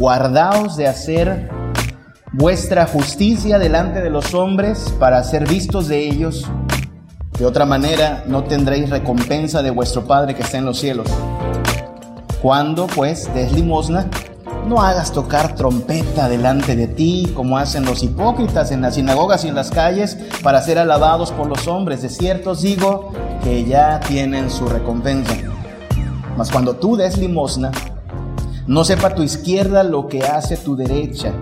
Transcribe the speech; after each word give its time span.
guardaos 0.00 0.78
de 0.78 0.86
hacer 0.88 1.50
vuestra 2.32 2.86
justicia 2.86 3.58
delante 3.58 4.00
de 4.00 4.08
los 4.08 4.32
hombres 4.32 4.94
para 4.98 5.22
ser 5.22 5.46
vistos 5.46 5.88
de 5.88 6.08
ellos. 6.08 6.50
De 7.38 7.44
otra 7.44 7.66
manera 7.66 8.24
no 8.26 8.44
tendréis 8.44 8.88
recompensa 8.88 9.62
de 9.62 9.70
vuestro 9.70 10.06
Padre 10.06 10.34
que 10.34 10.40
está 10.40 10.56
en 10.56 10.64
los 10.64 10.80
cielos. 10.80 11.06
Cuando 12.40 12.86
pues 12.86 13.32
des 13.34 13.52
limosna, 13.52 14.06
no 14.66 14.80
hagas 14.80 15.12
tocar 15.12 15.54
trompeta 15.54 16.30
delante 16.30 16.76
de 16.76 16.86
ti 16.86 17.30
como 17.36 17.58
hacen 17.58 17.84
los 17.84 18.02
hipócritas 18.02 18.70
en 18.70 18.80
las 18.80 18.94
sinagogas 18.94 19.44
y 19.44 19.48
en 19.48 19.54
las 19.54 19.70
calles 19.70 20.16
para 20.42 20.62
ser 20.62 20.78
alabados 20.78 21.30
por 21.30 21.46
los 21.46 21.68
hombres. 21.68 22.00
De 22.00 22.08
cierto 22.08 22.52
os 22.52 22.62
digo 22.62 23.12
que 23.44 23.66
ya 23.66 24.00
tienen 24.00 24.48
su 24.48 24.66
recompensa. 24.66 25.34
Mas 26.38 26.50
cuando 26.50 26.76
tú 26.76 26.96
des 26.96 27.18
limosna, 27.18 27.70
no 28.66 28.84
sepa 28.84 29.14
tu 29.14 29.22
izquierda 29.22 29.82
lo 29.82 30.08
que 30.08 30.22
hace 30.22 30.56
tu 30.56 30.76
derecha, 30.76 31.32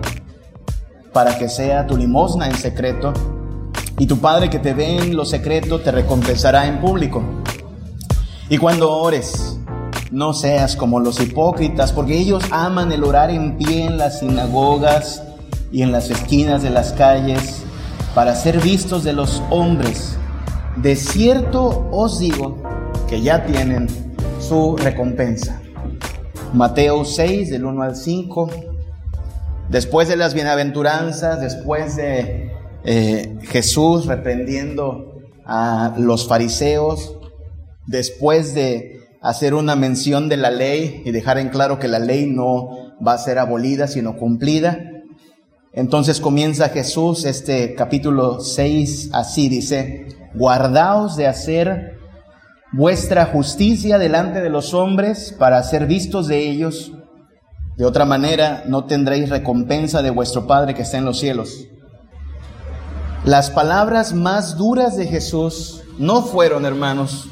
para 1.13 1.37
que 1.37 1.49
sea 1.49 1.87
tu 1.87 1.97
limosna 1.97 2.47
en 2.47 2.55
secreto, 2.55 3.13
y 3.97 4.07
tu 4.07 4.19
Padre 4.19 4.49
que 4.49 4.59
te 4.59 4.73
ve 4.73 4.97
en 4.97 5.15
lo 5.15 5.25
secreto 5.25 5.79
te 5.79 5.91
recompensará 5.91 6.67
en 6.67 6.79
público. 6.79 7.23
Y 8.49 8.57
cuando 8.57 8.91
ores, 8.91 9.59
no 10.11 10.33
seas 10.33 10.75
como 10.75 10.99
los 10.99 11.19
hipócritas, 11.19 11.91
porque 11.91 12.17
ellos 12.17 12.43
aman 12.51 12.91
el 12.91 13.03
orar 13.03 13.29
en 13.29 13.57
pie 13.57 13.85
en 13.85 13.97
las 13.97 14.19
sinagogas 14.19 15.21
y 15.71 15.83
en 15.83 15.91
las 15.91 16.09
esquinas 16.09 16.63
de 16.63 16.69
las 16.69 16.93
calles 16.93 17.63
para 18.15 18.35
ser 18.35 18.59
vistos 18.59 19.03
de 19.03 19.13
los 19.13 19.43
hombres. 19.49 20.17
De 20.77 20.95
cierto 20.95 21.87
os 21.91 22.19
digo 22.19 22.57
que 23.07 23.21
ya 23.21 23.45
tienen 23.45 23.87
su 24.39 24.77
recompensa. 24.77 25.61
Mateo 26.53 27.05
6, 27.05 27.51
del 27.51 27.65
1 27.65 27.83
al 27.83 27.95
5. 27.95 28.49
Después 29.69 30.07
de 30.07 30.15
las 30.15 30.33
bienaventuranzas, 30.33 31.39
después 31.41 31.95
de 31.95 32.51
eh, 32.83 33.37
Jesús 33.43 34.07
reprendiendo 34.07 35.21
a 35.45 35.93
los 35.97 36.27
fariseos, 36.27 37.15
después 37.85 38.55
de 38.55 39.01
hacer 39.21 39.53
una 39.53 39.75
mención 39.75 40.27
de 40.27 40.37
la 40.37 40.49
ley 40.49 41.03
y 41.05 41.11
dejar 41.11 41.37
en 41.37 41.49
claro 41.49 41.77
que 41.77 41.87
la 41.87 41.99
ley 41.99 42.25
no 42.25 42.95
va 43.05 43.13
a 43.13 43.17
ser 43.19 43.37
abolida, 43.37 43.87
sino 43.87 44.17
cumplida. 44.17 44.79
Entonces 45.71 46.19
comienza 46.19 46.69
Jesús 46.69 47.25
este 47.25 47.75
capítulo 47.75 48.39
6 48.39 49.11
así, 49.13 49.49
dice, 49.49 50.07
guardaos 50.33 51.15
de 51.15 51.27
hacer 51.27 51.98
vuestra 52.71 53.25
justicia 53.25 53.97
delante 53.97 54.41
de 54.41 54.49
los 54.49 54.73
hombres 54.73 55.35
para 55.37 55.61
ser 55.63 55.87
vistos 55.87 56.27
de 56.27 56.49
ellos. 56.49 56.91
De 57.77 57.85
otra 57.85 58.05
manera 58.05 58.63
no 58.67 58.85
tendréis 58.85 59.29
recompensa 59.29 60.01
de 60.01 60.09
vuestro 60.09 60.45
Padre 60.47 60.75
que 60.75 60.83
está 60.83 60.97
en 60.97 61.05
los 61.05 61.19
cielos. 61.19 61.65
Las 63.25 63.49
palabras 63.49 64.13
más 64.13 64.57
duras 64.57 64.95
de 64.97 65.07
Jesús 65.07 65.83
no 65.97 66.21
fueron, 66.21 66.65
hermanos, 66.65 67.29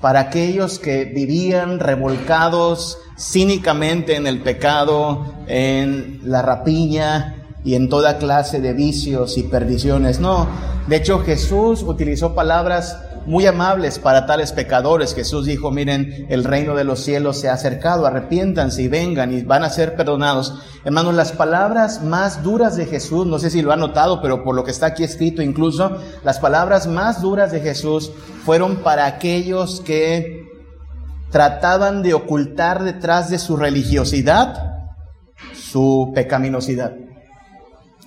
para 0.00 0.20
aquellos 0.20 0.78
que 0.78 1.04
vivían 1.04 1.78
revolcados 1.78 2.98
cínicamente 3.16 4.16
en 4.16 4.26
el 4.26 4.42
pecado, 4.42 5.24
en 5.46 6.20
la 6.24 6.42
rapiña 6.42 7.36
y 7.64 7.76
en 7.76 7.88
toda 7.88 8.18
clase 8.18 8.60
de 8.60 8.72
vicios 8.72 9.38
y 9.38 9.44
perdiciones. 9.44 10.18
No, 10.18 10.48
de 10.88 10.96
hecho 10.96 11.20
Jesús 11.20 11.82
utilizó 11.82 12.34
palabras 12.34 12.98
muy 13.26 13.46
amables 13.46 13.98
para 13.98 14.26
tales 14.26 14.52
pecadores. 14.52 15.14
Jesús 15.14 15.46
dijo, 15.46 15.70
miren, 15.70 16.26
el 16.28 16.44
reino 16.44 16.74
de 16.74 16.84
los 16.84 17.00
cielos 17.00 17.40
se 17.40 17.48
ha 17.48 17.54
acercado, 17.54 18.06
arrepiéntanse 18.06 18.82
y 18.82 18.88
vengan 18.88 19.32
y 19.32 19.42
van 19.42 19.64
a 19.64 19.70
ser 19.70 19.96
perdonados. 19.96 20.54
Hermanos, 20.84 21.14
las 21.14 21.32
palabras 21.32 22.02
más 22.02 22.42
duras 22.42 22.76
de 22.76 22.86
Jesús, 22.86 23.26
no 23.26 23.38
sé 23.38 23.50
si 23.50 23.62
lo 23.62 23.72
han 23.72 23.80
notado, 23.80 24.20
pero 24.20 24.42
por 24.42 24.54
lo 24.54 24.64
que 24.64 24.70
está 24.70 24.86
aquí 24.86 25.04
escrito 25.04 25.42
incluso, 25.42 25.98
las 26.24 26.38
palabras 26.38 26.86
más 26.86 27.22
duras 27.22 27.52
de 27.52 27.60
Jesús 27.60 28.12
fueron 28.44 28.76
para 28.76 29.06
aquellos 29.06 29.80
que 29.80 30.48
trataban 31.30 32.02
de 32.02 32.14
ocultar 32.14 32.82
detrás 32.82 33.30
de 33.30 33.38
su 33.38 33.56
religiosidad 33.56 34.72
su 35.54 36.12
pecaminosidad 36.14 36.92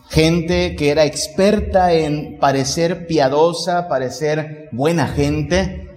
gente 0.09 0.75
que 0.75 0.89
era 0.91 1.05
experta 1.05 1.93
en 1.93 2.37
parecer 2.39 3.07
piadosa, 3.07 3.87
parecer 3.87 4.69
buena 4.71 5.07
gente, 5.07 5.89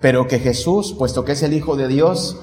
pero 0.00 0.26
que 0.26 0.38
Jesús, 0.38 0.94
puesto 0.98 1.24
que 1.24 1.32
es 1.32 1.42
el 1.42 1.52
Hijo 1.52 1.76
de 1.76 1.88
Dios, 1.88 2.40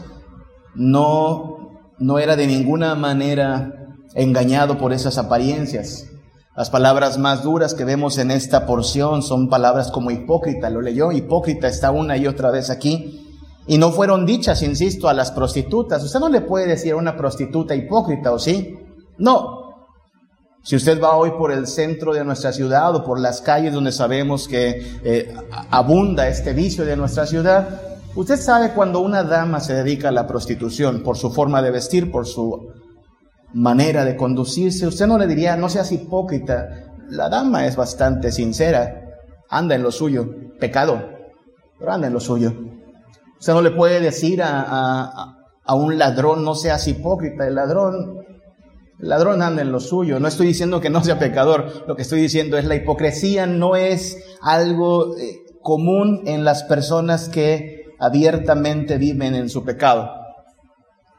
no, 0.75 1.79
no 1.97 2.19
era 2.19 2.35
de 2.35 2.47
ninguna 2.47 2.95
manera 2.95 3.73
engañado 4.13 4.77
por 4.77 4.93
esas 4.93 5.17
apariencias. 5.17 6.07
Las 6.55 6.69
palabras 6.69 7.17
más 7.17 7.43
duras 7.43 7.73
que 7.73 7.85
vemos 7.85 8.17
en 8.17 8.31
esta 8.31 8.65
porción 8.65 9.21
son 9.21 9.49
palabras 9.49 9.91
como 9.91 10.09
hipócrita, 10.09 10.69
lo 10.69 10.81
leyó, 10.81 11.11
hipócrita 11.11 11.67
está 11.67 11.91
una 11.91 12.17
y 12.17 12.25
otra 12.25 12.49
vez 12.49 12.69
aquí. 12.69 13.23
Y 13.67 13.77
no 13.77 13.91
fueron 13.91 14.25
dichas, 14.25 14.63
insisto, 14.63 15.09
a 15.09 15.13
las 15.13 15.31
prostitutas. 15.31 16.03
Usted 16.03 16.19
no 16.19 16.29
le 16.29 16.41
puede 16.41 16.67
decir 16.67 16.93
a 16.93 16.95
una 16.95 17.17
prostituta 17.17 17.75
hipócrita, 17.75 18.31
¿o 18.31 18.39
sí? 18.39 18.75
No, 19.17 19.56
si 20.67 20.75
usted 20.75 21.01
va 21.01 21.15
hoy 21.15 21.31
por 21.31 21.53
el 21.53 21.65
centro 21.65 22.13
de 22.13 22.25
nuestra 22.25 22.51
ciudad 22.51 22.93
o 22.93 23.01
por 23.01 23.21
las 23.21 23.39
calles 23.39 23.73
donde 23.73 23.93
sabemos 23.93 24.49
que 24.49 24.99
eh, 25.01 25.33
abunda 25.71 26.27
este 26.27 26.51
vicio 26.51 26.83
de 26.83 26.97
nuestra 26.97 27.25
ciudad, 27.25 27.79
usted 28.15 28.35
sabe 28.35 28.73
cuando 28.73 28.99
una 28.99 29.23
dama 29.23 29.61
se 29.61 29.73
dedica 29.73 30.09
a 30.09 30.11
la 30.11 30.27
prostitución 30.27 31.03
por 31.03 31.15
su 31.15 31.31
forma 31.31 31.61
de 31.61 31.71
vestir, 31.71 32.11
por 32.11 32.27
su 32.27 32.73
manera 33.53 34.03
de 34.03 34.17
conducirse, 34.17 34.85
usted 34.85 35.07
no 35.07 35.17
le 35.17 35.25
diría, 35.25 35.55
no 35.55 35.69
seas 35.69 35.89
hipócrita, 35.93 36.67
la 37.07 37.29
dama 37.29 37.65
es 37.65 37.77
bastante 37.77 38.33
sincera, 38.33 39.05
anda 39.49 39.73
en 39.73 39.83
lo 39.83 39.91
suyo, 39.93 40.27
pecado, 40.59 41.01
pero 41.79 41.93
anda 41.93 42.07
en 42.07 42.13
lo 42.13 42.19
suyo. 42.19 42.51
Usted 43.39 43.53
no 43.53 43.61
le 43.61 43.71
puede 43.71 44.01
decir 44.01 44.43
a, 44.43 45.33
a 45.63 45.75
un 45.75 45.97
ladrón, 45.97 46.43
no 46.43 46.55
seas 46.55 46.85
hipócrita, 46.89 47.47
el 47.47 47.55
ladrón 47.55 48.26
el 48.99 49.09
ladrón 49.09 49.41
anda 49.41 49.61
en 49.61 49.71
lo 49.71 49.79
suyo. 49.79 50.19
No 50.19 50.27
estoy 50.27 50.47
diciendo 50.47 50.81
que 50.81 50.89
no 50.89 51.03
sea 51.03 51.19
pecador. 51.19 51.85
Lo 51.87 51.95
que 51.95 52.01
estoy 52.01 52.21
diciendo 52.21 52.57
es 52.57 52.65
la 52.65 52.75
hipocresía 52.75 53.45
no 53.45 53.75
es 53.75 54.17
algo 54.41 55.15
eh, 55.17 55.41
común 55.61 56.23
en 56.25 56.43
las 56.43 56.63
personas 56.63 57.29
que 57.29 57.85
abiertamente 57.99 58.97
viven 58.97 59.35
en 59.35 59.49
su 59.49 59.63
pecado. 59.63 60.09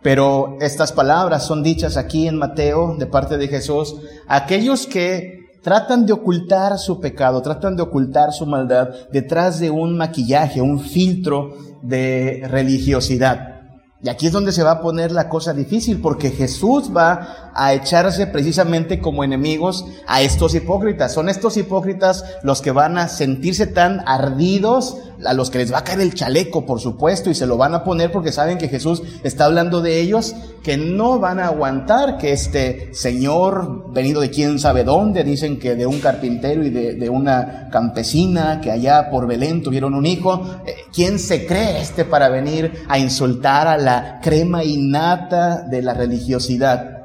Pero 0.03 0.57
estas 0.61 0.93
palabras 0.93 1.45
son 1.45 1.63
dichas 1.63 1.97
aquí 1.97 2.29
en 2.29 2.39
Mateo 2.39 2.97
de 2.97 3.07
parte 3.07 3.37
de 3.37 3.49
Jesús. 3.49 3.97
Aquellos 4.29 4.87
que 4.87 5.39
tratan 5.63 6.07
de 6.07 6.13
ocultar 6.13 6.79
su 6.79 7.01
pecado, 7.01 7.43
tratan 7.43 7.77
de 7.77 7.83
ocultar 7.83 8.33
su 8.33 8.47
maldad 8.47 8.91
detrás 9.13 9.59
de 9.59 9.71
un 9.71 9.97
maquillaje, 9.97 10.61
un 10.61 10.81
filtro 10.81 11.55
de 11.83 12.43
religiosidad. 12.49 13.59
Y 14.01 14.09
aquí 14.09 14.27
es 14.29 14.33
donde 14.33 14.53
se 14.53 14.63
va 14.63 14.73
a 14.73 14.81
poner 14.81 15.11
la 15.11 15.29
cosa 15.29 15.53
difícil, 15.53 16.01
porque 16.01 16.31
Jesús 16.31 16.91
va 16.97 17.48
a 17.59 17.75
echarse 17.75 18.29
precisamente 18.29 19.01
como 19.01 19.25
enemigos 19.25 19.85
a 20.07 20.23
estos 20.23 20.55
hipócritas. 20.55 21.13
Son 21.13 21.29
estos 21.29 21.57
hipócritas 21.57 22.25
los 22.45 22.63
que 22.63 22.71
van 22.71 22.99
a 22.99 23.09
sentirse 23.09 23.67
tan 23.67 24.01
ardidos, 24.07 24.97
a 25.27 25.35
los 25.35 25.51
que 25.51 25.59
les 25.59 25.73
va 25.73 25.79
a 25.79 25.85
caer 25.85 26.01
el 26.01 26.15
chaleco, 26.15 26.65
por 26.65 26.79
supuesto, 26.79 27.31
y 27.31 27.35
se 27.35 27.47
lo 27.47 27.57
van 27.57 27.75
a 27.75 27.83
poner 27.83 28.13
porque 28.13 28.31
saben 28.31 28.59
que 28.59 28.69
Jesús 28.69 29.03
está 29.25 29.47
hablando 29.47 29.81
de 29.81 30.01
ellos, 30.01 30.37
que 30.63 30.77
no 30.77 31.19
van 31.19 31.41
a 31.41 31.47
aguantar 31.47 32.17
que 32.19 32.33
este 32.33 32.95
Señor, 32.95 33.93
venido 33.93 34.21
de 34.21 34.31
quién 34.31 34.61
sabe 34.61 34.85
dónde, 34.85 35.25
dicen 35.25 35.59
que 35.59 35.75
de 35.75 35.87
un 35.87 35.99
carpintero 35.99 36.63
y 36.63 36.71
de, 36.71 37.11
una 37.11 37.69
campesina, 37.73 38.61
que 38.61 38.71
allá 38.71 39.11
por 39.11 39.27
Belén 39.27 39.65
tuvieron 39.65 39.95
un 39.95 40.07
hijo, 40.07 40.61
eh, 40.65 40.77
¿quién 40.95 41.19
se 41.19 41.45
cree 41.45 41.81
este 41.81 42.05
para 42.05 42.29
venir 42.29 42.85
a 42.87 43.01
insultar 43.01 43.67
a 43.67 43.77
la 43.77 44.21
crema 44.23 44.63
innata 44.63 45.63
de 45.63 45.83
la 45.83 45.95
religiosidad? 45.95 46.98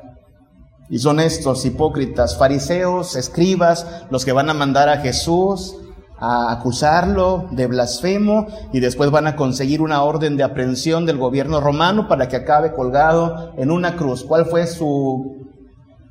Y 0.94 1.00
son 1.00 1.20
estos 1.20 1.66
hipócritas, 1.66 2.38
fariseos, 2.38 3.16
escribas, 3.16 4.06
los 4.12 4.24
que 4.24 4.32
van 4.32 4.52
a 4.52 4.54
mandar 4.54 4.90
a 4.90 4.98
Jesús 4.98 5.76
a 6.20 6.52
acusarlo 6.52 7.48
de 7.50 7.66
blasfemo 7.66 8.46
y 8.72 8.80
después 8.80 9.10
van 9.10 9.26
a 9.26 9.36
conseguir 9.36 9.82
una 9.82 10.04
orden 10.04 10.38
de 10.38 10.44
aprehensión 10.44 11.08
del 11.08 11.18
gobierno 11.18 11.62
romano 11.62 12.08
para 12.08 12.28
que 12.28 12.36
acabe 12.36 12.74
colgado 12.74 13.56
en 13.58 13.72
una 13.72 13.96
cruz. 13.96 14.24
¿Cuál 14.24 14.46
fue 14.46 14.68
su, 14.68 15.48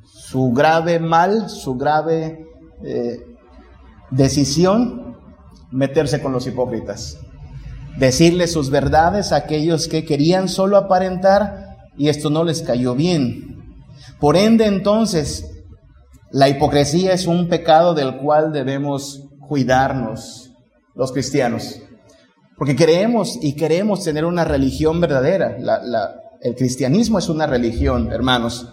su 0.03 0.51
grave 0.51 0.99
mal, 0.99 1.49
su 1.49 1.77
grave 1.77 2.45
eh, 2.83 3.21
decisión? 4.11 5.15
Meterse 5.71 6.21
con 6.21 6.33
los 6.33 6.45
hipócritas. 6.45 7.19
Decirle 7.97 8.47
sus 8.47 8.69
verdades 8.69 9.31
a 9.31 9.37
aquellos 9.37 9.87
que 9.87 10.03
querían 10.03 10.49
solo 10.49 10.75
aparentar 10.75 11.77
y 11.97 12.09
esto 12.09 12.29
no 12.29 12.43
les 12.43 12.61
cayó 12.63 12.95
bien. 12.95 13.62
Por 14.23 14.37
ende, 14.37 14.67
entonces, 14.67 15.51
la 16.31 16.47
hipocresía 16.47 17.11
es 17.11 17.27
un 17.27 17.49
pecado 17.49 17.93
del 17.93 18.19
cual 18.19 18.53
debemos 18.53 19.27
cuidarnos 19.49 20.53
los 20.95 21.11
cristianos. 21.11 21.81
Porque 22.57 22.73
creemos 22.73 23.37
y 23.41 23.57
queremos 23.57 24.01
tener 24.01 24.23
una 24.23 24.45
religión 24.45 25.01
verdadera. 25.01 25.57
el 26.39 26.55
cristianismo 26.55 27.19
es 27.19 27.27
una 27.27 27.47
religión, 27.47 28.13
hermanos. 28.13 28.69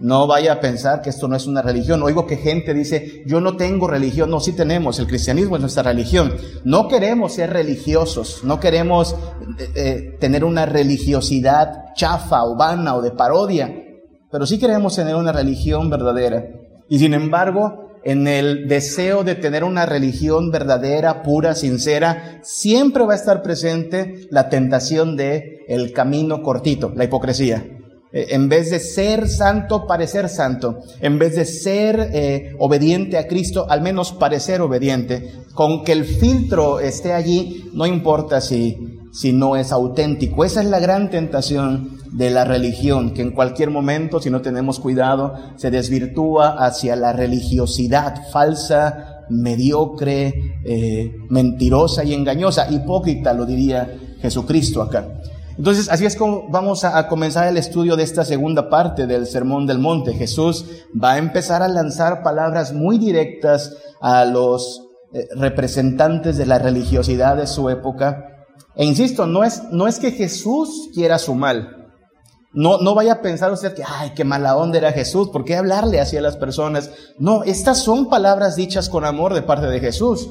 No 0.00 0.26
vaya 0.26 0.54
a 0.54 0.60
pensar 0.60 1.02
que 1.02 1.10
esto 1.10 1.28
no 1.28 1.36
es 1.36 1.46
una 1.46 1.62
religión. 1.62 2.02
Oigo 2.02 2.26
que 2.26 2.38
gente 2.38 2.74
dice, 2.74 3.22
yo 3.26 3.40
no 3.40 3.56
tengo 3.56 3.86
religión. 3.86 4.28
No, 4.28 4.40
sí 4.40 4.54
tenemos. 4.54 4.98
El 4.98 5.06
cristianismo 5.06 5.54
es 5.54 5.60
nuestra 5.60 5.84
religión. 5.84 6.34
No 6.64 6.88
queremos 6.88 7.34
ser 7.34 7.52
religiosos. 7.52 8.42
No 8.42 8.58
queremos 8.58 9.14
eh, 9.56 9.70
eh, 9.76 10.16
tener 10.18 10.44
una 10.44 10.66
religiosidad 10.66 11.94
chafa 11.94 12.42
o 12.42 12.56
vana 12.56 12.96
o 12.96 13.02
de 13.02 13.12
parodia. 13.12 13.86
Pero 14.30 14.46
sí 14.46 14.58
queremos 14.58 14.94
tener 14.94 15.14
una 15.14 15.32
religión 15.32 15.90
verdadera. 15.90 16.46
Y 16.88 16.98
sin 16.98 17.14
embargo, 17.14 17.90
en 18.04 18.26
el 18.26 18.68
deseo 18.68 19.24
de 19.24 19.34
tener 19.34 19.64
una 19.64 19.86
religión 19.86 20.50
verdadera, 20.50 21.22
pura, 21.22 21.54
sincera, 21.54 22.40
siempre 22.42 23.04
va 23.04 23.12
a 23.12 23.16
estar 23.16 23.42
presente 23.42 24.26
la 24.30 24.48
tentación 24.48 25.16
de 25.16 25.64
el 25.68 25.92
camino 25.92 26.42
cortito, 26.42 26.92
la 26.94 27.04
hipocresía. 27.04 27.64
Eh, 28.12 28.28
en 28.30 28.48
vez 28.48 28.70
de 28.70 28.80
ser 28.80 29.28
santo, 29.28 29.86
parecer 29.86 30.28
santo. 30.28 30.78
En 31.00 31.18
vez 31.18 31.36
de 31.36 31.44
ser 31.44 32.10
eh, 32.12 32.54
obediente 32.58 33.18
a 33.18 33.28
Cristo, 33.28 33.66
al 33.68 33.82
menos 33.82 34.12
parecer 34.12 34.60
obediente. 34.60 35.32
Con 35.54 35.84
que 35.84 35.92
el 35.92 36.04
filtro 36.04 36.80
esté 36.80 37.12
allí, 37.12 37.70
no 37.72 37.86
importa 37.86 38.40
si, 38.40 38.98
si 39.12 39.32
no 39.32 39.56
es 39.56 39.70
auténtico. 39.70 40.44
Esa 40.44 40.60
es 40.62 40.66
la 40.66 40.80
gran 40.80 41.10
tentación 41.10 41.99
de 42.12 42.30
la 42.30 42.44
religión, 42.44 43.14
que 43.14 43.22
en 43.22 43.30
cualquier 43.30 43.70
momento, 43.70 44.20
si 44.20 44.30
no 44.30 44.40
tenemos 44.40 44.80
cuidado, 44.80 45.34
se 45.56 45.70
desvirtúa 45.70 46.64
hacia 46.64 46.96
la 46.96 47.12
religiosidad 47.12 48.28
falsa, 48.30 49.24
mediocre, 49.30 50.60
eh, 50.64 51.14
mentirosa 51.28 52.04
y 52.04 52.14
engañosa. 52.14 52.70
Hipócrita, 52.70 53.32
lo 53.32 53.46
diría 53.46 53.96
Jesucristo 54.20 54.82
acá. 54.82 55.06
Entonces, 55.56 55.88
así 55.90 56.06
es 56.06 56.16
como 56.16 56.48
vamos 56.48 56.84
a, 56.84 57.06
comenzar 57.06 57.46
el 57.46 57.56
estudio 57.56 57.96
de 57.96 58.02
esta 58.02 58.24
segunda 58.24 58.70
parte 58.70 59.06
del 59.06 59.26
Sermón 59.26 59.66
del 59.66 59.78
Monte. 59.78 60.14
Jesús 60.14 60.64
va 60.92 61.12
a 61.12 61.18
empezar 61.18 61.62
a 61.62 61.68
lanzar 61.68 62.22
palabras 62.22 62.72
muy 62.72 62.98
directas 62.98 63.76
a 64.00 64.24
los 64.24 64.86
eh, 65.12 65.28
representantes 65.36 66.38
de 66.38 66.46
la 66.46 66.58
religiosidad 66.58 67.36
de 67.36 67.46
su 67.46 67.68
época. 67.68 68.46
E 68.74 68.84
insisto, 68.84 69.26
no 69.26 69.44
es, 69.44 69.64
no 69.70 69.86
es 69.86 69.98
que 69.98 70.12
Jesús 70.12 70.88
quiera 70.94 71.18
su 71.18 71.34
mal. 71.34 71.79
No, 72.52 72.78
no 72.78 72.96
vaya 72.96 73.14
a 73.14 73.22
pensar 73.22 73.52
usted 73.52 73.74
que, 73.74 73.84
ay, 73.86 74.10
qué 74.16 74.24
mala 74.24 74.56
onda 74.56 74.78
era 74.78 74.92
Jesús, 74.92 75.28
¿por 75.28 75.44
qué 75.44 75.56
hablarle 75.56 76.00
así 76.00 76.16
a 76.16 76.20
las 76.20 76.36
personas? 76.36 76.90
No, 77.16 77.44
estas 77.44 77.78
son 77.78 78.08
palabras 78.08 78.56
dichas 78.56 78.88
con 78.88 79.04
amor 79.04 79.34
de 79.34 79.42
parte 79.42 79.66
de 79.66 79.78
Jesús. 79.78 80.28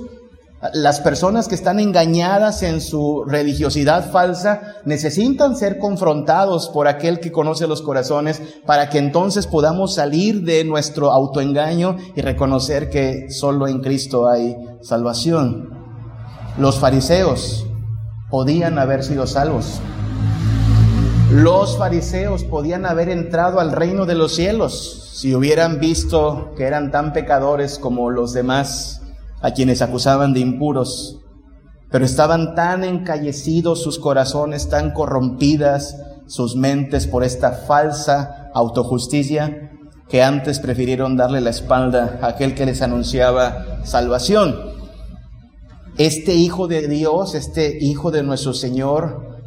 Las 0.74 1.00
personas 1.00 1.48
que 1.48 1.56
están 1.56 1.80
engañadas 1.80 2.64
en 2.64 2.82
su 2.82 3.24
religiosidad 3.26 4.12
falsa 4.12 4.76
necesitan 4.84 5.56
ser 5.56 5.78
confrontados 5.78 6.68
por 6.68 6.90
aquel 6.90 7.22
que 7.22 7.32
conoce 7.32 7.66
los 7.66 7.82
corazones 7.82 8.42
para 8.66 8.90
que 8.90 8.98
entonces 8.98 9.48
podamos 9.48 9.96
salir 9.96 10.44
de 10.44 10.66
nuestro 10.66 11.14
autoengaño 11.14 11.96
y 12.14 12.20
reconocer 12.20 12.90
que 12.90 13.30
solo 13.30 13.70
en 13.70 13.80
Cristo 13.80 14.28
hay 14.28 14.58
salvación. 14.82 15.70
Los 16.58 16.78
fariseos 16.78 17.66
podían 18.30 18.78
haber 18.78 19.06
sido 19.06 19.26
salvos. 19.28 19.80
Los 21.32 21.78
fariseos 21.78 22.44
podían 22.44 22.88
haber 22.88 23.08
entrado 23.08 23.60
al 23.60 23.72
reino 23.72 24.08
de 24.08 24.16
los 24.16 24.34
cielos 24.34 25.12
si 25.14 25.36
hubieran 25.36 25.80
visto 25.80 26.56
que 26.58 26.64
eran 26.64 26.90
tan 26.90 27.14
pecadores 27.14 27.78
como 27.78 28.10
los 28.10 28.34
demás 28.34 29.04
a 29.40 29.52
quienes 29.52 29.84
acusaban 29.84 30.34
de 30.34 30.40
impuros, 30.40 31.20
pero 31.92 32.04
estaban 32.04 32.56
tan 32.56 32.84
encallecidos 32.84 33.84
sus 33.84 34.00
corazones, 34.00 34.70
tan 34.70 34.92
corrompidas 34.92 35.98
sus 36.26 36.56
mentes 36.56 37.06
por 37.06 37.24
esta 37.24 37.52
falsa 37.52 38.50
autojusticia, 38.56 39.72
que 40.10 40.24
antes 40.24 40.58
prefirieron 40.58 41.16
darle 41.16 41.42
la 41.42 41.52
espalda 41.52 42.18
a 42.24 42.30
aquel 42.30 42.56
que 42.56 42.66
les 42.66 42.82
anunciaba 42.82 43.82
salvación. 43.84 44.56
Este 46.00 46.34
Hijo 46.34 46.68
de 46.68 46.88
Dios, 46.88 47.36
este 47.36 47.78
Hijo 47.80 48.10
de 48.10 48.24
nuestro 48.24 48.56
Señor, 48.56 49.39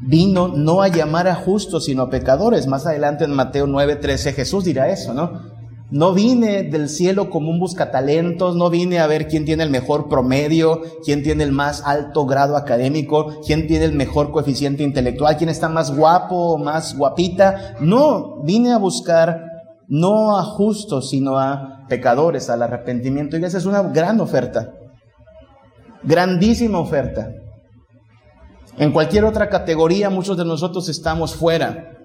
vino 0.00 0.48
no 0.48 0.82
a 0.82 0.88
llamar 0.88 1.28
a 1.28 1.34
justos, 1.34 1.86
sino 1.86 2.02
a 2.02 2.10
pecadores. 2.10 2.66
Más 2.66 2.86
adelante 2.86 3.24
en 3.24 3.32
Mateo 3.32 3.66
9:13 3.66 4.32
Jesús 4.32 4.64
dirá 4.64 4.88
eso, 4.88 5.14
¿no? 5.14 5.58
No 5.90 6.12
vine 6.12 6.64
del 6.64 6.90
cielo 6.90 7.30
como 7.30 7.48
un 7.48 7.58
buscatalentos, 7.58 8.56
no 8.56 8.68
vine 8.68 8.98
a 8.98 9.06
ver 9.06 9.26
quién 9.26 9.46
tiene 9.46 9.62
el 9.62 9.70
mejor 9.70 10.08
promedio, 10.10 10.82
quién 11.02 11.22
tiene 11.22 11.44
el 11.44 11.52
más 11.52 11.82
alto 11.82 12.26
grado 12.26 12.58
académico, 12.58 13.40
quién 13.46 13.66
tiene 13.66 13.86
el 13.86 13.94
mejor 13.94 14.30
coeficiente 14.30 14.82
intelectual, 14.82 15.38
quién 15.38 15.48
está 15.48 15.70
más 15.70 15.96
guapo 15.96 16.58
más 16.58 16.94
guapita. 16.96 17.76
No, 17.80 18.42
vine 18.42 18.72
a 18.72 18.78
buscar 18.78 19.44
no 19.88 20.36
a 20.36 20.44
justos, 20.44 21.08
sino 21.08 21.38
a 21.38 21.86
pecadores, 21.88 22.50
al 22.50 22.62
arrepentimiento. 22.62 23.38
Y 23.38 23.44
esa 23.44 23.56
es 23.56 23.64
una 23.64 23.82
gran 23.82 24.20
oferta, 24.20 24.74
grandísima 26.02 26.78
oferta. 26.78 27.30
En 28.78 28.92
cualquier 28.92 29.24
otra 29.24 29.48
categoría 29.48 30.08
muchos 30.08 30.36
de 30.36 30.44
nosotros 30.44 30.88
estamos 30.88 31.34
fuera. 31.34 31.96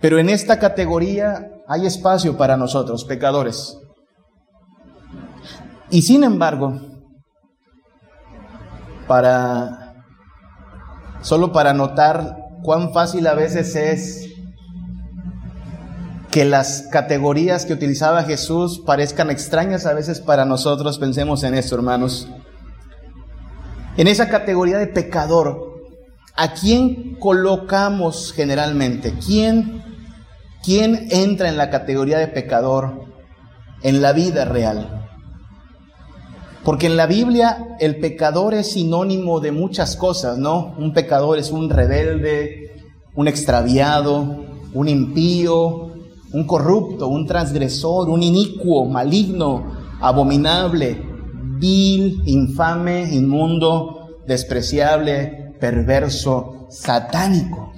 Pero 0.00 0.18
en 0.18 0.28
esta 0.28 0.58
categoría 0.58 1.52
hay 1.66 1.86
espacio 1.86 2.36
para 2.36 2.56
nosotros, 2.56 3.04
pecadores. 3.04 3.78
Y 5.90 6.02
sin 6.02 6.24
embargo, 6.24 6.78
para 9.06 9.94
solo 11.22 11.52
para 11.52 11.72
notar 11.72 12.36
cuán 12.62 12.92
fácil 12.92 13.26
a 13.26 13.34
veces 13.34 13.74
es 13.74 14.26
que 16.30 16.44
las 16.44 16.88
categorías 16.92 17.64
que 17.64 17.72
utilizaba 17.72 18.22
Jesús 18.24 18.80
parezcan 18.84 19.30
extrañas 19.30 19.86
a 19.86 19.94
veces 19.94 20.20
para 20.20 20.44
nosotros, 20.44 20.98
pensemos 20.98 21.42
en 21.44 21.54
esto, 21.54 21.76
hermanos. 21.76 22.28
En 23.96 24.06
esa 24.06 24.28
categoría 24.28 24.76
de 24.76 24.88
pecador, 24.88 25.65
¿a 26.36 26.52
quién 26.52 27.16
colocamos 27.18 28.32
generalmente? 28.32 29.14
¿Quién 29.24 29.82
¿Quién 30.66 31.06
entra 31.12 31.48
en 31.48 31.56
la 31.56 31.70
categoría 31.70 32.18
de 32.18 32.26
pecador 32.26 33.04
en 33.84 34.02
la 34.02 34.12
vida 34.12 34.44
real? 34.44 35.08
Porque 36.64 36.86
en 36.86 36.96
la 36.96 37.06
Biblia 37.06 37.76
el 37.78 38.00
pecador 38.00 38.52
es 38.52 38.72
sinónimo 38.72 39.38
de 39.38 39.52
muchas 39.52 39.94
cosas, 39.94 40.38
¿no? 40.38 40.74
Un 40.76 40.92
pecador 40.92 41.38
es 41.38 41.52
un 41.52 41.70
rebelde, 41.70 42.72
un 43.14 43.28
extraviado, 43.28 44.44
un 44.74 44.88
impío, 44.88 45.92
un 46.32 46.46
corrupto, 46.48 47.06
un 47.06 47.28
transgresor, 47.28 48.10
un 48.10 48.24
inicuo, 48.24 48.86
maligno, 48.86 49.72
abominable, 50.00 51.00
vil, 51.60 52.22
infame, 52.26 53.08
inmundo, 53.14 54.16
despreciable, 54.26 55.45
perverso, 55.58 56.66
satánico. 56.70 57.72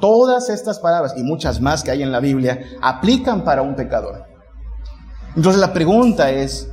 Todas 0.00 0.50
estas 0.50 0.78
palabras 0.78 1.14
y 1.16 1.22
muchas 1.22 1.60
más 1.60 1.82
que 1.82 1.90
hay 1.90 2.02
en 2.02 2.12
la 2.12 2.20
Biblia 2.20 2.60
aplican 2.82 3.44
para 3.44 3.62
un 3.62 3.74
pecador. 3.74 4.24
Entonces 5.34 5.60
la 5.60 5.72
pregunta 5.72 6.30
es, 6.30 6.68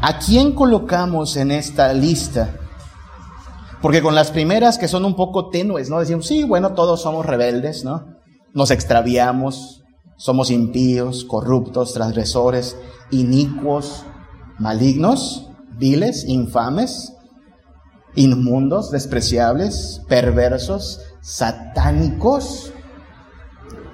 ¿a 0.00 0.18
quién 0.18 0.52
colocamos 0.52 1.36
en 1.36 1.50
esta 1.50 1.92
lista? 1.92 2.56
Porque 3.80 4.02
con 4.02 4.14
las 4.14 4.30
primeras 4.30 4.78
que 4.78 4.88
son 4.88 5.04
un 5.04 5.14
poco 5.14 5.50
tenues, 5.50 5.90
¿no? 5.90 6.00
Decimos, 6.00 6.26
sí, 6.26 6.44
bueno, 6.44 6.72
todos 6.72 7.02
somos 7.02 7.26
rebeldes, 7.26 7.84
¿no? 7.84 8.16
Nos 8.52 8.70
extraviamos, 8.70 9.82
somos 10.16 10.50
impíos, 10.50 11.24
corruptos, 11.24 11.92
transgresores, 11.92 12.78
inicuos, 13.10 14.04
malignos, 14.58 15.50
viles, 15.76 16.24
infames, 16.26 17.12
inmundos, 18.16 18.90
despreciables, 18.90 20.02
perversos, 20.08 21.00
satánicos. 21.20 22.72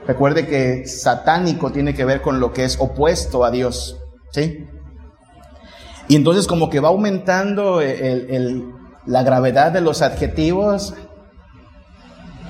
Recuerde 0.06 0.46
que 0.46 0.86
satánico 0.86 1.70
tiene 1.70 1.94
que 1.94 2.04
ver 2.04 2.20
con 2.20 2.40
lo 2.40 2.52
que 2.52 2.64
es 2.64 2.78
opuesto 2.80 3.44
a 3.44 3.50
Dios, 3.50 3.96
¿sí? 4.32 4.66
Y 6.08 6.16
entonces 6.16 6.46
como 6.46 6.70
que 6.70 6.80
va 6.80 6.88
aumentando 6.88 7.80
la 9.06 9.22
gravedad 9.22 9.70
de 9.70 9.80
los 9.80 10.02
adjetivos. 10.02 10.94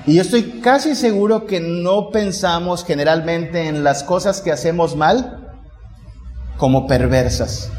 Y 0.07 0.15
yo 0.15 0.23
estoy 0.23 0.61
casi 0.61 0.95
seguro 0.95 1.45
que 1.45 1.59
no 1.59 2.09
pensamos 2.09 2.83
generalmente 2.83 3.67
en 3.67 3.83
las 3.83 4.03
cosas 4.03 4.41
que 4.41 4.51
hacemos 4.51 4.95
mal 4.95 5.53
como 6.57 6.87
perversas. 6.87 7.69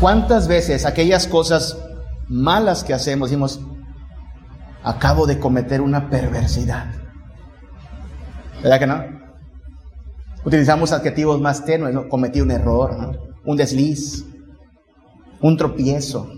¿Cuántas 0.00 0.46
veces 0.48 0.84
aquellas 0.84 1.26
cosas 1.26 1.78
malas 2.28 2.84
que 2.84 2.94
hacemos 2.94 3.30
decimos, 3.30 3.60
acabo 4.82 5.26
de 5.26 5.38
cometer 5.38 5.80
una 5.80 6.08
perversidad. 6.08 6.86
¿Verdad 8.62 8.78
que 8.78 8.86
no? 8.86 9.04
Utilizamos 10.44 10.92
adjetivos 10.92 11.40
más 11.40 11.64
tenues, 11.64 11.94
¿no? 11.94 12.08
cometí 12.08 12.40
un 12.40 12.50
error, 12.50 13.20
un 13.44 13.56
desliz, 13.56 14.24
un 15.40 15.56
tropiezo. 15.56 16.30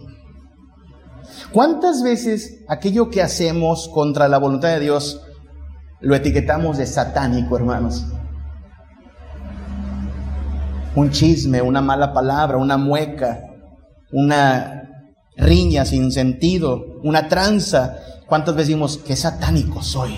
¿Cuántas 1.52 2.02
veces 2.02 2.64
aquello 2.68 3.10
que 3.10 3.22
hacemos 3.22 3.88
contra 3.88 4.28
la 4.28 4.38
voluntad 4.38 4.68
de 4.68 4.80
Dios 4.80 5.20
lo 6.00 6.14
etiquetamos 6.14 6.78
de 6.78 6.86
satánico, 6.86 7.56
hermanos. 7.56 8.06
Un 10.94 11.10
chisme, 11.10 11.60
una 11.62 11.80
mala 11.82 12.12
palabra, 12.12 12.56
una 12.56 12.76
mueca, 12.76 13.44
una 14.10 14.79
riña 15.40 15.84
sin 15.84 16.12
sentido, 16.12 17.00
una 17.02 17.28
tranza. 17.28 17.96
¿Cuántas 18.26 18.54
veces 18.54 18.68
decimos, 18.68 19.00
qué 19.04 19.16
satánico 19.16 19.82
soy? 19.82 20.16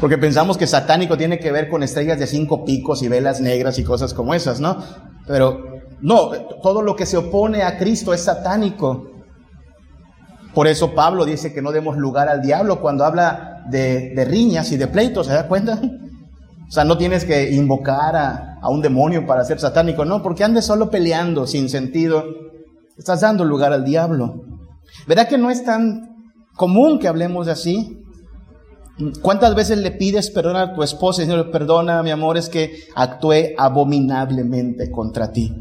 Porque 0.00 0.18
pensamos 0.18 0.56
que 0.56 0.66
satánico 0.66 1.16
tiene 1.16 1.38
que 1.38 1.52
ver 1.52 1.68
con 1.68 1.82
estrellas 1.82 2.18
de 2.18 2.26
cinco 2.26 2.64
picos 2.64 3.02
y 3.02 3.08
velas 3.08 3.40
negras 3.40 3.78
y 3.78 3.84
cosas 3.84 4.14
como 4.14 4.34
esas, 4.34 4.60
¿no? 4.60 4.78
Pero 5.26 5.62
no, 6.00 6.30
todo 6.62 6.82
lo 6.82 6.96
que 6.96 7.06
se 7.06 7.16
opone 7.16 7.62
a 7.62 7.78
Cristo 7.78 8.12
es 8.12 8.22
satánico. 8.22 9.10
Por 10.54 10.66
eso 10.66 10.94
Pablo 10.94 11.24
dice 11.24 11.52
que 11.52 11.62
no 11.62 11.72
demos 11.72 11.96
lugar 11.96 12.28
al 12.28 12.42
diablo 12.42 12.80
cuando 12.80 13.04
habla 13.04 13.64
de, 13.70 14.12
riñas 14.28 14.72
y 14.72 14.76
de 14.76 14.88
pleitos, 14.88 15.28
¿se 15.28 15.32
da 15.32 15.46
cuenta? 15.46 15.80
O 16.68 16.70
sea, 16.72 16.84
no 16.84 16.98
tienes 16.98 17.24
que 17.24 17.52
invocar 17.52 18.16
a, 18.16 18.58
a, 18.60 18.70
un 18.70 18.82
demonio 18.82 19.26
para 19.26 19.44
ser 19.44 19.60
satánico, 19.60 20.04
no, 20.04 20.22
porque 20.22 20.42
andes 20.42 20.64
solo 20.64 20.90
peleando 20.90 21.46
sin 21.46 21.68
sentido, 21.68 22.24
estás 22.96 23.20
dando 23.20 23.44
lugar 23.44 23.72
al 23.72 23.84
diablo. 23.84 24.44
¿Verdad 25.06 25.28
que 25.28 25.38
no 25.38 25.50
es 25.50 25.64
tan 25.64 26.32
común 26.56 26.98
que 26.98 27.08
hablemos 27.08 27.48
así? 27.48 27.98
¿Cuántas 29.22 29.54
veces 29.54 29.78
le 29.78 29.90
pides 29.90 30.30
perdón 30.30 30.56
a 30.56 30.74
tu 30.74 30.82
esposa? 30.82 31.22
Señor, 31.22 31.50
perdona, 31.50 32.02
mi 32.02 32.10
amor, 32.10 32.36
es 32.36 32.48
que 32.48 32.84
actué 32.94 33.54
abominablemente 33.56 34.90
contra 34.90 35.32
ti. 35.32 35.52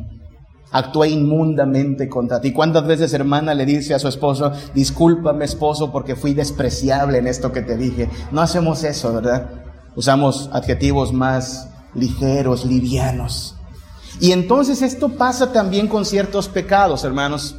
Actué 0.72 1.10
inmundamente 1.10 2.08
contra 2.08 2.40
ti. 2.40 2.54
¿Cuántas 2.54 2.86
veces, 2.86 3.14
hermana, 3.14 3.54
le 3.54 3.66
dice 3.66 3.94
a 3.94 4.00
su 4.00 4.08
esposo, 4.08 4.52
discúlpame, 4.74 5.46
esposo, 5.46 5.92
porque 5.92 6.16
fui 6.16 6.34
despreciable 6.34 7.18
en 7.18 7.28
esto 7.28 7.52
que 7.52 7.62
te 7.62 7.78
dije? 7.78 8.10
No 8.32 8.42
hacemos 8.42 8.84
eso, 8.84 9.14
¿verdad? 9.14 9.50
Usamos 9.96 10.50
adjetivos 10.54 11.12
más 11.12 11.70
ligeros, 11.94 12.66
livianos. 12.66 13.58
Y 14.22 14.34
entonces 14.34 14.84
esto 14.84 15.10
pasa 15.10 15.52
también 15.52 15.88
con 15.88 16.06
ciertos 16.06 16.48
pecados, 16.48 17.04
hermanos. 17.04 17.56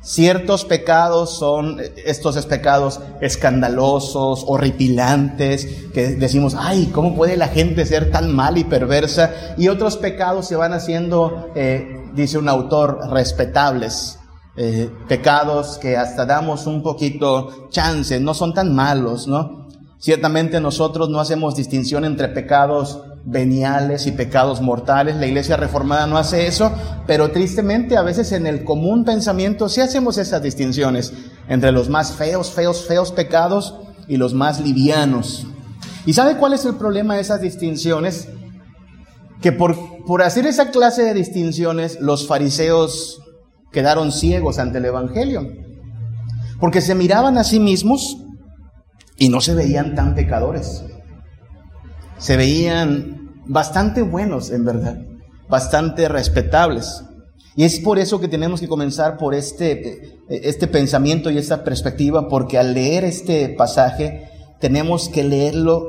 Ciertos 0.00 0.64
pecados 0.64 1.36
son 1.38 1.80
estos 2.06 2.46
pecados 2.46 2.98
escandalosos, 3.20 4.42
horripilantes, 4.48 5.66
que 5.92 6.14
decimos, 6.16 6.56
ay, 6.58 6.86
¿cómo 6.94 7.14
puede 7.14 7.36
la 7.36 7.48
gente 7.48 7.84
ser 7.84 8.10
tan 8.10 8.34
mal 8.34 8.56
y 8.56 8.64
perversa? 8.64 9.54
Y 9.58 9.68
otros 9.68 9.98
pecados 9.98 10.48
se 10.48 10.56
van 10.56 10.72
haciendo, 10.72 11.50
eh, 11.54 12.02
dice 12.14 12.38
un 12.38 12.48
autor, 12.48 12.98
respetables. 13.10 14.18
Eh, 14.56 14.90
pecados 15.08 15.76
que 15.76 15.98
hasta 15.98 16.24
damos 16.24 16.66
un 16.66 16.82
poquito 16.82 17.68
chance, 17.68 18.18
no 18.18 18.32
son 18.32 18.54
tan 18.54 18.74
malos, 18.74 19.26
¿no? 19.26 19.68
Ciertamente 19.98 20.58
nosotros 20.58 21.10
no 21.10 21.20
hacemos 21.20 21.54
distinción 21.54 22.04
entre 22.06 22.28
pecados 22.28 23.02
veniales 23.24 24.06
y 24.06 24.12
pecados 24.12 24.60
mortales. 24.60 25.16
La 25.16 25.26
iglesia 25.26 25.56
reformada 25.56 26.06
no 26.06 26.18
hace 26.18 26.46
eso, 26.46 26.72
pero 27.06 27.30
tristemente 27.30 27.96
a 27.96 28.02
veces 28.02 28.32
en 28.32 28.46
el 28.46 28.64
común 28.64 29.04
pensamiento 29.04 29.68
sí 29.68 29.80
hacemos 29.80 30.18
esas 30.18 30.42
distinciones 30.42 31.12
entre 31.48 31.72
los 31.72 31.88
más 31.88 32.12
feos, 32.12 32.50
feos, 32.50 32.86
feos 32.86 33.12
pecados 33.12 33.76
y 34.08 34.16
los 34.16 34.34
más 34.34 34.60
livianos. 34.60 35.46
¿Y 36.04 36.14
sabe 36.14 36.36
cuál 36.36 36.52
es 36.52 36.64
el 36.64 36.74
problema 36.74 37.14
de 37.14 37.20
esas 37.20 37.40
distinciones? 37.40 38.28
Que 39.40 39.52
por, 39.52 40.04
por 40.04 40.22
hacer 40.22 40.46
esa 40.46 40.70
clase 40.70 41.02
de 41.02 41.14
distinciones 41.14 42.00
los 42.00 42.26
fariseos 42.26 43.20
quedaron 43.72 44.12
ciegos 44.12 44.58
ante 44.58 44.78
el 44.78 44.84
Evangelio, 44.84 45.48
porque 46.60 46.80
se 46.80 46.94
miraban 46.94 47.38
a 47.38 47.44
sí 47.44 47.58
mismos 47.58 48.18
y 49.16 49.28
no 49.28 49.40
se 49.40 49.54
veían 49.54 49.94
tan 49.94 50.14
pecadores 50.14 50.84
se 52.22 52.36
veían 52.36 53.42
bastante 53.46 54.00
buenos, 54.02 54.50
en 54.50 54.64
verdad, 54.64 54.96
bastante 55.48 56.08
respetables. 56.08 57.02
Y 57.56 57.64
es 57.64 57.80
por 57.80 57.98
eso 57.98 58.20
que 58.20 58.28
tenemos 58.28 58.60
que 58.60 58.68
comenzar 58.68 59.16
por 59.18 59.34
este, 59.34 60.20
este 60.28 60.68
pensamiento 60.68 61.30
y 61.30 61.38
esta 61.38 61.64
perspectiva, 61.64 62.28
porque 62.28 62.58
al 62.58 62.74
leer 62.74 63.04
este 63.04 63.48
pasaje 63.48 64.30
tenemos 64.60 65.08
que 65.08 65.24
leerlo 65.24 65.82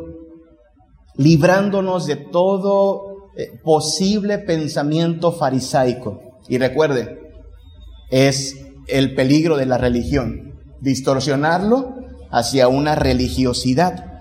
librándonos 1.15 2.07
de 2.07 2.15
todo 2.15 3.29
eh, 3.37 3.51
posible 3.63 4.39
pensamiento 4.39 5.33
farisaico. 5.33 6.19
Y 6.49 6.57
recuerde, 6.57 7.19
es 8.09 8.57
el 8.87 9.13
peligro 9.13 9.55
de 9.55 9.67
la 9.67 9.77
religión, 9.77 10.55
distorsionarlo 10.81 11.93
hacia 12.31 12.67
una 12.69 12.95
religiosidad. 12.95 14.12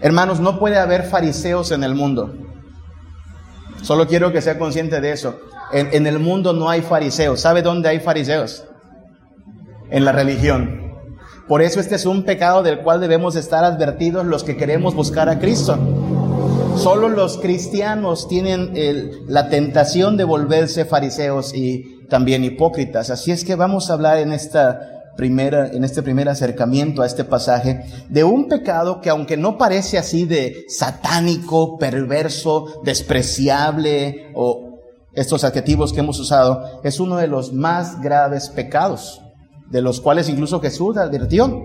Hermanos, 0.00 0.40
no 0.40 0.58
puede 0.58 0.78
haber 0.78 1.04
fariseos 1.04 1.72
en 1.72 1.84
el 1.84 1.94
mundo. 1.94 2.34
Solo 3.82 4.06
quiero 4.06 4.32
que 4.32 4.42
sea 4.42 4.58
consciente 4.58 5.00
de 5.00 5.12
eso. 5.12 5.40
En, 5.72 6.06
el 6.06 6.18
mundo 6.18 6.52
no 6.52 6.68
hay 6.68 6.82
fariseos. 6.82 7.40
¿Sabe 7.40 7.62
dónde 7.62 7.88
hay 7.88 8.00
fariseos? 8.00 8.64
En 9.90 10.04
la 10.04 10.12
religión. 10.12 10.90
Por 11.46 11.62
eso 11.62 11.80
este 11.80 11.96
es 11.96 12.06
un 12.06 12.24
pecado 12.24 12.62
del 12.62 12.80
cual 12.80 13.00
debemos 13.00 13.36
estar 13.36 13.64
advertidos 13.64 14.24
los 14.26 14.44
que 14.44 14.56
queremos 14.56 14.94
buscar 14.94 15.28
a 15.28 15.38
Cristo. 15.38 15.78
Solo 16.76 17.08
los 17.08 17.38
cristianos 17.38 18.28
tienen 18.28 18.72
la 19.26 19.48
tentación 19.48 20.16
de 20.16 20.24
volverse 20.24 20.84
fariseos 20.84 21.54
y 21.54 22.06
también 22.08 22.44
hipócritas. 22.44 23.10
Así 23.10 23.32
es 23.32 23.44
que 23.44 23.54
vamos 23.54 23.90
a 23.90 23.94
hablar 23.94 24.18
en 24.18 24.32
esta 24.32 24.99
en 25.26 25.84
este 25.84 26.02
primer 26.02 26.28
acercamiento 26.28 27.02
a 27.02 27.06
este 27.06 27.24
pasaje, 27.24 27.84
de 28.08 28.24
un 28.24 28.48
pecado 28.48 29.00
que 29.00 29.10
aunque 29.10 29.36
no 29.36 29.58
parece 29.58 29.98
así 29.98 30.24
de 30.24 30.64
satánico, 30.68 31.78
perverso, 31.78 32.80
despreciable 32.84 34.32
o 34.34 34.78
estos 35.12 35.44
adjetivos 35.44 35.92
que 35.92 36.00
hemos 36.00 36.18
usado, 36.18 36.80
es 36.82 37.00
uno 37.00 37.16
de 37.16 37.26
los 37.26 37.52
más 37.52 38.00
graves 38.00 38.48
pecados, 38.48 39.20
de 39.70 39.82
los 39.82 40.00
cuales 40.00 40.28
incluso 40.28 40.60
Jesús 40.60 40.96
advirtió. 40.96 41.64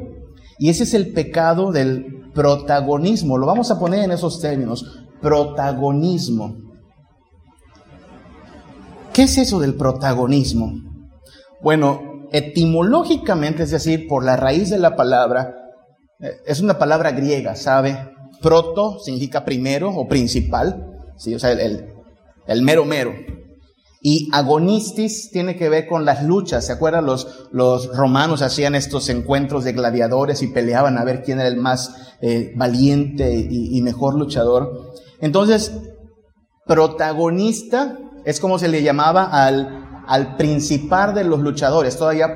Y 0.57 0.69
ese 0.69 0.83
es 0.83 0.93
el 0.93 1.13
pecado 1.13 1.71
del 1.71 2.31
protagonismo. 2.33 3.37
Lo 3.37 3.47
vamos 3.47 3.71
a 3.71 3.79
poner 3.79 4.03
en 4.03 4.11
esos 4.11 4.39
términos. 4.39 4.99
Protagonismo. 5.21 6.55
¿Qué 9.13 9.23
es 9.23 9.37
eso 9.37 9.59
del 9.59 9.75
protagonismo? 9.75 10.73
Bueno, 11.61 12.14
etimológicamente, 12.35 13.63
es 13.63 13.71
decir, 13.71 14.09
por 14.09 14.25
la 14.25 14.35
raíz 14.35 14.69
de 14.69 14.77
la 14.77 14.97
palabra, 14.97 15.55
eh, 16.19 16.31
es 16.45 16.59
una 16.59 16.77
palabra 16.77 17.11
griega, 17.11 17.55
¿sabe? 17.55 17.97
Proto 18.41 18.99
significa 18.99 19.45
primero 19.45 19.89
o 19.89 20.05
principal, 20.05 21.13
o 21.15 21.39
sea, 21.39 21.53
el, 21.53 21.93
el, 22.45 22.61
mero 22.61 22.83
mero. 22.83 23.13
Y 24.01 24.27
agonistis 24.33 25.31
tiene 25.31 25.55
que 25.55 25.69
ver 25.69 25.87
con 25.87 26.03
las 26.03 26.23
luchas. 26.23 26.65
¿Se 26.65 26.73
acuerdan? 26.73 27.05
Los, 27.05 27.47
los 27.51 27.95
romanos 27.95 28.41
hacían 28.41 28.75
estos 28.75 29.07
encuentros 29.07 29.63
de 29.63 29.71
gladiadores 29.71 30.41
y 30.43 30.47
peleaban 30.47 30.97
a 30.97 31.05
ver 31.05 31.23
quién 31.23 31.39
era 31.39 31.47
el 31.47 31.55
más 31.55 32.13
eh, 32.21 32.51
valiente 32.55 33.33
y 33.33 33.81
mejor 33.81 34.15
luchador. 34.15 34.93
Entonces, 35.21 35.71
protagonista 36.67 37.97
es 38.25 38.39
como 38.39 38.59
se 38.59 38.67
le 38.67 38.83
llamaba 38.83 39.23
al 39.23 39.84
al 40.07 40.35
principal 40.35 41.13
de 41.13 41.23
los 41.23 41.39
luchadores. 41.39 41.97
Todavía 41.97 42.27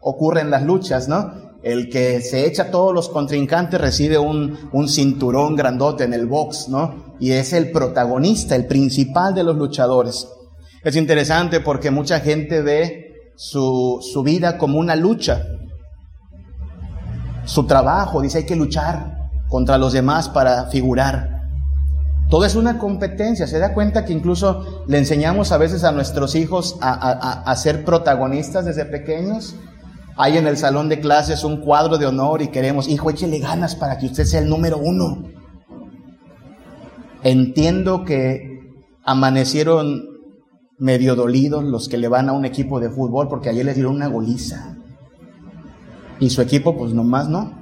ocurre 0.00 0.40
en 0.40 0.50
las 0.50 0.62
luchas, 0.62 1.08
¿no? 1.08 1.50
El 1.62 1.90
que 1.90 2.20
se 2.20 2.46
echa 2.46 2.70
todos 2.70 2.94
los 2.94 3.08
contrincantes 3.10 3.80
recibe 3.80 4.18
un, 4.18 4.70
un, 4.72 4.88
cinturón 4.88 5.56
grandote 5.56 6.04
en 6.04 6.14
el 6.14 6.26
box, 6.26 6.68
¿no? 6.68 7.16
Y 7.20 7.32
es 7.32 7.52
el 7.52 7.70
protagonista, 7.70 8.56
el 8.56 8.66
principal 8.66 9.34
de 9.34 9.44
los 9.44 9.56
luchadores. 9.56 10.26
Es 10.82 10.96
interesante 10.96 11.60
porque 11.60 11.90
mucha 11.90 12.20
gente 12.20 12.62
ve 12.62 13.32
su, 13.36 14.00
su 14.00 14.22
vida 14.22 14.56
como 14.56 14.78
una 14.78 14.96
lucha. 14.96 15.42
Su 17.44 17.66
trabajo, 17.66 18.22
dice, 18.22 18.38
hay 18.38 18.46
que 18.46 18.56
luchar 18.56 19.30
contra 19.48 19.76
los 19.76 19.92
demás 19.92 20.28
para 20.28 20.66
figurar. 20.66 21.39
Todo 22.30 22.44
es 22.44 22.54
una 22.54 22.78
competencia. 22.78 23.48
Se 23.48 23.58
da 23.58 23.74
cuenta 23.74 24.04
que 24.04 24.12
incluso 24.12 24.84
le 24.86 24.98
enseñamos 24.98 25.50
a 25.50 25.58
veces 25.58 25.82
a 25.82 25.90
nuestros 25.90 26.36
hijos 26.36 26.78
a, 26.80 27.54
ser 27.56 27.84
protagonistas 27.84 28.64
desde 28.64 28.84
pequeños. 28.84 29.56
Hay 30.16 30.38
en 30.38 30.46
el 30.46 30.56
salón 30.56 30.88
de 30.88 31.00
clases 31.00 31.42
un 31.42 31.60
cuadro 31.60 31.98
de 31.98 32.06
honor 32.06 32.40
y 32.40 32.48
queremos, 32.48 32.88
hijo, 32.88 33.10
échele 33.10 33.40
ganas 33.40 33.74
para 33.74 33.98
que 33.98 34.06
usted 34.06 34.24
sea 34.24 34.40
el 34.40 34.48
número 34.48 34.78
uno. 34.78 35.24
Entiendo 37.24 38.04
que 38.04 38.60
amanecieron 39.02 40.04
medio 40.78 41.16
dolidos 41.16 41.64
los 41.64 41.88
que 41.88 41.98
le 41.98 42.08
van 42.08 42.28
a 42.28 42.32
un 42.32 42.44
equipo 42.44 42.78
de 42.78 42.90
fútbol 42.90 43.28
porque 43.28 43.48
ayer 43.48 43.64
les 43.64 43.74
dieron 43.74 43.96
una 43.96 44.06
goliza. 44.06 44.76
Y 46.20 46.30
su 46.30 46.42
equipo, 46.42 46.76
pues 46.76 46.92
nomás 46.94 47.28
no. 47.28 47.58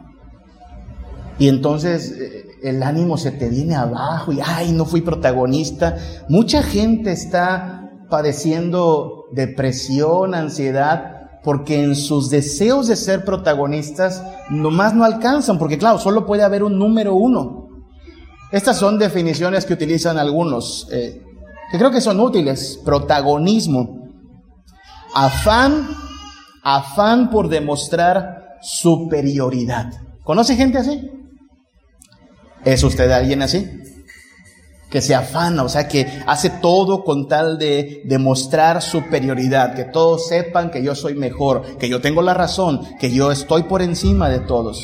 Y 1.39 1.49
entonces 1.49 2.13
eh, 2.13 2.38
el 2.63 2.83
ánimo 2.83 3.17
se 3.17 3.31
te 3.31 3.49
viene 3.49 3.75
abajo 3.75 4.33
y, 4.33 4.41
ay, 4.45 4.73
no 4.73 4.85
fui 4.85 5.01
protagonista. 5.01 5.97
Mucha 6.29 6.63
gente 6.63 7.13
está 7.13 7.91
padeciendo 8.11 9.27
depresión, 9.33 10.35
ansiedad, 10.35 11.41
porque 11.43 11.83
en 11.83 11.95
sus 11.95 12.31
deseos 12.31 12.89
de 12.89 12.97
ser 12.97 13.25
protagonistas 13.25 14.23
nomás 14.51 14.95
no 14.95 15.05
alcanzan, 15.05 15.59
porque 15.59 15.79
claro, 15.79 15.99
solo 15.99 16.27
puede 16.27 16.43
haber 16.43 16.63
un 16.63 16.79
número 16.79 17.15
uno. 17.15 17.69
Estas 18.51 18.79
son 18.79 18.99
definiciones 18.99 19.65
que 19.65 19.75
utilizan 19.75 20.19
algunos, 20.19 20.89
eh, 20.91 21.23
que 21.71 21.79
creo 21.79 21.91
que 21.91 22.01
son 22.01 22.19
útiles. 22.21 22.81
Protagonismo. 22.85 24.09
Afán, 25.15 25.89
afán 26.63 27.31
por 27.31 27.49
demostrar 27.49 28.59
superioridad. 28.61 29.93
¿Conoce 30.25 30.57
gente 30.57 30.79
así? 30.79 31.11
¿Es 32.65 32.83
usted 32.83 33.11
alguien 33.11 33.43
así? 33.43 33.69
Que 34.91 35.03
se 35.03 35.15
afana, 35.15 35.65
o 35.65 35.69
sea, 35.69 35.87
que 35.87 36.07
hace 36.27 36.49
todo 36.49 37.05
con 37.05 37.29
tal 37.29 37.59
de 37.59 38.03
demostrar 38.05 38.81
superioridad, 38.81 39.75
que 39.75 39.85
todos 39.85 40.29
sepan 40.29 40.71
que 40.71 40.83
yo 40.83 40.95
soy 40.95 41.15
mejor, 41.15 41.77
que 41.79 41.89
yo 41.89 42.01
tengo 42.01 42.23
la 42.23 42.35
razón, 42.35 42.81
que 42.99 43.11
yo 43.11 43.31
estoy 43.31 43.65
por 43.65 43.83
encima 43.83 44.31
de 44.31 44.41
todos 44.41 44.83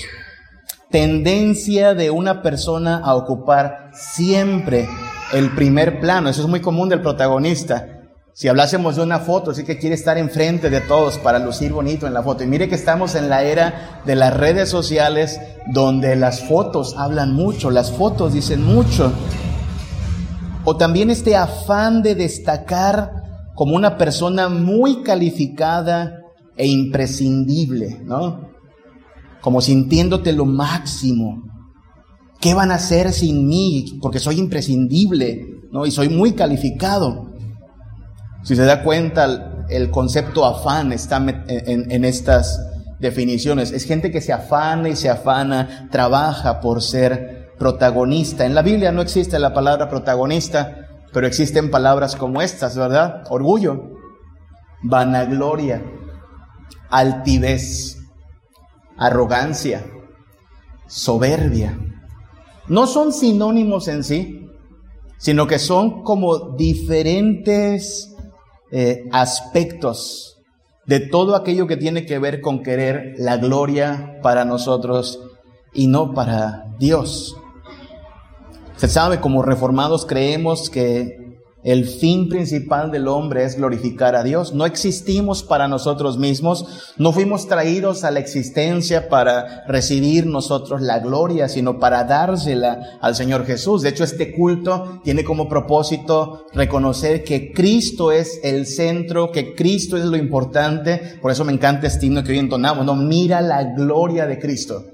tendencia 0.94 1.92
de 1.92 2.12
una 2.12 2.40
persona 2.40 2.98
a 2.98 3.16
ocupar 3.16 3.90
siempre 3.94 4.88
el 5.32 5.52
primer 5.52 5.98
plano. 5.98 6.28
Eso 6.28 6.42
es 6.42 6.46
muy 6.46 6.60
común 6.60 6.88
del 6.88 7.02
protagonista. 7.02 7.93
Si 8.34 8.48
hablásemos 8.48 8.96
de 8.96 9.02
una 9.02 9.20
foto, 9.20 9.54
sí 9.54 9.64
que 9.64 9.78
quiere 9.78 9.94
estar 9.94 10.18
enfrente 10.18 10.68
de 10.68 10.80
todos 10.80 11.18
para 11.18 11.38
lucir 11.38 11.72
bonito 11.72 12.06
en 12.06 12.12
la 12.12 12.22
foto. 12.22 12.44
Y 12.44 12.46
mire 12.46 12.68
que 12.68 12.74
estamos 12.74 13.14
en 13.14 13.28
la 13.28 13.44
era 13.44 14.02
de 14.04 14.16
las 14.16 14.36
redes 14.36 14.68
sociales 14.68 15.40
donde 15.72 16.16
las 16.16 16.40
fotos 16.42 16.96
hablan 16.98 17.32
mucho, 17.32 17.70
las 17.70 17.92
fotos 17.92 18.34
dicen 18.34 18.62
mucho. 18.62 19.12
O 20.64 20.76
también 20.76 21.10
este 21.10 21.36
afán 21.36 22.02
de 22.02 22.16
destacar 22.16 23.12
como 23.54 23.76
una 23.76 23.96
persona 23.96 24.48
muy 24.48 25.02
calificada 25.02 26.18
e 26.56 26.66
imprescindible, 26.66 28.00
¿no? 28.04 28.52
como 29.44 29.60
sintiéndote 29.60 30.32
lo 30.32 30.46
máximo. 30.46 31.42
¿Qué 32.40 32.54
van 32.54 32.70
a 32.70 32.76
hacer 32.76 33.12
sin 33.12 33.46
mí? 33.46 33.84
Porque 34.00 34.18
soy 34.18 34.38
imprescindible, 34.38 35.60
¿no? 35.70 35.84
Y 35.84 35.90
soy 35.90 36.08
muy 36.08 36.32
calificado. 36.32 37.33
Si 38.44 38.54
se 38.54 38.64
da 38.64 38.82
cuenta, 38.82 39.64
el 39.68 39.90
concepto 39.90 40.44
afán 40.44 40.92
está 40.92 41.16
en, 41.48 42.04
estas 42.04 42.60
definiciones. 43.00 43.72
Es 43.72 43.84
gente 43.84 44.12
que 44.12 44.20
se 44.20 44.32
afana 44.32 44.90
y 44.90 44.96
se 44.96 45.10
afana, 45.10 45.88
trabaja 45.90 46.60
por 46.60 46.82
ser 46.82 47.54
protagonista. 47.58 48.44
En 48.44 48.54
la 48.54 48.62
Biblia 48.62 48.92
no 48.92 49.00
existe 49.00 49.38
la 49.38 49.54
palabra 49.54 49.88
protagonista, 49.88 50.88
pero 51.12 51.26
existen 51.26 51.70
palabras 51.70 52.16
como 52.16 52.42
estas, 52.42 52.76
¿verdad? 52.76 53.22
Orgullo, 53.30 53.90
vanagloria, 54.82 55.82
altivez 56.90 57.98
arrogancia, 58.96 59.84
soberbia. 60.86 61.78
No 62.68 62.86
son 62.86 63.12
sinónimos 63.12 63.88
en 63.88 64.04
sí, 64.04 64.48
sino 65.18 65.46
que 65.46 65.58
son 65.58 66.02
como 66.02 66.50
diferentes 66.56 68.13
eh, 68.76 69.04
aspectos 69.12 70.36
de 70.84 70.98
todo 70.98 71.36
aquello 71.36 71.68
que 71.68 71.76
tiene 71.76 72.06
que 72.06 72.18
ver 72.18 72.40
con 72.40 72.64
querer 72.64 73.14
la 73.18 73.36
gloria 73.36 74.18
para 74.20 74.44
nosotros 74.44 75.20
y 75.72 75.86
no 75.86 76.12
para 76.12 76.66
Dios. 76.80 77.36
Se 78.76 78.88
sabe, 78.88 79.20
como 79.20 79.42
reformados 79.42 80.04
creemos 80.06 80.70
que 80.70 81.23
el 81.64 81.86
fin 81.86 82.28
principal 82.28 82.90
del 82.90 83.08
hombre 83.08 83.42
es 83.42 83.56
glorificar 83.56 84.14
a 84.14 84.22
Dios. 84.22 84.52
No 84.52 84.66
existimos 84.66 85.42
para 85.42 85.66
nosotros 85.66 86.18
mismos, 86.18 86.92
no 86.98 87.10
fuimos 87.10 87.48
traídos 87.48 88.04
a 88.04 88.10
la 88.10 88.20
existencia 88.20 89.08
para 89.08 89.64
recibir 89.66 90.26
nosotros 90.26 90.82
la 90.82 90.98
gloria, 90.98 91.48
sino 91.48 91.80
para 91.80 92.04
dársela 92.04 92.98
al 93.00 93.14
Señor 93.14 93.46
Jesús. 93.46 93.80
De 93.80 93.88
hecho, 93.88 94.04
este 94.04 94.32
culto 94.32 95.00
tiene 95.04 95.24
como 95.24 95.48
propósito 95.48 96.44
reconocer 96.52 97.24
que 97.24 97.52
Cristo 97.52 98.12
es 98.12 98.40
el 98.44 98.66
centro, 98.66 99.32
que 99.32 99.54
Cristo 99.54 99.96
es 99.96 100.04
lo 100.04 100.18
importante. 100.18 101.18
Por 101.22 101.32
eso 101.32 101.46
me 101.46 101.52
encanta 101.52 101.86
este 101.86 102.04
himno 102.04 102.22
que 102.22 102.32
hoy 102.32 102.38
entonamos, 102.38 102.84
no, 102.84 102.94
mira 102.94 103.40
la 103.40 103.64
gloria 103.64 104.26
de 104.26 104.38
Cristo. 104.38 104.84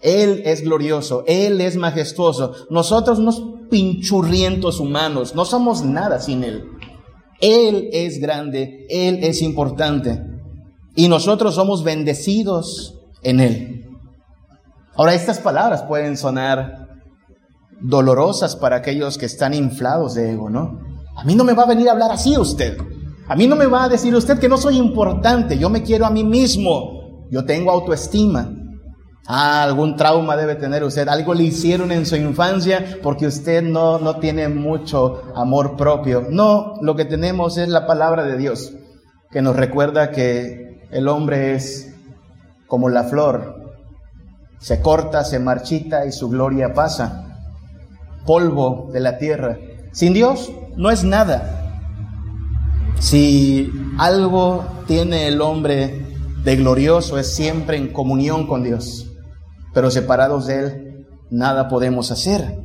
Él 0.00 0.42
es 0.46 0.62
glorioso, 0.62 1.22
Él 1.26 1.60
es 1.60 1.76
majestuoso. 1.76 2.54
Nosotros 2.70 3.18
unos 3.18 3.42
pinchurrientos 3.72 4.80
humanos, 4.80 5.34
no 5.34 5.46
somos 5.46 5.82
nada 5.82 6.20
sin 6.20 6.44
Él. 6.44 6.64
Él 7.40 7.88
es 7.94 8.20
grande, 8.20 8.86
Él 8.90 9.20
es 9.22 9.40
importante. 9.40 10.22
Y 10.94 11.08
nosotros 11.08 11.54
somos 11.54 11.82
bendecidos 11.82 13.00
en 13.22 13.40
Él. 13.40 13.86
Ahora, 14.94 15.14
estas 15.14 15.38
palabras 15.38 15.84
pueden 15.84 16.18
sonar 16.18 16.86
dolorosas 17.80 18.56
para 18.56 18.76
aquellos 18.76 19.16
que 19.16 19.24
están 19.24 19.54
inflados 19.54 20.12
de 20.14 20.32
ego, 20.32 20.50
¿no? 20.50 20.78
A 21.16 21.24
mí 21.24 21.34
no 21.34 21.42
me 21.42 21.54
va 21.54 21.62
a 21.62 21.66
venir 21.66 21.88
a 21.88 21.92
hablar 21.92 22.12
así 22.12 22.36
usted. 22.36 22.76
A 23.26 23.34
mí 23.34 23.46
no 23.46 23.56
me 23.56 23.64
va 23.64 23.84
a 23.84 23.88
decir 23.88 24.14
usted 24.14 24.38
que 24.38 24.50
no 24.50 24.58
soy 24.58 24.76
importante. 24.76 25.56
Yo 25.56 25.70
me 25.70 25.82
quiero 25.82 26.04
a 26.04 26.10
mí 26.10 26.24
mismo. 26.24 27.26
Yo 27.30 27.46
tengo 27.46 27.70
autoestima. 27.70 28.52
Ah, 29.26 29.62
algún 29.62 29.96
trauma 29.96 30.36
debe 30.36 30.56
tener 30.56 30.82
usted, 30.82 31.06
algo 31.06 31.32
le 31.32 31.44
hicieron 31.44 31.92
en 31.92 32.06
su 32.06 32.16
infancia 32.16 32.98
porque 33.02 33.28
usted 33.28 33.62
no, 33.62 33.98
no 34.00 34.16
tiene 34.16 34.48
mucho 34.48 35.22
amor 35.36 35.76
propio. 35.76 36.26
No, 36.28 36.74
lo 36.80 36.96
que 36.96 37.04
tenemos 37.04 37.56
es 37.56 37.68
la 37.68 37.86
palabra 37.86 38.24
de 38.24 38.36
Dios, 38.36 38.72
que 39.30 39.40
nos 39.40 39.54
recuerda 39.54 40.10
que 40.10 40.88
el 40.90 41.06
hombre 41.06 41.54
es 41.54 41.94
como 42.66 42.88
la 42.88 43.04
flor, 43.04 43.74
se 44.58 44.80
corta, 44.80 45.24
se 45.24 45.38
marchita 45.38 46.04
y 46.04 46.10
su 46.10 46.28
gloria 46.28 46.74
pasa, 46.74 47.38
polvo 48.26 48.90
de 48.92 49.00
la 49.00 49.18
tierra. 49.18 49.56
Sin 49.92 50.14
Dios 50.14 50.50
no 50.76 50.90
es 50.90 51.04
nada. 51.04 51.60
Si 52.98 53.70
algo 53.98 54.64
tiene 54.88 55.28
el 55.28 55.40
hombre 55.40 56.06
de 56.42 56.56
glorioso 56.56 57.18
es 57.18 57.32
siempre 57.32 57.76
en 57.76 57.92
comunión 57.92 58.48
con 58.48 58.64
Dios 58.64 59.11
pero 59.72 59.90
separados 59.90 60.46
de 60.46 60.58
Él 60.58 61.06
nada 61.30 61.68
podemos 61.68 62.10
hacer. 62.10 62.60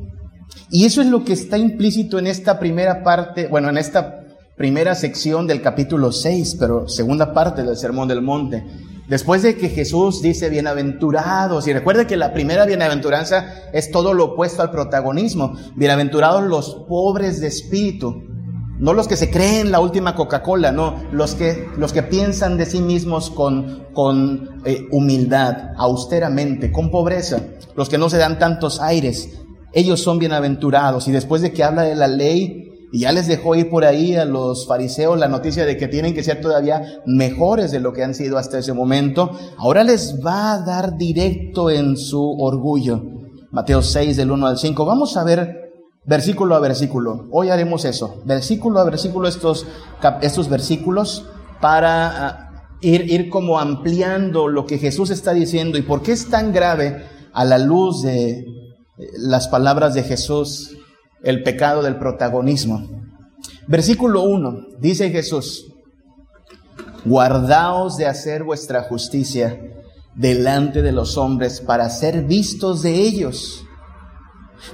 Y 0.69 0.85
eso 0.85 1.01
es 1.01 1.07
lo 1.07 1.23
que 1.23 1.33
está 1.33 1.57
implícito 1.57 2.19
en 2.19 2.27
esta 2.27 2.59
primera 2.59 3.03
parte, 3.03 3.47
bueno, 3.47 3.69
en 3.69 3.77
esta 3.77 4.23
primera 4.57 4.95
sección 4.95 5.47
del 5.47 5.61
capítulo 5.61 6.11
6, 6.11 6.57
pero 6.59 6.89
segunda 6.89 7.33
parte 7.33 7.63
del 7.63 7.77
Sermón 7.77 8.07
del 8.07 8.21
Monte. 8.21 8.65
Después 9.07 9.41
de 9.41 9.55
que 9.55 9.69
Jesús 9.69 10.21
dice 10.21 10.49
bienaventurados, 10.49 11.65
y 11.67 11.73
recuerde 11.73 12.07
que 12.07 12.17
la 12.17 12.33
primera 12.33 12.65
bienaventuranza 12.65 13.45
es 13.71 13.89
todo 13.89 14.13
lo 14.13 14.33
opuesto 14.33 14.61
al 14.61 14.71
protagonismo, 14.71 15.53
bienaventurados 15.75 16.43
los 16.43 16.85
pobres 16.89 17.39
de 17.39 17.47
espíritu, 17.47 18.23
no 18.79 18.93
los 18.93 19.07
que 19.07 19.17
se 19.17 19.31
creen 19.31 19.71
la 19.71 19.79
última 19.79 20.15
Coca-Cola, 20.15 20.71
no, 20.71 20.95
los 21.11 21.33
que, 21.35 21.67
los 21.77 21.93
que 21.93 22.03
piensan 22.03 22.57
de 22.57 22.65
sí 22.65 22.81
mismos 22.81 23.29
con, 23.29 23.87
con 23.93 24.61
eh, 24.65 24.87
humildad, 24.91 25.71
austeramente, 25.77 26.71
con 26.71 26.91
pobreza, 26.91 27.41
los 27.75 27.89
que 27.89 27.97
no 27.97 28.09
se 28.09 28.17
dan 28.17 28.39
tantos 28.39 28.79
aires, 28.79 29.29
ellos 29.73 30.01
son 30.01 30.19
bienaventurados. 30.19 31.07
Y 31.07 31.11
después 31.11 31.41
de 31.41 31.51
que 31.51 31.63
habla 31.63 31.83
de 31.83 31.95
la 31.95 32.07
ley, 32.07 32.63
y 32.91 32.99
ya 32.99 33.11
les 33.11 33.27
dejó 33.27 33.55
ir 33.55 33.69
por 33.69 33.83
ahí 33.83 34.15
a 34.15 34.25
los 34.25 34.65
fariseos 34.65 35.19
la 35.19 35.27
noticia 35.27 35.65
de 35.65 35.75
que 35.75 35.87
tienen 35.87 36.13
que 36.13 36.23
ser 36.23 36.39
todavía 36.39 37.01
mejores 37.05 37.71
de 37.71 37.81
lo 37.81 37.91
que 37.91 38.03
han 38.03 38.13
sido 38.13 38.37
hasta 38.37 38.59
ese 38.59 38.73
momento, 38.73 39.31
ahora 39.57 39.83
les 39.83 40.19
va 40.25 40.53
a 40.53 40.61
dar 40.61 40.97
directo 40.97 41.69
en 41.69 41.97
su 41.97 42.37
orgullo. 42.39 43.03
Mateo 43.51 43.81
6 43.81 44.15
del 44.17 44.31
1 44.31 44.47
al 44.47 44.57
5. 44.57 44.85
Vamos 44.85 45.17
a 45.17 45.23
ver 45.23 45.66
versículo 46.07 46.55
a 46.55 46.59
versículo. 46.59 47.27
Hoy 47.31 47.49
haremos 47.49 47.85
eso, 47.85 48.21
versículo 48.25 48.79
a 48.79 48.85
versículo 48.85 49.27
estos, 49.27 49.67
estos 50.21 50.49
versículos 50.49 51.25
para 51.61 52.27
ah, 52.27 52.69
ir, 52.81 53.11
ir 53.11 53.29
como 53.29 53.59
ampliando 53.59 54.47
lo 54.47 54.65
que 54.65 54.79
Jesús 54.79 55.11
está 55.11 55.33
diciendo 55.33 55.77
y 55.77 55.83
por 55.83 56.01
qué 56.01 56.13
es 56.13 56.29
tan 56.29 56.53
grave 56.53 57.05
a 57.33 57.45
la 57.45 57.59
luz 57.59 58.01
de 58.01 58.39
eh, 58.39 58.45
las 59.19 59.49
palabras 59.49 59.93
de 59.93 60.03
Jesús 60.03 60.77
el 61.23 61.43
pecado 61.43 61.83
del 61.83 61.97
protagonismo. 61.97 62.87
Versículo 63.67 64.21
1, 64.21 64.77
dice 64.79 65.09
Jesús, 65.09 65.65
guardaos 67.03 67.97
de 67.97 68.05
hacer 68.05 68.43
vuestra 68.43 68.83
justicia 68.83 69.59
delante 70.15 70.81
de 70.81 70.93
los 70.93 71.17
hombres 71.17 71.59
para 71.59 71.89
ser 71.89 72.23
vistos 72.23 72.81
de 72.81 72.93
ellos. 72.93 73.65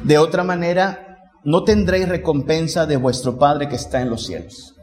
De 0.04 0.18
otra 0.18 0.44
manera, 0.44 1.13
no 1.44 1.64
tendréis 1.64 2.08
recompensa 2.08 2.86
de 2.86 2.98
vuestro 2.98 3.38
Padre 3.38 3.70
que 3.70 3.76
está 3.76 4.02
en 4.02 4.10
los 4.10 4.26
cielos. 4.26 4.76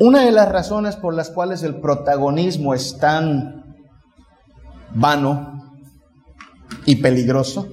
Una 0.00 0.24
de 0.24 0.32
las 0.32 0.50
razones 0.50 0.96
por 0.96 1.14
las 1.14 1.30
cuales 1.30 1.62
el 1.62 1.80
protagonismo 1.80 2.74
es 2.74 2.98
tan 2.98 3.76
vano 4.94 5.76
y 6.86 6.96
peligroso 6.96 7.68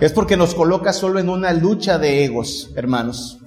es 0.00 0.12
porque 0.12 0.36
nos 0.36 0.54
coloca 0.54 0.92
solo 0.92 1.18
en 1.18 1.30
una 1.30 1.52
lucha 1.52 1.98
de 1.98 2.24
egos, 2.24 2.72
hermanos. 2.76 3.38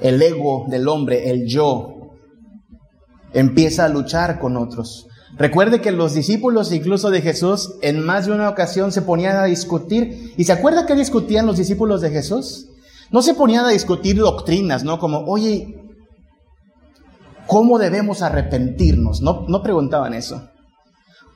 el 0.00 0.22
ego 0.22 0.66
del 0.68 0.88
hombre, 0.88 1.30
el 1.30 1.46
yo, 1.46 2.12
empieza 3.32 3.84
a 3.84 3.88
luchar 3.88 4.38
con 4.38 4.56
otros. 4.56 5.07
Recuerde 5.38 5.80
que 5.80 5.92
los 5.92 6.14
discípulos 6.14 6.72
incluso 6.72 7.10
de 7.10 7.22
Jesús 7.22 7.74
en 7.80 8.04
más 8.04 8.26
de 8.26 8.32
una 8.32 8.48
ocasión 8.48 8.90
se 8.90 9.02
ponían 9.02 9.36
a 9.36 9.44
discutir. 9.44 10.34
¿Y 10.36 10.44
se 10.44 10.52
acuerda 10.52 10.84
que 10.84 10.96
discutían 10.96 11.46
los 11.46 11.56
discípulos 11.56 12.00
de 12.00 12.10
Jesús? 12.10 12.66
No 13.12 13.22
se 13.22 13.34
ponían 13.34 13.64
a 13.64 13.70
discutir 13.70 14.16
doctrinas, 14.16 14.82
¿no? 14.82 14.98
Como, 14.98 15.20
oye, 15.26 15.80
¿cómo 17.46 17.78
debemos 17.78 18.20
arrepentirnos? 18.20 19.22
No, 19.22 19.46
no 19.48 19.62
preguntaban 19.62 20.12
eso. 20.12 20.42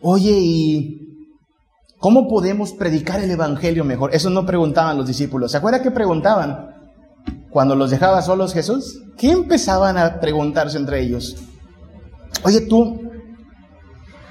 Oye, 0.01 0.37
¿y 0.37 0.99
cómo 1.99 2.27
podemos 2.27 2.73
predicar 2.73 3.21
el 3.21 3.31
Evangelio 3.31 3.85
mejor? 3.85 4.13
Eso 4.13 4.31
no 4.31 4.45
preguntaban 4.45 4.99
los 4.99 5.07
discípulos. 5.07 5.53
¿Se 5.53 5.59
acuerda 5.59 5.81
que 5.81 5.93
preguntaban? 5.93 6.73
Cuando 7.51 7.77
los 7.77 7.91
dejaba 7.91 8.21
solos 8.21 8.53
Jesús, 8.53 9.01
¿qué 9.17 9.31
empezaban 9.31 9.97
a 9.97 10.19
preguntarse 10.19 10.77
entre 10.77 11.03
ellos? 11.03 11.37
Oye 12.45 12.63
tú, 12.63 13.12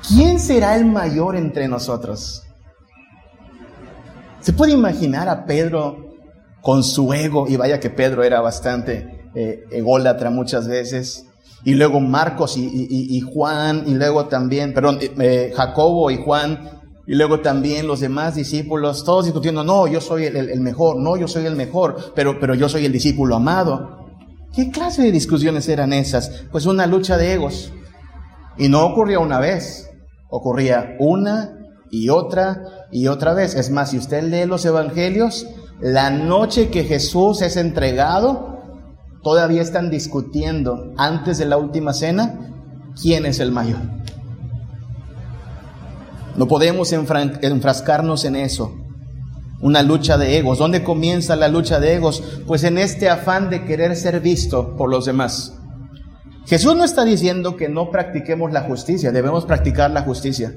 ¿quién 0.07 0.39
será 0.39 0.75
el 0.75 0.85
mayor 0.85 1.35
entre 1.35 1.67
nosotros? 1.67 2.43
¿Se 4.41 4.53
puede 4.53 4.73
imaginar 4.73 5.29
a 5.29 5.45
Pedro 5.45 6.15
con 6.61 6.83
su 6.83 7.13
ego? 7.13 7.47
Y 7.47 7.57
vaya 7.57 7.79
que 7.79 7.89
Pedro 7.89 8.23
era 8.23 8.41
bastante 8.41 9.29
eh, 9.35 9.65
ególatra 9.71 10.29
muchas 10.29 10.67
veces. 10.67 11.25
Y 11.63 11.75
luego 11.75 11.99
Marcos 11.99 12.57
y, 12.57 13.21
Juan, 13.21 13.83
y 13.85 13.93
luego 13.93 14.25
también, 14.25 14.73
perdón, 14.73 14.97
eh, 14.99 15.13
eh, 15.19 15.53
Jacobo 15.55 16.09
y 16.09 16.17
Juan, 16.17 16.81
y 17.05 17.13
luego 17.13 17.41
también 17.41 17.85
los 17.85 17.99
demás 17.99 18.33
discípulos, 18.33 19.03
todos 19.03 19.25
discutiendo, 19.25 19.63
no, 19.63 19.85
yo 19.85 20.01
soy 20.01 20.25
el, 20.25 20.59
mejor, 20.59 20.97
no, 20.97 21.17
yo 21.17 21.27
soy 21.27 21.45
el 21.45 21.55
mejor, 21.55 22.13
pero, 22.15 22.39
pero 22.39 22.55
yo 22.55 22.67
soy 22.67 22.85
el 22.85 22.91
discípulo 22.91 23.35
amado. 23.35 24.07
¿Qué 24.55 24.71
clase 24.71 25.03
de 25.03 25.11
discusiones 25.11 25.69
eran 25.69 25.93
esas? 25.93 26.45
Pues 26.51 26.65
una 26.65 26.87
lucha 26.87 27.15
de 27.15 27.33
egos. 27.33 27.71
Y 28.57 28.67
no 28.67 28.83
ocurría 28.85 29.19
una 29.19 29.39
vez, 29.39 29.90
ocurría 30.31 30.95
una 30.97 31.59
y 31.91 32.09
otra 32.09 32.87
y 32.91 33.07
otra 33.07 33.35
vez. 33.35 33.53
Es 33.53 33.69
más, 33.69 33.91
si 33.91 33.99
usted 33.99 34.23
lee 34.23 34.47
los 34.47 34.65
evangelios, 34.65 35.45
la 35.79 36.09
noche 36.09 36.69
que 36.69 36.85
Jesús 36.85 37.43
es 37.43 37.57
entregado, 37.57 38.59
todavía 39.21 39.61
están 39.61 39.91
discutiendo 39.91 40.93
antes 40.97 41.37
de 41.37 41.45
la 41.45 41.57
última 41.57 41.93
cena 41.93 42.53
quién 42.99 43.25
es 43.27 43.39
el 43.39 43.51
mayor. 43.51 43.79
No 46.35 46.47
podemos 46.47 46.93
enfrascarnos 46.93 48.25
en 48.25 48.37
eso. 48.37 48.73
Una 49.59 49.83
lucha 49.83 50.17
de 50.17 50.37
egos. 50.37 50.57
¿Dónde 50.57 50.83
comienza 50.83 51.35
la 51.35 51.49
lucha 51.49 51.79
de 51.79 51.95
egos? 51.95 52.23
Pues 52.47 52.63
en 52.63 52.77
este 52.77 53.09
afán 53.09 53.49
de 53.49 53.65
querer 53.65 53.95
ser 53.95 54.21
visto 54.21 54.75
por 54.75 54.89
los 54.89 55.05
demás. 55.05 55.60
Jesús 56.45 56.75
no 56.75 56.83
está 56.83 57.05
diciendo 57.05 57.55
que 57.55 57.69
no 57.69 57.91
practiquemos 57.91 58.51
la 58.51 58.61
justicia, 58.61 59.11
debemos 59.11 59.45
practicar 59.45 59.91
la 59.91 60.01
justicia. 60.01 60.53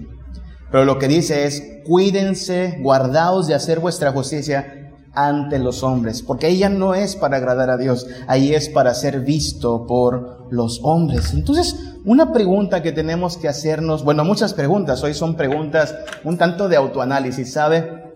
Pero 0.70 0.84
lo 0.84 0.98
que 0.98 1.08
dice 1.08 1.46
es, 1.46 1.62
cuídense, 1.84 2.78
guardaos 2.80 3.46
de 3.46 3.54
hacer 3.54 3.80
vuestra 3.80 4.12
justicia 4.12 4.90
ante 5.12 5.60
los 5.60 5.84
hombres, 5.84 6.22
porque 6.22 6.48
ella 6.48 6.68
no 6.68 6.94
es 6.94 7.14
para 7.14 7.36
agradar 7.36 7.70
a 7.70 7.76
Dios, 7.76 8.08
ahí 8.26 8.52
es 8.52 8.68
para 8.68 8.94
ser 8.94 9.20
visto 9.20 9.86
por 9.86 10.48
los 10.50 10.80
hombres. 10.82 11.32
Entonces, 11.32 11.76
una 12.04 12.32
pregunta 12.32 12.82
que 12.82 12.90
tenemos 12.90 13.36
que 13.36 13.48
hacernos, 13.48 14.02
bueno, 14.04 14.24
muchas 14.24 14.52
preguntas, 14.54 15.02
hoy 15.04 15.14
son 15.14 15.36
preguntas 15.36 15.94
un 16.24 16.36
tanto 16.36 16.68
de 16.68 16.76
autoanálisis, 16.76 17.52
¿sabe? 17.52 18.12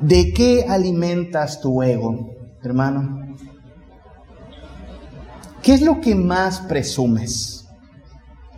¿De 0.00 0.32
qué 0.32 0.66
alimentas 0.68 1.60
tu 1.60 1.82
ego, 1.82 2.30
hermano? 2.62 3.34
¿Qué 5.62 5.74
es 5.74 5.82
lo 5.82 6.00
que 6.00 6.14
más 6.14 6.60
presumes? 6.62 7.68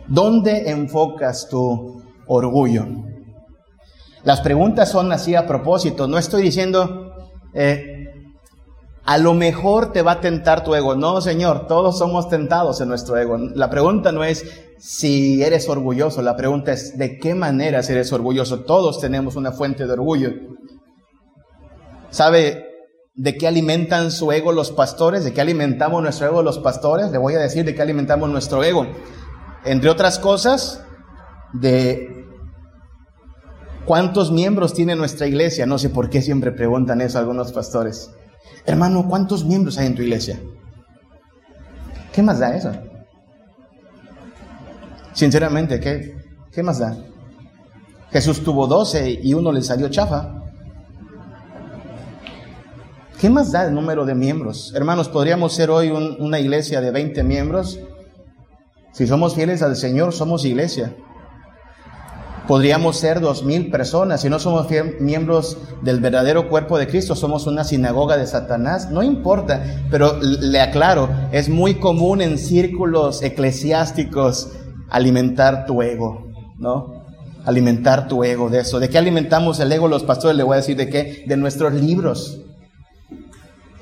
¿Dónde 0.07 0.69
enfocas 0.69 1.47
tu 1.49 2.01
orgullo? 2.27 2.87
Las 4.23 4.41
preguntas 4.41 4.89
son 4.89 5.11
así 5.11 5.35
a 5.35 5.45
propósito. 5.45 6.07
No 6.07 6.17
estoy 6.17 6.41
diciendo, 6.41 7.13
eh, 7.53 7.95
a 9.03 9.19
lo 9.19 9.35
mejor 9.35 9.91
te 9.91 10.01
va 10.01 10.13
a 10.13 10.21
tentar 10.21 10.63
tu 10.63 10.73
ego. 10.73 10.95
No, 10.95 11.21
Señor, 11.21 11.67
todos 11.67 11.99
somos 11.99 12.27
tentados 12.27 12.81
en 12.81 12.87
nuestro 12.87 13.17
ego. 13.17 13.37
La 13.37 13.69
pregunta 13.69 14.11
no 14.11 14.23
es 14.23 14.43
si 14.79 15.43
eres 15.43 15.69
orgulloso, 15.69 16.23
la 16.23 16.35
pregunta 16.35 16.73
es 16.73 16.97
de 16.97 17.19
qué 17.19 17.35
manera 17.35 17.81
eres 17.81 18.11
orgulloso. 18.11 18.61
Todos 18.61 18.99
tenemos 18.99 19.35
una 19.35 19.51
fuente 19.51 19.85
de 19.85 19.93
orgullo. 19.93 20.31
¿Sabe? 22.09 22.64
¿De 23.15 23.37
qué 23.37 23.47
alimentan 23.47 24.11
su 24.11 24.31
ego 24.31 24.51
los 24.51 24.71
pastores? 24.71 25.23
¿De 25.23 25.33
qué 25.33 25.39
alimentamos 25.39 26.03
nuestro 26.03 26.27
ego 26.27 26.43
los 26.43 26.59
pastores? 26.59 27.11
Le 27.11 27.17
voy 27.17 27.33
a 27.35 27.39
decir 27.39 27.63
de 27.63 27.73
qué 27.73 27.81
alimentamos 27.81 28.29
nuestro 28.29 28.63
ego. 28.63 28.85
Entre 29.63 29.89
otras 29.89 30.19
cosas, 30.19 30.83
de 31.53 32.25
cuántos 33.85 34.31
miembros 34.31 34.73
tiene 34.73 34.95
nuestra 34.95 35.27
iglesia. 35.27 35.65
No 35.65 35.77
sé 35.77 35.89
por 35.89 36.09
qué 36.09 36.21
siempre 36.21 36.51
preguntan 36.51 36.99
eso 36.99 37.17
algunos 37.17 37.53
pastores. 37.53 38.11
Hermano, 38.65 39.07
¿cuántos 39.07 39.45
miembros 39.45 39.77
hay 39.77 39.87
en 39.87 39.95
tu 39.95 40.01
iglesia? 40.01 40.41
¿Qué 42.11 42.21
más 42.21 42.39
da 42.39 42.55
eso? 42.55 42.71
Sinceramente, 45.13 45.79
¿qué, 45.79 46.17
qué 46.51 46.63
más 46.63 46.79
da? 46.79 46.97
Jesús 48.11 48.43
tuvo 48.43 48.67
doce 48.67 49.09
y 49.09 49.33
uno 49.33 49.53
le 49.53 49.61
salió 49.61 49.87
chafa. 49.87 50.34
¿Qué 53.19 53.29
más 53.29 53.51
da 53.53 53.65
el 53.65 53.73
número 53.73 54.05
de 54.05 54.13
miembros? 54.13 54.73
Hermanos, 54.75 55.07
¿podríamos 55.07 55.53
ser 55.53 55.69
hoy 55.69 55.89
una 55.89 56.39
iglesia 56.39 56.81
de 56.81 56.91
20 56.91 57.23
miembros? 57.23 57.79
Si 58.91 59.07
somos 59.07 59.35
fieles 59.35 59.61
al 59.61 59.77
Señor, 59.77 60.13
somos 60.13 60.43
iglesia. 60.43 60.95
Podríamos 62.45 62.97
ser 62.97 63.21
dos 63.21 63.43
mil 63.43 63.71
personas. 63.71 64.21
Si 64.21 64.29
no 64.29 64.37
somos 64.37 64.67
miembros 64.99 65.57
del 65.81 66.01
verdadero 66.01 66.49
cuerpo 66.49 66.77
de 66.77 66.87
Cristo, 66.87 67.15
somos 67.15 67.47
una 67.47 67.63
sinagoga 67.63 68.17
de 68.17 68.27
Satanás. 68.27 68.91
No 68.91 69.01
importa, 69.01 69.63
pero 69.89 70.19
le 70.21 70.59
aclaro, 70.59 71.09
es 71.31 71.47
muy 71.47 71.75
común 71.75 72.21
en 72.21 72.37
círculos 72.37 73.23
eclesiásticos 73.23 74.51
alimentar 74.89 75.65
tu 75.65 75.81
ego, 75.81 76.27
¿no? 76.59 77.05
Alimentar 77.45 78.07
tu 78.07 78.23
ego 78.25 78.49
de 78.49 78.59
eso. 78.59 78.79
¿De 78.79 78.89
qué 78.89 78.97
alimentamos 78.97 79.59
el 79.61 79.71
ego 79.71 79.87
los 79.87 80.03
pastores? 80.03 80.35
Le 80.35 80.43
voy 80.43 80.55
a 80.55 80.57
decir 80.57 80.75
de 80.75 80.89
qué. 80.89 81.23
De 81.27 81.37
nuestros 81.37 81.73
libros. 81.73 82.41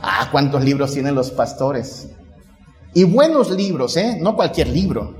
Ah, 0.05 0.27
cuántos 0.29 0.61
libros 0.61 0.91
tienen 0.91 1.15
los 1.15 1.31
pastores. 1.31 2.09
Y 2.93 3.05
buenos 3.05 3.49
libros, 3.49 3.95
¿eh? 3.95 4.17
No 4.19 4.35
cualquier 4.35 4.67
libro. 4.67 5.15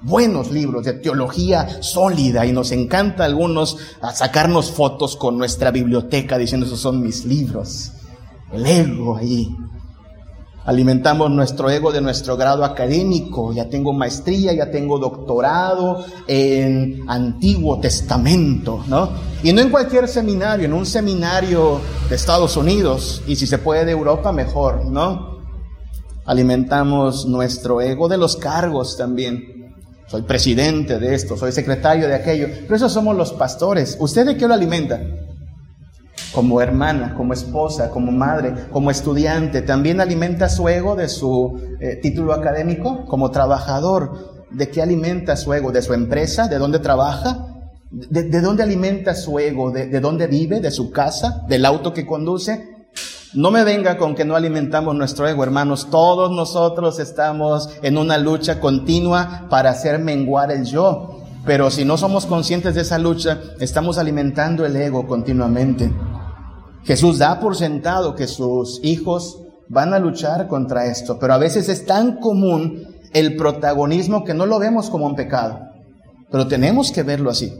Buenos 0.00 0.52
libros 0.52 0.84
de 0.84 0.92
teología 0.92 1.82
sólida 1.82 2.46
y 2.46 2.52
nos 2.52 2.70
encanta 2.70 3.24
algunos 3.24 3.78
a 4.00 4.12
sacarnos 4.12 4.70
fotos 4.70 5.16
con 5.16 5.36
nuestra 5.36 5.72
biblioteca 5.72 6.38
diciendo 6.38 6.66
esos 6.66 6.78
son 6.78 7.02
mis 7.02 7.24
libros. 7.24 7.94
El 8.52 8.64
ego 8.64 9.16
ahí. 9.16 9.48
Alimentamos 10.64 11.28
nuestro 11.28 11.70
ego 11.70 11.90
de 11.90 12.00
nuestro 12.00 12.36
grado 12.36 12.64
académico. 12.64 13.52
Ya 13.52 13.68
tengo 13.68 13.92
maestría, 13.92 14.52
ya 14.52 14.70
tengo 14.70 14.98
doctorado 14.98 16.04
en 16.28 17.02
Antiguo 17.08 17.80
Testamento, 17.80 18.84
¿no? 18.86 19.10
Y 19.42 19.52
no 19.52 19.60
en 19.60 19.70
cualquier 19.70 20.06
seminario, 20.06 20.66
en 20.66 20.72
un 20.72 20.86
seminario 20.86 21.80
de 22.08 22.14
Estados 22.14 22.56
Unidos 22.56 23.22
y 23.26 23.34
si 23.34 23.46
se 23.46 23.58
puede 23.58 23.84
de 23.84 23.90
Europa, 23.90 24.30
mejor, 24.30 24.86
¿no? 24.86 25.32
Alimentamos 26.26 27.26
nuestro 27.26 27.80
ego 27.80 28.08
de 28.08 28.18
los 28.18 28.36
cargos 28.36 28.96
también. 28.96 29.74
Soy 30.06 30.22
presidente 30.22 31.00
de 31.00 31.14
esto, 31.14 31.36
soy 31.36 31.50
secretario 31.50 32.06
de 32.06 32.14
aquello. 32.14 32.46
Pero 32.62 32.76
esos 32.76 32.92
somos 32.92 33.16
los 33.16 33.32
pastores. 33.32 33.96
¿Usted 33.98 34.26
de 34.26 34.36
qué 34.36 34.46
lo 34.46 34.54
alimenta? 34.54 35.00
Como 36.32 36.60
hermana, 36.60 37.14
como 37.14 37.32
esposa, 37.32 37.90
como 37.90 38.10
madre, 38.10 38.54
como 38.70 38.90
estudiante, 38.90 39.62
también 39.62 40.00
alimenta 40.00 40.48
su 40.48 40.68
ego 40.68 40.96
de 40.96 41.08
su 41.08 41.60
eh, 41.80 41.96
título 42.02 42.32
académico, 42.32 43.04
como 43.06 43.30
trabajador. 43.30 44.46
¿De 44.50 44.68
qué 44.68 44.82
alimenta 44.82 45.36
su 45.36 45.52
ego? 45.54 45.72
¿De 45.72 45.82
su 45.82 45.94
empresa? 45.94 46.48
¿De 46.48 46.58
dónde 46.58 46.78
trabaja? 46.78 47.46
¿De, 47.90 48.40
dónde 48.40 48.62
alimenta 48.62 49.14
su 49.14 49.38
ego? 49.38 49.70
¿De, 49.70 49.86
¿De 49.86 50.00
dónde 50.00 50.26
vive? 50.26 50.60
¿De 50.60 50.70
su 50.70 50.90
casa? 50.90 51.44
¿Del 51.48 51.64
auto 51.64 51.92
que 51.92 52.06
conduce? 52.06 52.72
No 53.34 53.50
me 53.50 53.64
venga 53.64 53.96
con 53.96 54.14
que 54.14 54.26
no 54.26 54.36
alimentamos 54.36 54.94
nuestro 54.94 55.26
ego, 55.26 55.42
hermanos. 55.42 55.88
Todos 55.90 56.30
nosotros 56.30 56.98
estamos 56.98 57.70
en 57.82 57.96
una 57.96 58.18
lucha 58.18 58.60
continua 58.60 59.46
para 59.48 59.70
hacer 59.70 59.98
menguar 59.98 60.52
el 60.52 60.64
yo. 60.64 61.22
Pero 61.44 61.70
si 61.70 61.84
no 61.84 61.96
somos 61.96 62.26
conscientes 62.26 62.74
de 62.74 62.82
esa 62.82 62.98
lucha, 62.98 63.40
estamos 63.58 63.98
alimentando 63.98 64.64
el 64.64 64.76
ego 64.76 65.06
continuamente. 65.06 65.90
Jesús 66.84 67.18
da 67.18 67.40
por 67.40 67.56
sentado 67.56 68.14
que 68.14 68.26
sus 68.26 68.80
hijos 68.82 69.38
van 69.68 69.94
a 69.94 69.98
luchar 69.98 70.48
contra 70.48 70.86
esto, 70.86 71.18
pero 71.18 71.34
a 71.34 71.38
veces 71.38 71.68
es 71.68 71.86
tan 71.86 72.18
común 72.18 72.86
el 73.12 73.36
protagonismo 73.36 74.24
que 74.24 74.34
no 74.34 74.46
lo 74.46 74.58
vemos 74.58 74.90
como 74.90 75.06
un 75.06 75.14
pecado, 75.14 75.60
pero 76.30 76.46
tenemos 76.46 76.90
que 76.90 77.02
verlo 77.02 77.30
así. 77.30 77.52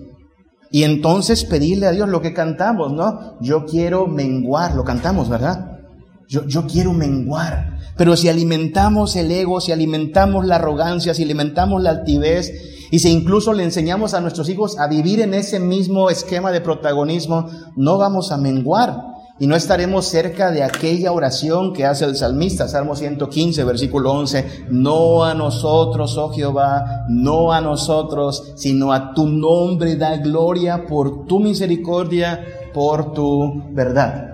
Y 0.71 0.85
entonces 0.85 1.45
pedirle 1.45 1.87
a 1.87 1.93
Dios 1.93 2.09
lo 2.09 2.23
que 2.23 2.33
cantamos, 2.33 2.93
¿no? 2.93 3.39
Yo 3.41 3.67
quiero 3.67 4.07
menguar, 4.07 4.75
lo 4.75 4.85
cantamos, 4.85 5.29
¿verdad? 5.29 5.81
Yo, 6.29 6.47
yo 6.47 6.67
quiero 6.67 6.95
menguar. 6.95 7.79
Pero 7.97 8.17
si 8.17 8.31
alimentamos 8.31 9.15
el 9.17 9.31
ego, 9.31 9.61
si 9.61 9.71
alimentamos 9.71 10.47
la 10.47 10.57
arrogancia, 10.57 11.13
si 11.13 11.23
alimentamos 11.23 11.83
la 11.83 11.91
altivez, 11.91 12.51
y 12.91 12.99
si 12.99 13.11
incluso 13.11 13.53
le 13.53 13.65
enseñamos 13.65 14.15
a 14.15 14.21
nuestros 14.21 14.49
hijos 14.49 14.79
a 14.79 14.87
vivir 14.87 15.21
en 15.21 15.35
ese 15.35 15.61
mismo 15.61 16.09
esquema 16.09 16.53
de 16.53 16.63
protagonismo, 16.63 17.49
no 17.77 17.99
vamos 17.99 18.33
a 18.33 18.39
menguar 18.39 19.12
y 19.39 19.47
no 19.47 19.57
estaremos 19.57 20.07
cerca 20.07 20.51
de 20.51 20.63
aquella 20.63 21.13
oración 21.13 21.73
que 21.73 21.85
hace 21.85 22.05
el 22.05 22.17
salmista, 22.17 22.69
Salmo 22.69 22.95
115, 22.95 23.65
versículo 23.65 24.13
11, 24.13 24.67
no 24.71 25.25
a 25.25 25.35
nosotros, 25.35 26.17
oh 26.19 26.31
Jehová, 26.31 27.07
no 27.09 27.53
a 27.53 27.61
nosotros, 27.61 28.53
sino 28.57 28.93
a 28.93 29.15
tu 29.15 29.27
nombre 29.27 29.97
da 29.97 30.19
gloria 30.19 30.87
por 30.87 31.27
tu 31.27 31.41
misericordia, 31.41 32.45
por 32.75 33.13
tu 33.13 33.73
verdad. 33.73 34.33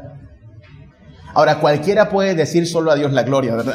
Ahora, 1.32 1.60
cualquiera 1.60 2.10
puede 2.10 2.34
decir 2.34 2.66
solo 2.66 2.90
a 2.90 2.96
Dios 2.96 3.12
la 3.12 3.22
gloria, 3.22 3.54
¿verdad? 3.54 3.74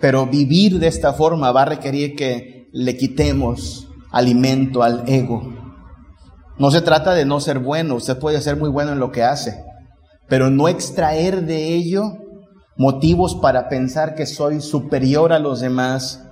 Pero 0.00 0.26
vivir 0.26 0.78
de 0.78 0.86
esta 0.86 1.12
forma 1.12 1.50
va 1.50 1.62
a 1.62 1.66
requerir 1.66 2.14
que 2.14 2.68
le 2.72 2.96
quitemos 2.96 3.88
alimento 4.12 4.82
al 4.82 5.02
ego. 5.08 5.57
No 6.58 6.70
se 6.70 6.80
trata 6.80 7.14
de 7.14 7.24
no 7.24 7.40
ser 7.40 7.60
bueno, 7.60 7.94
usted 7.94 8.18
puede 8.18 8.40
ser 8.40 8.56
muy 8.56 8.68
bueno 8.68 8.92
en 8.92 8.98
lo 8.98 9.12
que 9.12 9.22
hace, 9.22 9.64
pero 10.28 10.50
no 10.50 10.68
extraer 10.68 11.46
de 11.46 11.74
ello 11.74 12.18
motivos 12.76 13.36
para 13.36 13.68
pensar 13.68 14.14
que 14.14 14.26
soy 14.26 14.60
superior 14.60 15.32
a 15.32 15.38
los 15.38 15.60
demás 15.60 16.24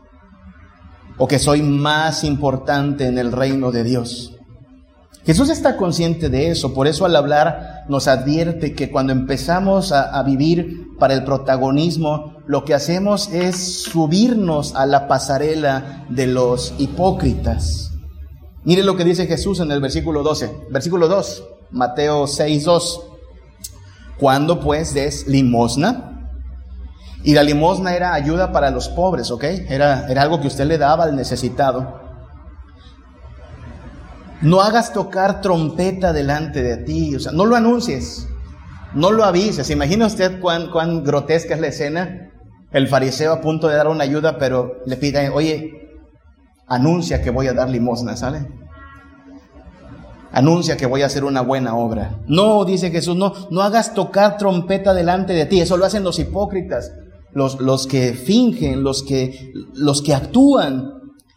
o 1.19 1.29
que 1.29 1.39
soy 1.39 1.62
más 1.62 2.25
importante 2.25 3.07
en 3.07 3.19
el 3.19 3.33
reino 3.33 3.71
de 3.71 3.85
Dios. 3.85 4.33
Jesús 5.25 5.51
está 5.51 5.77
consciente 5.77 6.29
de 6.29 6.51
eso, 6.51 6.73
por 6.73 6.87
eso 6.87 7.05
al 7.05 7.17
hablar 7.17 7.85
nos 7.89 8.07
advierte 8.07 8.75
que 8.75 8.93
cuando 8.93 9.12
empezamos 9.12 9.91
a, 9.91 10.23
vivir 10.23 10.87
para 11.01 11.15
el 11.15 11.25
protagonismo, 11.25 12.37
lo 12.47 12.65
que 12.65 12.75
hacemos 12.75 13.29
es 13.33 13.83
subirnos 13.83 14.77
a 14.77 14.87
la 14.87 15.09
pasarela 15.09 16.07
de 16.11 16.29
los 16.29 16.75
hipócritas. 16.79 17.96
Mire 18.67 18.83
lo 18.83 18.97
que 18.97 19.05
dice 19.05 19.29
Jesús 19.29 19.61
en 19.61 19.71
el 19.71 19.81
versículo 19.81 20.25
12, 20.25 20.67
versículo 20.71 21.07
2, 21.07 21.45
Mateo 21.71 22.27
6, 22.27 22.65
2. 22.65 23.03
Cuando 24.19 24.59
pues 24.59 24.93
des 24.93 25.29
limosna, 25.29 26.31
y 27.23 27.35
la 27.35 27.45
limosna 27.45 27.95
era 27.95 28.13
ayuda 28.13 28.51
para 28.51 28.73
los 28.73 28.89
pobres, 28.89 29.31
¿ok? 29.31 29.45
Era, 29.45 30.09
era 30.09 30.23
algo 30.23 30.41
que 30.41 30.49
usted 30.49 30.65
le 30.65 30.79
daba 30.79 31.05
al 31.05 31.15
necesitado. 31.15 32.01
No 34.43 34.63
hagas 34.63 34.93
tocar 34.93 35.41
trompeta 35.41 36.13
delante 36.13 36.61
de 36.61 36.77
ti, 36.79 37.15
o 37.15 37.21
sea, 37.21 37.31
no 37.31 37.45
lo 37.45 37.55
anuncies, 37.55 38.27
no 38.95 39.13
lo 39.13 39.23
avises. 39.23 39.71
Imagina 39.71 40.07
usted 40.07 40.41
cuán, 40.41 40.73
cuán 40.73 41.05
grotesca 41.05 41.55
es 41.55 41.61
la 41.61 41.69
escena. 41.69 42.33
El 42.73 42.89
fariseo 42.89 43.33
a 43.33 43.41
punto 43.41 43.69
de 43.69 43.77
dar 43.77 43.87
una 43.87 44.03
ayuda, 44.03 44.39
pero 44.39 44.83
le 44.87 44.97
pide, 44.97 45.31
oye, 45.31 45.86
anuncia 46.67 47.23
que 47.23 47.31
voy 47.31 47.47
a 47.47 47.55
dar 47.55 47.71
limosna, 47.71 48.17
¿sale? 48.17 48.47
Anuncia 50.33 50.77
que 50.77 50.87
voy 50.87 51.03
a 51.03 51.07
hacer 51.07 51.25
una 51.25 51.41
buena 51.41 51.77
obra. 51.77 52.19
No, 52.27 52.65
dice 52.65 52.91
Jesús, 52.91 53.17
no, 53.17 53.33
no 53.51 53.63
hagas 53.63 53.95
tocar 53.95 54.37
trompeta 54.37 54.93
delante 54.93 55.33
de 55.33 55.47
ti. 55.47 55.61
Eso 55.61 55.77
lo 55.77 55.87
hacen 55.87 56.05
los 56.05 56.19
hipócritas, 56.19 56.93
los, 57.33 57.61
los 57.61 57.87
que 57.87 58.13
fingen, 58.13 58.83
los 58.83 59.03
que, 59.03 59.53
los 59.75 60.03
que 60.03 60.15
actúan. 60.15 60.93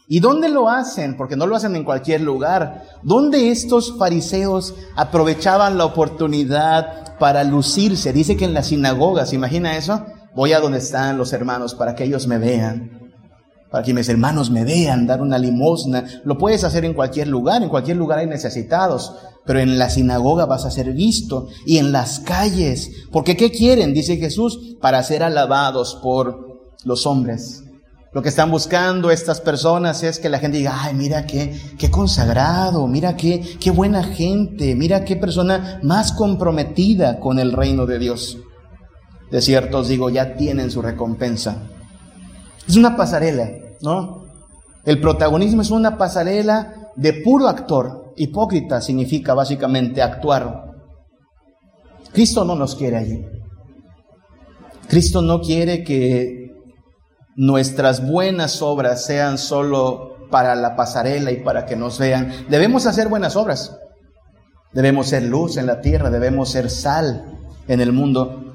¿Y 0.08 0.20
dónde 0.20 0.50
lo 0.50 0.70
hacen? 0.70 1.15
Porque 1.15 1.36
no 1.36 1.46
lo 1.46 1.56
hacen 1.56 1.76
en 1.76 1.84
cualquier 1.84 2.22
lugar. 2.22 2.84
¿Dónde 3.04 3.52
estos 3.52 3.98
fariseos 3.98 4.74
aprovechaban 4.96 5.78
la 5.78 5.86
oportunidad 5.86 7.18
para 7.20 7.44
lucirse? 7.44 8.12
Dice 8.12 8.36
que 8.36 8.46
en 8.46 8.56
las 8.56 8.68
sinagogas, 8.68 9.34
imagina 9.34 9.78
eso? 9.78 10.04
Voy 10.36 10.54
a 10.54 10.60
donde 10.60 10.80
están 10.80 11.18
los 11.18 11.32
hermanos 11.32 11.76
para 11.76 11.96
que 11.96 12.04
ellos 12.04 12.28
me 12.28 12.38
vean, 12.38 12.98
para 13.69 13.84
que 13.84 13.93
mis 13.93 14.10
hermanos 14.10 14.49
me 14.49 14.63
vean, 14.63 15.05
dar 15.05 15.21
una 15.21 15.38
limosna. 15.38 16.03
Lo 16.23 16.38
puedes 16.38 16.63
hacer 16.63 16.86
en 16.86 16.93
cualquier 16.93 17.27
lugar, 17.27 17.62
en 17.62 17.69
cualquier 17.69 17.97
lugar 17.97 18.19
hay 18.19 18.27
necesitados, 18.27 19.13
pero 19.45 19.60
en 19.60 19.77
la 19.77 19.89
sinagoga 19.89 20.45
vas 20.45 20.65
a 20.65 20.71
ser 20.71 20.91
visto 20.93 21.47
y 21.65 21.77
en 21.77 21.91
las 21.91 22.19
calles. 22.19 22.91
Porque 23.12 23.38
¿qué 23.38 23.51
quieren? 23.51 23.93
Dice 23.93 24.17
Jesús, 24.17 24.75
para 24.82 25.03
ser 25.03 25.23
alabados 25.23 25.99
por 26.01 26.60
los 26.84 27.05
hombres. 27.05 27.63
Lo 28.12 28.23
que 28.23 28.29
están 28.29 28.49
buscando 28.49 29.12
estas 29.12 29.39
personas 29.39 30.01
es 30.01 30.17
que 30.17 30.29
la 30.29 30.39
gente 30.39 30.58
diga, 30.58 30.75
ay, 30.82 30.95
mira 30.95 31.27
qué, 31.27 31.55
qué 31.77 31.91
consagrado, 31.91 32.88
mira 32.88 33.15
qué, 33.15 33.58
qué 33.60 33.69
buena 33.69 34.03
gente, 34.03 34.73
mira 34.73 35.05
qué 35.05 35.15
persona 35.15 35.79
más 35.84 36.12
comprometida 36.12 37.19
con 37.19 37.38
el 37.38 37.51
reino 37.51 37.86
de 37.86 37.99
Dios. 37.99 38.39
De 39.29 39.41
cierto 39.41 39.79
os 39.79 39.89
digo, 39.89 40.10
ya 40.10 40.36
tienen 40.36 40.71
su 40.71 40.82
recompensa. 40.82 41.69
Es 42.69 42.77
una 42.77 42.95
pasarela, 42.95 43.49
¿no? 43.82 44.25
El 44.86 45.01
protagonismo 45.01 45.63
es 45.63 45.71
una 45.71 45.97
pasarela 45.97 46.91
de 46.95 47.13
puro 47.13 47.47
actor. 47.47 48.13
Hipócrita 48.15 48.79
significa 48.79 49.34
básicamente 49.34 50.03
actuar. 50.03 50.75
Cristo 52.13 52.45
no 52.45 52.53
nos 52.53 52.75
quiere 52.75 52.97
allí. 52.97 53.25
Cristo 54.88 55.23
no 55.23 55.41
quiere 55.41 55.84
que 55.84 56.51
nuestras 57.36 58.08
buenas 58.08 58.62
obras 58.62 59.03
sean 59.03 59.39
solo 59.39 60.27
para 60.29 60.53
la 60.53 60.75
pasarela 60.75 61.32
y 61.32 61.38
para 61.38 61.65
que 61.65 61.75
nos 61.75 61.97
vean. 61.97 62.32
Debemos 62.49 62.86
hacer 62.86 63.08
buenas 63.08 63.36
obras. 63.36 63.79
Debemos 64.73 65.08
ser 65.08 65.23
luz 65.23 65.58
en 65.58 65.65
la 65.65 65.82
tierra, 65.82 66.12
debemos 66.12 66.51
ser 66.51 66.69
sal 66.69 67.25
en 67.67 67.82
el 67.82 67.93
mundo, 67.93 68.48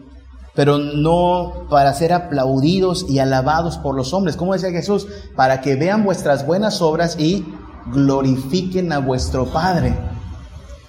pero 0.54 0.78
no 0.78 1.66
para 1.68 1.92
ser 1.94 2.12
aplaudidos 2.12 3.06
y 3.08 3.18
alabados 3.18 3.78
por 3.78 3.94
los 3.94 4.12
hombres. 4.12 4.36
Como 4.36 4.52
decía 4.52 4.70
Jesús, 4.70 5.06
para 5.36 5.60
que 5.60 5.74
vean 5.74 6.04
vuestras 6.04 6.46
buenas 6.46 6.80
obras 6.80 7.18
y 7.18 7.44
glorifiquen 7.86 8.92
a 8.92 8.98
vuestro 8.98 9.46
Padre. 9.46 9.96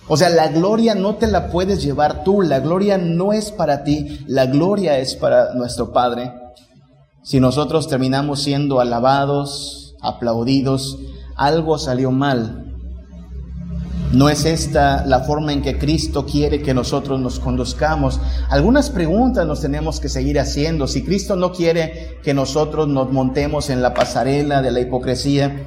O 0.08 0.17
sea, 0.17 0.30
la 0.30 0.49
gloria 0.49 0.93
no 0.93 1.15
te 1.15 1.28
la 1.28 1.49
puedes 1.49 1.84
llevar 1.84 2.23
tú, 2.23 2.41
la 2.41 2.60
gloria 2.60 2.97
no 2.97 3.34
es 3.34 3.51
para 3.51 3.84
ti, 3.84 4.23
la 4.28 4.45
gloria 4.45 4.99
es 4.99 5.15
para 5.15 5.56
nuestro 5.56 5.91
Padre 5.91 6.32
si 7.25 7.39
nosotros 7.39 7.88
terminamos 7.88 8.43
siendo 8.43 8.80
alabados, 8.80 9.95
aplaudidos, 9.99 10.99
algo 11.36 11.80
salió 11.80 12.12
mal. 12.12 12.74
No 14.15 14.30
es 14.30 14.45
esta 14.45 15.06
la 15.06 15.19
forma 15.19 15.51
en 15.51 15.62
que 15.62 15.78
Cristo 15.78 16.25
quiere 16.25 16.62
que 16.62 16.73
nosotros 16.73 17.19
nos 17.19 17.38
conduzcamos. 17.38 18.21
Algunas 18.49 18.89
preguntas 18.89 19.45
nos 19.45 19.60
tenemos 19.60 19.99
que 19.99 20.08
seguir 20.08 20.39
haciendo. 20.39 20.88
Si 20.88 21.04
Cristo 21.04 21.36
no 21.36 21.51
quiere 21.51 22.17
que 22.23 22.34
nosotros 22.34 22.88
nos 22.88 23.12
montemos 23.12 23.69
en 23.69 23.82
la 23.82 23.93
pasarela 23.93 24.62
de 24.62 24.71
la 24.71 24.80
hipocresía, 24.80 25.65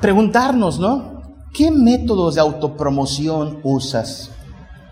preguntarnos, 0.00 0.80
¿no? 0.80 1.22
¿Qué 1.52 1.70
métodos 1.70 2.34
de 2.34 2.40
autopromoción 2.40 3.60
usas? 3.62 4.32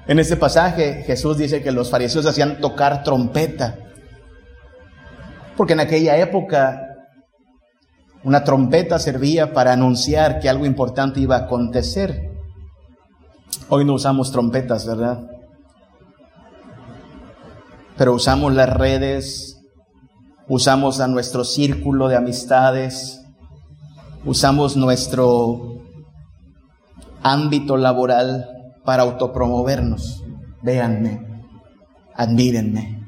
En 0.07 0.21
este 0.21 0.37
pasaje 0.37 1.03
Jesús 1.05 1.39
dice 1.39 1.65
que 1.65 1.73
los 1.73 1.91
fariseos 1.91 2.27
hacían 2.27 2.61
tocar 2.61 3.03
trompeta. 3.03 3.77
Porque 5.57 5.73
en 5.73 5.81
aquella 5.81 6.17
época 6.17 6.81
una 8.23 8.45
trompeta 8.45 9.01
servía 9.01 9.53
para 9.53 9.73
anunciar 9.73 10.39
que 10.39 10.49
algo 10.49 10.65
importante 10.65 11.19
iba 11.19 11.35
a 11.35 11.41
acontecer. 11.47 12.32
Hoy 13.69 13.85
no 13.85 13.95
usamos 13.95 14.33
trompetas, 14.33 14.87
¿verdad? 14.87 15.27
Pero 17.97 18.15
usamos 18.15 18.53
las 18.55 18.69
redes, 18.69 19.61
usamos 20.49 21.01
a 21.01 21.09
nuestro 21.09 21.45
círculo 21.45 22.09
de 22.09 22.17
amistades, 22.17 23.23
usamos 24.25 24.77
nuestro 24.77 25.83
ámbito 27.23 27.77
laboral 27.77 28.49
para 28.85 29.03
autopromovernos. 29.03 30.23
Véanme, 30.63 31.43
admírenme. 32.15 33.03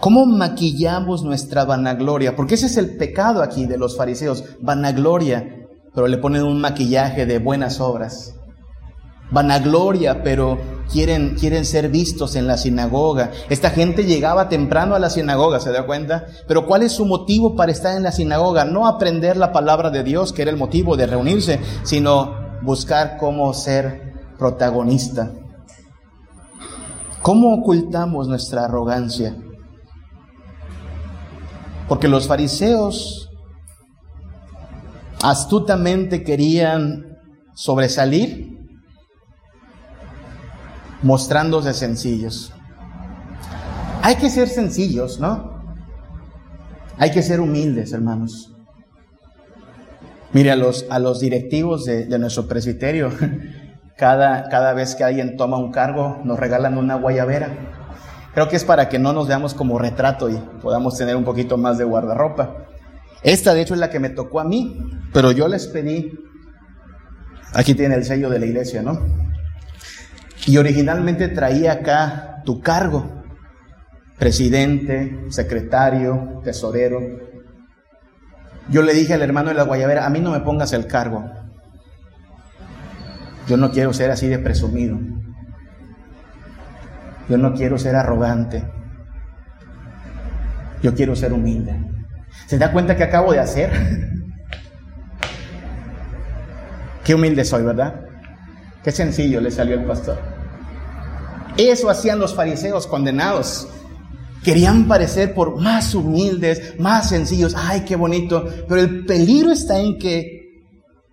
¿Cómo 0.00 0.26
maquillamos 0.26 1.22
nuestra 1.22 1.64
vanagloria? 1.64 2.36
Porque 2.36 2.54
ese 2.54 2.66
es 2.66 2.76
el 2.76 2.96
pecado 2.96 3.42
aquí 3.42 3.66
de 3.66 3.78
los 3.78 3.96
fariseos, 3.96 4.44
vanagloria, 4.60 5.66
pero 5.94 6.08
le 6.08 6.18
ponen 6.18 6.42
un 6.42 6.60
maquillaje 6.60 7.26
de 7.26 7.38
buenas 7.38 7.80
obras. 7.80 8.34
Vanagloria, 9.30 10.22
pero 10.22 10.58
quieren, 10.90 11.34
quieren 11.34 11.64
ser 11.64 11.88
vistos 11.88 12.36
en 12.36 12.46
la 12.46 12.56
sinagoga. 12.56 13.30
Esta 13.48 13.70
gente 13.70 14.04
llegaba 14.04 14.48
temprano 14.48 14.94
a 14.94 14.98
la 14.98 15.10
sinagoga, 15.10 15.60
¿se 15.60 15.72
da 15.72 15.86
cuenta? 15.86 16.26
Pero 16.46 16.66
¿cuál 16.66 16.82
es 16.82 16.92
su 16.92 17.06
motivo 17.06 17.56
para 17.56 17.72
estar 17.72 17.96
en 17.96 18.02
la 18.02 18.12
sinagoga? 18.12 18.64
No 18.64 18.86
aprender 18.86 19.36
la 19.36 19.52
palabra 19.52 19.90
de 19.90 20.02
Dios, 20.02 20.32
que 20.32 20.42
era 20.42 20.50
el 20.50 20.56
motivo 20.56 20.96
de 20.96 21.06
reunirse, 21.06 21.60
sino 21.82 22.34
buscar 22.62 23.16
cómo 23.18 23.52
ser 23.54 24.14
protagonista. 24.38 25.32
¿Cómo 27.22 27.54
ocultamos 27.54 28.28
nuestra 28.28 28.66
arrogancia? 28.66 29.34
Porque 31.88 32.08
los 32.08 32.26
fariseos 32.26 33.30
astutamente 35.22 36.22
querían 36.22 37.16
sobresalir 37.54 38.53
mostrándose 41.02 41.72
sencillos. 41.74 42.52
Hay 44.02 44.16
que 44.16 44.30
ser 44.30 44.48
sencillos, 44.48 45.18
¿no? 45.18 45.62
Hay 46.98 47.10
que 47.10 47.22
ser 47.22 47.40
humildes, 47.40 47.92
hermanos. 47.92 48.54
Mire, 50.32 50.50
a 50.50 50.56
los, 50.56 50.86
a 50.90 50.98
los 50.98 51.20
directivos 51.20 51.84
de, 51.84 52.06
de 52.06 52.18
nuestro 52.18 52.46
presbiterio, 52.46 53.10
cada, 53.96 54.48
cada 54.48 54.74
vez 54.74 54.94
que 54.94 55.04
alguien 55.04 55.36
toma 55.36 55.58
un 55.58 55.70
cargo, 55.70 56.20
nos 56.24 56.38
regalan 56.38 56.76
una 56.76 56.96
guayabera. 56.96 57.48
Creo 58.34 58.48
que 58.48 58.56
es 58.56 58.64
para 58.64 58.88
que 58.88 58.98
no 58.98 59.12
nos 59.12 59.28
veamos 59.28 59.54
como 59.54 59.78
retrato 59.78 60.28
y 60.28 60.36
podamos 60.60 60.98
tener 60.98 61.14
un 61.14 61.24
poquito 61.24 61.56
más 61.56 61.78
de 61.78 61.84
guardarropa. 61.84 62.66
Esta, 63.22 63.54
de 63.54 63.62
hecho, 63.62 63.74
es 63.74 63.80
la 63.80 63.90
que 63.90 64.00
me 64.00 64.10
tocó 64.10 64.40
a 64.40 64.44
mí, 64.44 64.76
pero 65.12 65.32
yo 65.32 65.48
les 65.48 65.66
pedí, 65.68 66.12
aquí 67.54 67.74
tiene 67.74 67.94
el 67.94 68.04
sello 68.04 68.28
de 68.28 68.38
la 68.38 68.46
iglesia, 68.46 68.82
¿no? 68.82 69.00
Y 70.46 70.58
originalmente 70.58 71.28
traía 71.28 71.72
acá 71.72 72.42
tu 72.44 72.60
cargo, 72.60 73.24
presidente, 74.18 75.24
secretario, 75.30 76.40
tesorero. 76.44 77.00
Yo 78.68 78.82
le 78.82 78.92
dije 78.92 79.14
al 79.14 79.22
hermano 79.22 79.48
de 79.48 79.54
la 79.54 79.64
Guayabera, 79.64 80.04
a 80.06 80.10
mí 80.10 80.20
no 80.20 80.32
me 80.32 80.40
pongas 80.40 80.72
el 80.72 80.86
cargo. 80.86 81.24
Yo 83.46 83.56
no 83.56 83.70
quiero 83.70 83.92
ser 83.92 84.10
así 84.10 84.28
de 84.28 84.38
presumido. 84.38 84.98
Yo 87.28 87.38
no 87.38 87.54
quiero 87.54 87.78
ser 87.78 87.96
arrogante. 87.96 88.64
Yo 90.82 90.94
quiero 90.94 91.16
ser 91.16 91.32
humilde. 91.32 91.74
¿Se 92.46 92.58
da 92.58 92.70
cuenta 92.70 92.96
que 92.96 93.04
acabo 93.04 93.32
de 93.32 93.40
hacer? 93.40 93.70
Qué 97.04 97.14
humilde 97.14 97.44
soy, 97.44 97.62
¿verdad? 97.62 98.00
Qué 98.82 98.90
sencillo 98.90 99.40
le 99.40 99.50
salió 99.50 99.76
el 99.76 99.84
pastor. 99.84 100.33
Eso 101.56 101.88
hacían 101.88 102.18
los 102.18 102.34
fariseos 102.34 102.86
condenados. 102.86 103.68
Querían 104.42 104.86
parecer 104.88 105.34
por 105.34 105.60
más 105.60 105.94
humildes, 105.94 106.78
más 106.78 107.08
sencillos. 107.08 107.54
Ay, 107.56 107.84
qué 107.86 107.96
bonito. 107.96 108.44
Pero 108.68 108.80
el 108.80 109.06
peligro 109.06 109.52
está 109.52 109.78
en 109.80 109.98
que 109.98 110.44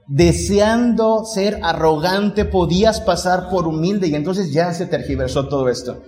deseando 0.07 1.23
ser 1.23 1.59
arrogante 1.63 2.43
podías 2.43 2.99
pasar 2.99 3.49
por 3.49 3.67
humilde 3.67 4.07
y 4.07 4.15
entonces 4.15 4.51
ya 4.51 4.73
se 4.73 4.85
tergiversó 4.85 5.47
todo 5.47 5.69
esto. 5.69 6.01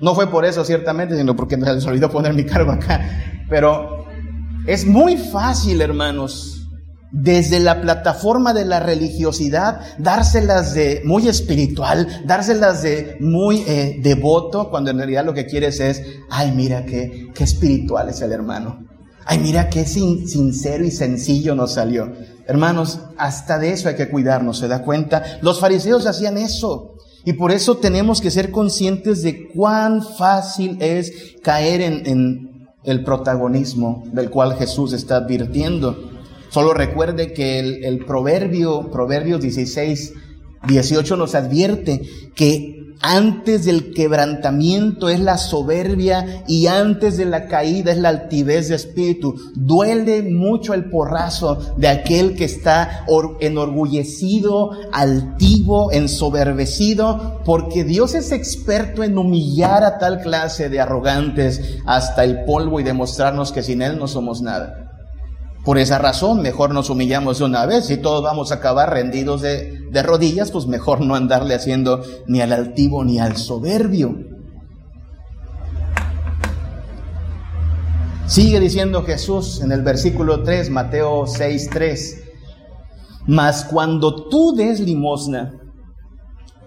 No 0.00 0.14
fue 0.14 0.28
por 0.28 0.44
eso 0.44 0.64
ciertamente, 0.64 1.16
sino 1.16 1.36
porque 1.36 1.56
se 1.56 1.74
les 1.74 1.86
olvidó 1.86 2.10
poner 2.10 2.32
mi 2.32 2.44
cargo 2.44 2.72
acá. 2.72 3.00
Pero 3.50 4.06
es 4.66 4.86
muy 4.86 5.16
fácil, 5.16 5.82
hermanos, 5.82 6.63
desde 7.16 7.60
la 7.60 7.80
plataforma 7.80 8.52
de 8.52 8.64
la 8.64 8.80
religiosidad, 8.80 9.80
dárselas 9.98 10.74
de 10.74 11.00
muy 11.04 11.28
espiritual, 11.28 12.08
dárselas 12.26 12.82
de 12.82 13.16
muy 13.20 13.62
eh, 13.68 14.00
devoto, 14.02 14.68
cuando 14.68 14.90
en 14.90 14.98
realidad 14.98 15.24
lo 15.24 15.32
que 15.32 15.46
quieres 15.46 15.78
es, 15.78 16.02
ay, 16.28 16.50
mira 16.50 16.84
qué, 16.84 17.28
qué 17.32 17.44
espiritual 17.44 18.08
es 18.08 18.20
el 18.20 18.32
hermano. 18.32 18.84
Ay, 19.26 19.38
mira 19.38 19.70
qué 19.70 19.86
sincero 19.86 20.84
y 20.84 20.90
sencillo 20.90 21.54
nos 21.54 21.74
salió. 21.74 22.12
Hermanos, 22.48 22.98
hasta 23.16 23.60
de 23.60 23.70
eso 23.70 23.88
hay 23.88 23.94
que 23.94 24.10
cuidarnos, 24.10 24.58
¿se 24.58 24.66
da 24.66 24.82
cuenta? 24.82 25.22
Los 25.40 25.60
fariseos 25.60 26.06
hacían 26.06 26.36
eso. 26.36 26.96
Y 27.24 27.34
por 27.34 27.52
eso 27.52 27.76
tenemos 27.76 28.20
que 28.20 28.32
ser 28.32 28.50
conscientes 28.50 29.22
de 29.22 29.48
cuán 29.54 30.02
fácil 30.02 30.78
es 30.80 31.36
caer 31.44 31.80
en, 31.80 32.06
en 32.06 32.68
el 32.82 33.04
protagonismo 33.04 34.02
del 34.12 34.30
cual 34.30 34.56
Jesús 34.56 34.92
está 34.92 35.18
advirtiendo. 35.18 36.10
Solo 36.54 36.72
recuerde 36.72 37.32
que 37.32 37.58
el, 37.58 38.04
proverbio, 38.04 38.88
Proverbios 38.88 39.40
16, 39.40 40.12
18 40.68 41.16
nos 41.16 41.34
advierte 41.34 42.02
que 42.36 42.94
antes 43.00 43.64
del 43.64 43.92
quebrantamiento 43.92 45.08
es 45.08 45.18
la 45.18 45.36
soberbia 45.36 46.44
y 46.46 46.68
antes 46.68 47.16
de 47.16 47.24
la 47.24 47.48
caída 47.48 47.90
es 47.90 47.98
la 47.98 48.10
altivez 48.10 48.68
de 48.68 48.76
espíritu. 48.76 49.34
Duele 49.56 50.22
mucho 50.22 50.74
el 50.74 50.84
porrazo 50.90 51.74
de 51.76 51.88
aquel 51.88 52.36
que 52.36 52.44
está 52.44 53.04
enorgullecido, 53.40 54.70
altivo, 54.92 55.90
ensoberbecido, 55.90 57.40
porque 57.44 57.82
Dios 57.82 58.14
es 58.14 58.30
experto 58.30 59.02
en 59.02 59.18
humillar 59.18 59.82
a 59.82 59.98
tal 59.98 60.20
clase 60.20 60.68
de 60.68 60.78
arrogantes 60.78 61.78
hasta 61.84 62.22
el 62.22 62.44
polvo 62.44 62.78
y 62.78 62.84
demostrarnos 62.84 63.50
que 63.50 63.64
sin 63.64 63.82
Él 63.82 63.98
no 63.98 64.06
somos 64.06 64.40
nada. 64.40 64.83
Por 65.64 65.78
esa 65.78 65.98
razón, 65.98 66.42
mejor 66.42 66.74
nos 66.74 66.90
humillamos 66.90 67.38
de 67.38 67.46
una 67.46 67.64
vez. 67.64 67.86
Si 67.86 67.96
todos 67.96 68.22
vamos 68.22 68.52
a 68.52 68.56
acabar 68.56 68.90
rendidos 68.90 69.40
de, 69.40 69.80
rodillas, 70.02 70.50
pues 70.50 70.66
mejor 70.66 71.00
no 71.00 71.14
andarle 71.14 71.54
haciendo 71.54 72.02
ni 72.26 72.42
al 72.42 72.52
altivo 72.52 73.02
ni 73.02 73.18
al 73.18 73.38
soberbio. 73.38 74.14
Sigue 78.26 78.60
diciendo 78.60 79.04
Jesús 79.04 79.62
en 79.62 79.72
el 79.72 79.82
versículo 79.82 80.42
3, 80.42 80.68
Mateo 80.68 81.26
6, 81.26 81.70
3. 81.72 82.24
Mas 83.26 83.64
cuando 83.64 84.28
tú 84.28 84.54
des 84.54 84.80
limosna, 84.80 85.54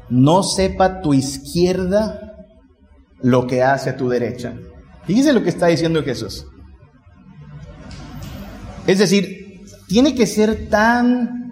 no 0.09 0.41
sepa 0.41 1.01
tu 1.01 1.13
izquierda 1.13 2.45
lo 3.21 3.45
que 3.45 3.61
hace 3.61 3.93
tu 3.93 4.09
derecha. 4.09 4.55
Fíjese 5.05 5.33
lo 5.33 5.43
que 5.43 5.49
está 5.49 5.67
diciendo 5.67 6.01
Jesús. 6.03 6.47
Es 8.87 8.99
decir, 8.99 9.63
tiene 9.87 10.15
que 10.15 10.25
ser 10.25 10.69
tan 10.69 11.51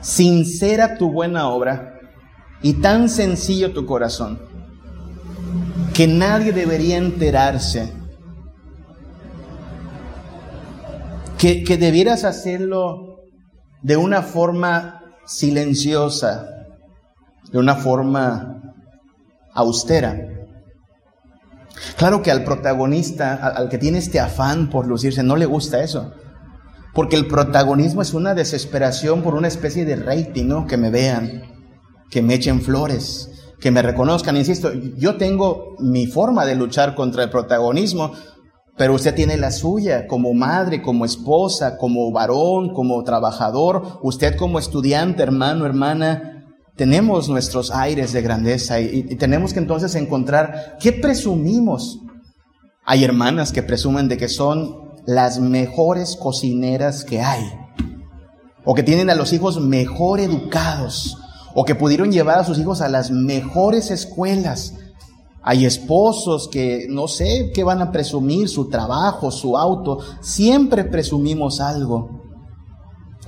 sincera 0.00 0.96
tu 0.96 1.10
buena 1.10 1.48
obra 1.48 2.00
y 2.62 2.74
tan 2.74 3.08
sencillo 3.08 3.72
tu 3.72 3.84
corazón 3.84 4.40
que 5.92 6.06
nadie 6.06 6.52
debería 6.52 6.96
enterarse. 6.96 7.92
Que, 11.36 11.64
que 11.64 11.76
debieras 11.76 12.24
hacerlo 12.24 13.18
de 13.82 13.96
una 13.96 14.22
forma 14.22 15.02
silenciosa, 15.26 16.48
de 17.50 17.58
una 17.58 17.74
forma 17.74 18.74
austera. 19.52 20.39
Claro 21.96 22.22
que 22.22 22.30
al 22.30 22.44
protagonista, 22.44 23.34
al 23.34 23.68
que 23.68 23.78
tiene 23.78 23.98
este 23.98 24.20
afán 24.20 24.70
por 24.70 24.86
lucirse, 24.86 25.22
no 25.22 25.36
le 25.36 25.46
gusta 25.46 25.82
eso. 25.82 26.12
Porque 26.94 27.16
el 27.16 27.26
protagonismo 27.26 28.02
es 28.02 28.14
una 28.14 28.34
desesperación 28.34 29.22
por 29.22 29.34
una 29.34 29.48
especie 29.48 29.84
de 29.84 29.96
rating, 29.96 30.46
¿no? 30.46 30.66
Que 30.66 30.76
me 30.76 30.90
vean, 30.90 31.42
que 32.10 32.22
me 32.22 32.34
echen 32.34 32.60
flores, 32.60 33.30
que 33.60 33.70
me 33.70 33.82
reconozcan. 33.82 34.36
Insisto, 34.36 34.72
yo 34.96 35.16
tengo 35.16 35.76
mi 35.78 36.06
forma 36.06 36.44
de 36.44 36.56
luchar 36.56 36.94
contra 36.94 37.22
el 37.22 37.30
protagonismo, 37.30 38.12
pero 38.76 38.94
usted 38.94 39.14
tiene 39.14 39.36
la 39.36 39.50
suya 39.50 40.06
como 40.06 40.32
madre, 40.32 40.82
como 40.82 41.04
esposa, 41.04 41.76
como 41.76 42.10
varón, 42.12 42.72
como 42.72 43.02
trabajador, 43.04 44.00
usted 44.02 44.36
como 44.36 44.58
estudiante, 44.58 45.22
hermano, 45.22 45.66
hermana, 45.66 46.39
tenemos 46.76 47.28
nuestros 47.28 47.70
aires 47.70 48.12
de 48.12 48.22
grandeza 48.22 48.80
y, 48.80 49.02
tenemos 49.16 49.52
que 49.52 49.58
entonces 49.58 49.94
encontrar 49.94 50.76
qué 50.80 50.92
presumimos. 50.92 52.00
Hay 52.84 53.04
hermanas 53.04 53.52
que 53.52 53.62
presumen 53.62 54.08
de 54.08 54.16
que 54.16 54.28
son 54.28 54.90
las 55.06 55.38
mejores 55.38 56.16
cocineras 56.16 57.04
que 57.04 57.20
hay, 57.20 57.44
o 58.64 58.74
que 58.74 58.82
tienen 58.82 59.10
a 59.10 59.14
los 59.14 59.32
hijos 59.32 59.60
mejor 59.60 60.20
educados, 60.20 61.16
o 61.54 61.64
que 61.64 61.74
pudieron 61.74 62.12
llevar 62.12 62.38
a 62.38 62.44
sus 62.44 62.58
hijos 62.58 62.80
a 62.80 62.88
las 62.88 63.10
mejores 63.10 63.90
escuelas. 63.90 64.74
Hay 65.42 65.64
esposos 65.64 66.48
que 66.48 66.86
no 66.88 67.08
sé 67.08 67.50
qué 67.54 67.64
van 67.64 67.82
a 67.82 67.92
presumir, 67.92 68.48
su 68.48 68.68
trabajo, 68.68 69.30
su 69.30 69.56
auto, 69.56 69.98
siempre 70.20 70.84
presumimos 70.84 71.60
algo 71.60 72.19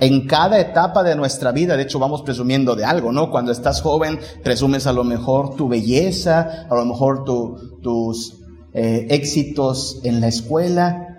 en 0.01 0.27
cada 0.27 0.59
etapa 0.59 1.03
de 1.03 1.15
nuestra 1.15 1.53
vida, 1.53 1.77
de 1.77 1.85
hecho 1.85 1.99
vamos 1.99 2.23
presumiendo 2.23 2.75
de 2.75 2.85
algo, 2.85 3.13
¿no? 3.13 3.31
Cuando 3.31 3.53
estás 3.53 3.81
joven, 3.83 4.19
presumes 4.43 4.87
a 4.87 4.93
lo 4.93 5.05
mejor 5.05 5.55
tu 5.57 5.69
belleza, 5.69 6.67
a 6.69 6.75
lo 6.75 6.85
mejor 6.85 7.25
tus 7.25 8.35
eh, 8.73 9.07
éxitos 9.11 10.01
en 10.03 10.21
la 10.21 10.29
escuela, 10.29 11.13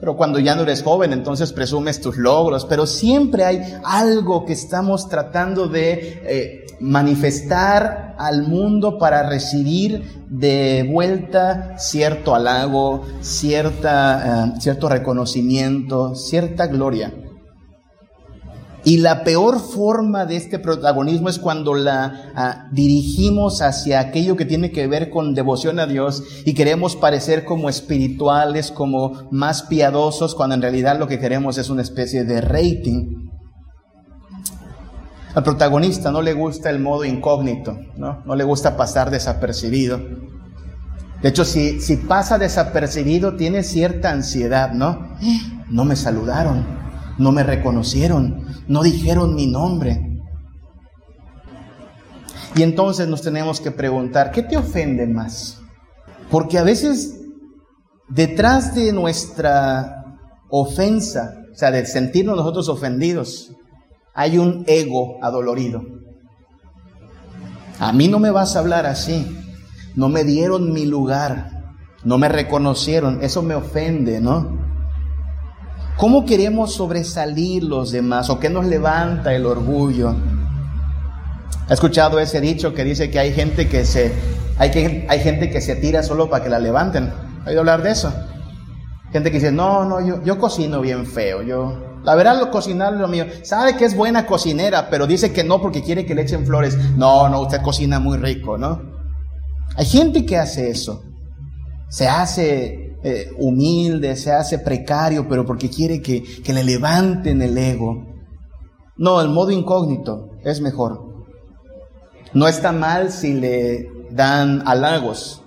pero 0.00 0.16
cuando 0.16 0.38
ya 0.38 0.54
no 0.54 0.62
eres 0.62 0.82
joven, 0.82 1.12
entonces 1.12 1.52
presumes 1.52 2.00
tus 2.00 2.16
logros, 2.16 2.64
pero 2.64 2.86
siempre 2.86 3.44
hay 3.44 3.60
algo 3.84 4.46
que 4.46 4.54
estamos 4.54 5.10
tratando 5.10 5.68
de 5.68 6.22
eh, 6.24 6.66
manifestar 6.80 8.14
al 8.18 8.48
mundo 8.48 8.98
para 8.98 9.28
recibir 9.28 10.24
de 10.30 10.88
vuelta 10.90 11.74
cierto 11.78 12.34
halago, 12.34 13.02
cierta, 13.20 14.54
eh, 14.56 14.60
cierto 14.60 14.88
reconocimiento, 14.88 16.14
cierta 16.14 16.66
gloria. 16.66 17.12
Y 18.82 18.98
la 18.98 19.24
peor 19.24 19.60
forma 19.60 20.24
de 20.24 20.36
este 20.36 20.58
protagonismo 20.58 21.28
es 21.28 21.38
cuando 21.38 21.74
la 21.74 22.32
ah, 22.34 22.68
dirigimos 22.72 23.60
hacia 23.60 24.00
aquello 24.00 24.36
que 24.36 24.46
tiene 24.46 24.72
que 24.72 24.86
ver 24.86 25.10
con 25.10 25.34
devoción 25.34 25.78
a 25.80 25.86
Dios 25.86 26.22
y 26.46 26.54
queremos 26.54 26.96
parecer 26.96 27.44
como 27.44 27.68
espirituales, 27.68 28.70
como 28.70 29.28
más 29.30 29.64
piadosos, 29.64 30.34
cuando 30.34 30.54
en 30.54 30.62
realidad 30.62 30.98
lo 30.98 31.08
que 31.08 31.18
queremos 31.18 31.58
es 31.58 31.68
una 31.68 31.82
especie 31.82 32.24
de 32.24 32.40
rating. 32.40 33.28
Al 35.34 35.44
protagonista 35.44 36.10
no 36.10 36.22
le 36.22 36.32
gusta 36.32 36.70
el 36.70 36.80
modo 36.80 37.04
incógnito, 37.04 37.78
¿no? 37.96 38.22
No 38.24 38.34
le 38.34 38.44
gusta 38.44 38.76
pasar 38.76 39.10
desapercibido. 39.10 40.00
De 41.22 41.28
hecho, 41.28 41.44
si, 41.44 41.80
si 41.80 41.98
pasa 41.98 42.38
desapercibido, 42.38 43.36
tiene 43.36 43.62
cierta 43.62 44.10
ansiedad, 44.10 44.72
¿no? 44.72 45.16
No 45.70 45.84
me 45.84 45.94
saludaron, 45.94 46.79
no 47.20 47.32
me 47.32 47.42
reconocieron, 47.42 48.46
no 48.66 48.82
dijeron 48.82 49.34
mi 49.34 49.46
nombre. 49.46 50.22
Y 52.56 52.62
entonces 52.62 53.06
nos 53.08 53.22
tenemos 53.22 53.60
que 53.60 53.70
preguntar, 53.70 54.32
¿qué 54.32 54.42
te 54.42 54.56
ofende 54.56 55.06
más? 55.06 55.60
Porque 56.30 56.58
a 56.58 56.62
veces 56.62 57.20
detrás 58.08 58.74
de 58.74 58.92
nuestra 58.92 60.16
ofensa, 60.48 61.44
o 61.52 61.54
sea, 61.54 61.70
de 61.70 61.84
sentirnos 61.84 62.36
nosotros 62.36 62.68
ofendidos, 62.68 63.52
hay 64.14 64.38
un 64.38 64.64
ego 64.66 65.18
adolorido. 65.22 65.82
A 67.78 67.92
mí 67.92 68.08
no 68.08 68.18
me 68.18 68.30
vas 68.30 68.56
a 68.56 68.60
hablar 68.60 68.86
así. 68.86 69.26
No 69.94 70.08
me 70.08 70.24
dieron 70.24 70.72
mi 70.72 70.86
lugar. 70.86 71.74
No 72.02 72.18
me 72.18 72.28
reconocieron. 72.28 73.22
Eso 73.22 73.42
me 73.42 73.54
ofende, 73.54 74.20
¿no? 74.20 74.59
¿Cómo 76.00 76.24
queremos 76.24 76.72
sobresalir 76.72 77.62
los 77.62 77.92
demás? 77.92 78.30
¿O 78.30 78.40
qué 78.40 78.48
nos 78.48 78.64
levanta 78.64 79.34
el 79.34 79.44
orgullo? 79.44 80.16
¿Ha 81.68 81.74
escuchado 81.74 82.18
ese 82.18 82.40
dicho 82.40 82.72
que 82.72 82.84
dice 82.84 83.10
que 83.10 83.18
hay 83.18 83.34
gente 83.34 83.68
que 83.68 83.84
se, 83.84 84.10
hay, 84.56 84.70
que, 84.70 85.06
hay 85.10 85.20
gente 85.20 85.50
que 85.50 85.60
se 85.60 85.76
tira 85.76 86.02
solo 86.02 86.30
para 86.30 86.42
que 86.42 86.48
la 86.48 86.58
levanten? 86.58 87.12
¿Ha 87.44 87.50
oído 87.50 87.60
hablar 87.60 87.82
de 87.82 87.90
eso? 87.90 88.14
Gente 89.12 89.30
que 89.30 89.36
dice, 89.36 89.52
no, 89.52 89.84
no, 89.84 90.00
yo, 90.00 90.24
yo 90.24 90.38
cocino 90.38 90.80
bien 90.80 91.04
feo, 91.04 91.42
yo, 91.42 91.98
la 92.02 92.14
verdad, 92.14 92.40
lo 92.40 92.50
cocinar 92.50 92.94
lo 92.94 93.06
mío. 93.06 93.26
Sabe 93.42 93.76
que 93.76 93.84
es 93.84 93.94
buena 93.94 94.24
cocinera, 94.24 94.88
pero 94.88 95.06
dice 95.06 95.34
que 95.34 95.44
no 95.44 95.60
porque 95.60 95.82
quiere 95.82 96.06
que 96.06 96.14
le 96.14 96.22
echen 96.22 96.46
flores. 96.46 96.78
No, 96.96 97.28
no, 97.28 97.42
usted 97.42 97.60
cocina 97.60 98.00
muy 98.00 98.16
rico, 98.16 98.56
¿no? 98.56 98.80
Hay 99.76 99.84
gente 99.84 100.24
que 100.24 100.38
hace 100.38 100.70
eso. 100.70 101.04
Se 101.90 102.08
hace 102.08 102.89
eh, 103.02 103.30
humilde, 103.38 104.16
se 104.16 104.32
hace 104.32 104.58
precario, 104.58 105.26
pero 105.28 105.46
porque 105.46 105.70
quiere 105.70 106.02
que, 106.02 106.22
que 106.22 106.52
le 106.52 106.64
levanten 106.64 107.40
el 107.42 107.56
ego. 107.56 108.06
No, 108.96 109.20
el 109.20 109.28
modo 109.28 109.50
incógnito 109.50 110.30
es 110.44 110.60
mejor. 110.60 111.24
No 112.32 112.46
está 112.46 112.72
mal 112.72 113.10
si 113.10 113.34
le 113.34 113.88
dan 114.10 114.62
halagos, 114.66 115.42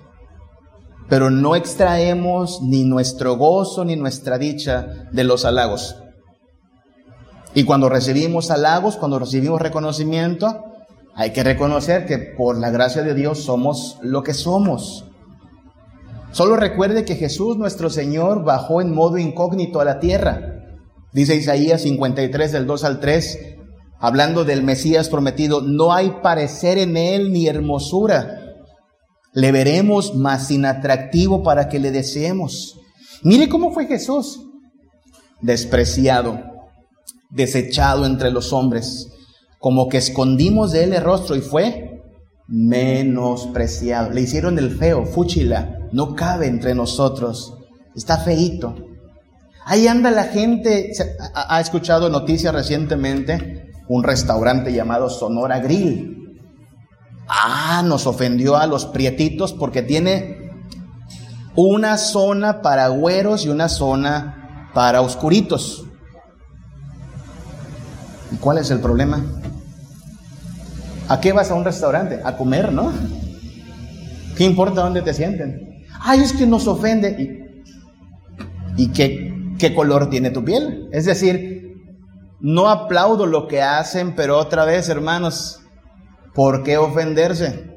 pero 1.08 1.30
no 1.30 1.56
extraemos 1.56 2.62
ni 2.62 2.84
nuestro 2.84 3.38
gozo 3.38 3.86
ni 3.86 3.96
nuestra 3.96 4.38
dicha 4.38 5.08
de 5.12 5.24
los 5.24 5.46
halagos. 5.46 5.96
Y 7.54 7.64
cuando 7.66 7.88
recibimos 7.88 8.50
halagos, 8.50 8.96
cuando 8.96 9.20
recibimos 9.20 9.62
reconocimiento, 9.62 10.64
hay 11.16 11.32
que 11.32 11.44
reconocer 11.44 12.08
que 12.08 12.18
por 12.18 12.58
la 12.58 12.72
gracia 12.72 13.04
de 13.04 13.14
Dios 13.14 13.44
somos 13.44 14.00
lo 14.02 14.24
que 14.24 14.34
somos. 14.34 15.06
Solo 16.34 16.56
recuerde 16.56 17.06
que 17.06 17.16
Jesús 17.16 17.58
nuestro 17.58 17.92
Señor 17.92 18.44
bajó 18.44 18.82
en 18.82 18.92
modo 18.92 19.20
incógnito 19.20 19.80
a 19.80 19.86
la 19.86 20.00
tierra. 20.00 20.64
Dice 21.14 21.36
Isaías 21.36 21.84
53 21.84 22.52
del 22.52 22.66
2 22.66 22.84
al 22.86 23.00
3, 23.00 23.40
hablando 24.00 24.44
del 24.44 24.64
Mesías 24.64 25.10
prometido, 25.10 25.62
no 25.62 25.94
hay 25.94 26.10
parecer 26.24 26.80
en 26.80 26.98
él 26.98 27.32
ni 27.32 27.48
hermosura. 27.48 28.56
Le 29.32 29.52
veremos 29.52 30.16
más 30.16 30.50
inatractivo 30.50 31.44
para 31.44 31.70
que 31.70 31.80
le 31.80 31.92
deseemos. 31.92 32.80
Mire 33.22 33.48
cómo 33.48 33.72
fue 33.72 33.86
Jesús, 33.86 34.42
despreciado, 35.40 36.40
desechado 37.30 38.08
entre 38.08 38.32
los 38.32 38.54
hombres, 38.54 39.08
como 39.60 39.88
que 39.88 39.98
escondimos 39.98 40.72
de 40.72 40.86
él 40.86 40.94
el 40.94 41.04
rostro 41.04 41.36
y 41.36 41.42
fue 41.42 42.02
menospreciado. 42.48 44.10
Le 44.10 44.22
hicieron 44.22 44.58
el 44.58 44.76
feo, 44.76 45.06
fúchila, 45.06 45.80
no 45.94 46.16
cabe 46.16 46.48
entre 46.48 46.74
nosotros, 46.74 47.54
está 47.96 48.18
feito. 48.18 48.76
Ahí 49.64 49.88
anda 49.88 50.10
la 50.10 50.26
gente, 50.26 50.92
ha 51.34 51.62
escuchado 51.62 52.10
noticias 52.10 52.54
recientemente, 52.54 53.72
un 53.88 54.04
restaurante 54.04 54.74
llamado 54.74 55.10
Sonora 55.10 55.60
Grill. 55.60 56.42
Ah, 57.28 57.84
nos 57.86 58.08
ofendió 58.08 58.58
a 58.58 58.66
los 58.66 58.86
prietitos 58.88 59.54
porque 59.54 59.84
tiene 59.84 60.52
una 61.56 61.98
zona 61.98 62.64
para 62.64 62.88
güeros 62.88 63.46
y 63.46 63.50
una 63.50 63.70
zona 63.70 64.72
para 64.74 65.02
oscuritos. 65.02 65.86
¿Y 68.32 68.38
cuál 68.38 68.58
es 68.58 68.72
el 68.72 68.80
problema? 68.80 69.24
¿A 71.08 71.22
qué 71.22 71.34
vas 71.34 71.52
a 71.52 71.54
un 71.54 71.64
restaurante? 71.64 72.20
A 72.26 72.36
comer, 72.36 72.74
¿no? 72.74 72.92
¿Qué 74.36 74.44
importa 74.44 74.82
dónde 74.82 75.04
te 75.04 75.14
sienten? 75.14 75.73
Ay, 76.06 76.20
es 76.20 76.34
que 76.34 76.46
nos 76.46 76.68
ofende. 76.68 77.64
¿Y, 78.76 78.90
qué, 78.90 79.56
qué 79.58 79.74
color 79.74 80.10
tiene 80.10 80.32
tu 80.32 80.44
piel? 80.44 80.90
Es 80.92 81.06
decir, 81.06 81.78
no 82.42 82.70
aplaudo 82.70 83.26
lo 83.26 83.48
que 83.48 83.62
hacen, 83.62 84.14
pero 84.14 84.38
otra 84.38 84.66
vez, 84.66 84.90
hermanos, 84.90 85.62
¿por 86.34 86.64
qué 86.64 86.78
ofenderse? 86.78 87.72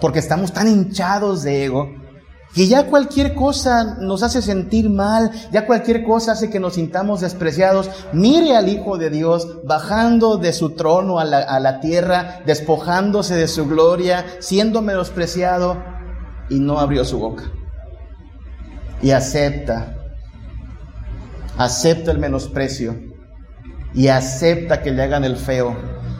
Porque 0.00 0.18
estamos 0.18 0.52
tan 0.52 0.66
hinchados 0.66 1.42
de 1.42 1.66
ego 1.66 1.90
que 2.54 2.66
ya 2.66 2.86
cualquier 2.86 3.34
cosa 3.34 3.98
nos 4.00 4.22
hace 4.22 4.40
sentir 4.40 4.88
mal, 4.88 5.30
ya 5.52 5.66
cualquier 5.66 6.02
cosa 6.02 6.32
hace 6.32 6.48
que 6.48 6.58
nos 6.58 6.74
sintamos 6.74 7.20
despreciados. 7.20 7.90
Mire 8.14 8.56
al 8.56 8.70
Hijo 8.70 8.96
de 8.96 9.10
Dios 9.10 9.58
bajando 9.64 10.38
de 10.38 10.54
su 10.54 10.70
trono 10.70 11.18
a 11.18 11.26
la 11.26 11.80
tierra, 11.80 12.40
despojándose 12.46 13.34
de 13.34 13.48
su 13.48 13.68
gloria, 13.68 14.24
siendo 14.40 14.80
menospreciado 14.80 15.97
y 16.48 16.58
no 16.58 16.78
abrió 16.78 17.04
su 17.04 17.18
boca. 17.18 17.44
Y 19.02 19.12
acepta, 19.12 19.96
acepta 21.56 22.10
el 22.10 22.18
menosprecio 22.18 22.96
y 23.94 24.08
acepta 24.08 24.82
que 24.82 24.90
le 24.90 25.02
hagan 25.02 25.24
el 25.24 25.36
feo 25.36 25.76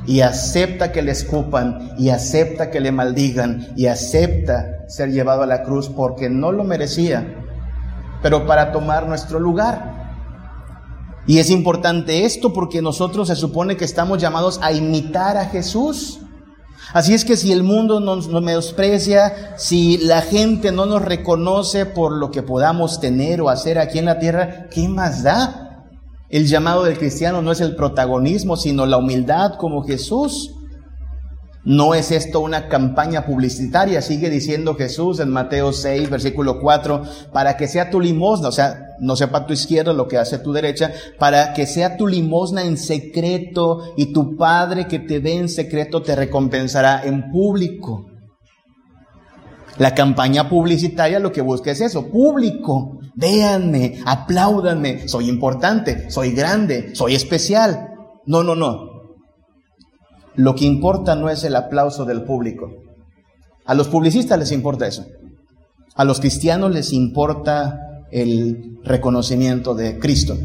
y 0.07 0.23
acepta 0.23 0.91
que 0.91 1.03
le 1.03 1.13
escupan 1.13 1.93
y 1.99 2.09
acepta 2.09 2.71
que 2.71 2.81
le 2.81 2.93
maldigan 2.93 3.69
y 3.77 3.87
acepta 3.87 4.87
ser 4.89 5.11
llevado 5.11 5.43
a 5.43 5.47
la 5.47 5.65
cruz 5.65 5.91
porque 5.91 6.31
no 6.31 6.51
lo 6.51 6.65
merecía, 6.65 7.45
pero 8.23 8.47
para 8.47 8.73
tomar 8.73 9.07
nuestro 9.07 9.39
lugar. 9.39 9.99
Y 11.27 11.41
es 11.41 11.51
importante 11.51 12.25
esto 12.25 12.55
porque 12.55 12.81
nosotros 12.81 13.29
se 13.29 13.37
supone 13.37 13.77
que 13.77 13.85
estamos 13.85 14.19
llamados 14.19 14.59
a 14.63 14.73
imitar 14.73 15.37
a 15.37 15.45
Jesús. 15.45 16.21
Así 16.93 17.15
es 17.15 17.25
que 17.25 17.37
si 17.37 17.53
el 17.53 17.63
mundo 17.63 18.01
nos, 18.01 18.29
nos, 18.29 18.43
menosprecia, 18.43 19.55
si 19.57 19.99
la 19.99 20.23
gente 20.23 20.73
no 20.73 20.87
nos 20.87 21.03
reconoce 21.03 21.87
por 21.87 22.13
lo 22.13 22.31
que 22.31 22.43
podamos 22.43 23.01
tener 23.01 23.41
o 23.41 23.51
hacer 23.51 23.79
aquí 23.79 23.99
en 23.99 24.07
la 24.07 24.19
tierra, 24.19 24.69
¿qué 24.71 24.89
más 24.89 25.23
da? 25.23 25.87
El 26.31 26.47
llamado 26.47 26.85
del 26.85 26.99
cristiano 26.99 27.41
no 27.43 27.53
es 27.53 27.61
el 27.61 27.75
protagonismo, 27.75 28.57
sino 28.57 28.87
la 28.87 28.99
humildad 28.99 29.55
como 29.55 29.85
Jesús. 29.85 30.55
No 31.69 31.93
es 31.93 32.13
esto 32.13 32.41
una 32.41 32.67
campaña 32.69 33.27
publicitaria, 33.27 34.01
sigue 34.01 34.31
diciendo 34.31 34.75
Jesús 34.75 35.21
en 35.21 35.29
Mateo 35.29 35.75
6, 35.75 36.09
versículo 36.09 36.61
4, 36.63 37.03
para 37.31 37.59
que 37.59 37.69
sea 37.69 37.91
tu 37.91 38.01
limosna, 38.01 38.49
o 38.49 38.53
sea, 38.53 38.97
no 39.01 39.17
sepa 39.17 39.45
tu 39.45 39.53
izquierda 39.53 39.93
lo 39.93 40.09
que 40.09 40.17
hace 40.17 40.39
tu 40.39 40.55
derecha, 40.55 40.95
para 41.19 41.53
que 41.53 41.67
sea 41.67 41.99
tu 41.99 42.07
limosna 42.07 42.65
en 42.65 42.79
secreto 42.79 43.93
y 43.99 44.15
tu 44.15 44.35
Padre 44.35 44.89
que 44.89 44.99
te 44.99 45.19
ve 45.19 45.35
en 45.35 45.51
secreto 45.51 46.01
te 46.01 46.17
recompensará 46.17 47.03
en 47.05 47.31
público. 47.31 48.07
La 49.77 49.95
campaña 49.95 50.49
publicitaria 50.49 51.21
lo 51.21 51.33
que 51.33 51.43
busca 51.43 51.71
es 51.71 51.83
eso, 51.83 52.07
público. 52.07 52.99
Véanme, 53.15 54.01
apláudanme, 54.07 55.07
soy 55.07 55.29
importante, 55.29 56.11
soy 56.11 56.33
grande, 56.33 56.95
soy 56.95 57.15
especial. 57.15 57.91
No, 58.25 58.43
no, 58.43 58.55
no. 58.55 58.88
Lo 60.39 60.55
que 60.55 60.67
importa 60.67 61.17
no 61.17 61.29
es 61.31 61.43
el 61.43 61.57
aplauso 61.57 62.05
del 62.05 62.23
público. 62.23 62.71
A 63.67 63.75
los 63.75 63.89
publicistas 63.89 64.39
les 64.39 64.53
importa 64.53 64.87
eso. 64.87 65.05
A 65.97 66.05
los 66.05 66.21
cristianos 66.21 66.73
les 66.73 66.93
importa 66.93 68.05
el 68.13 68.79
reconocimiento 68.85 69.75
de 69.75 69.99
Cristo. 69.99 70.39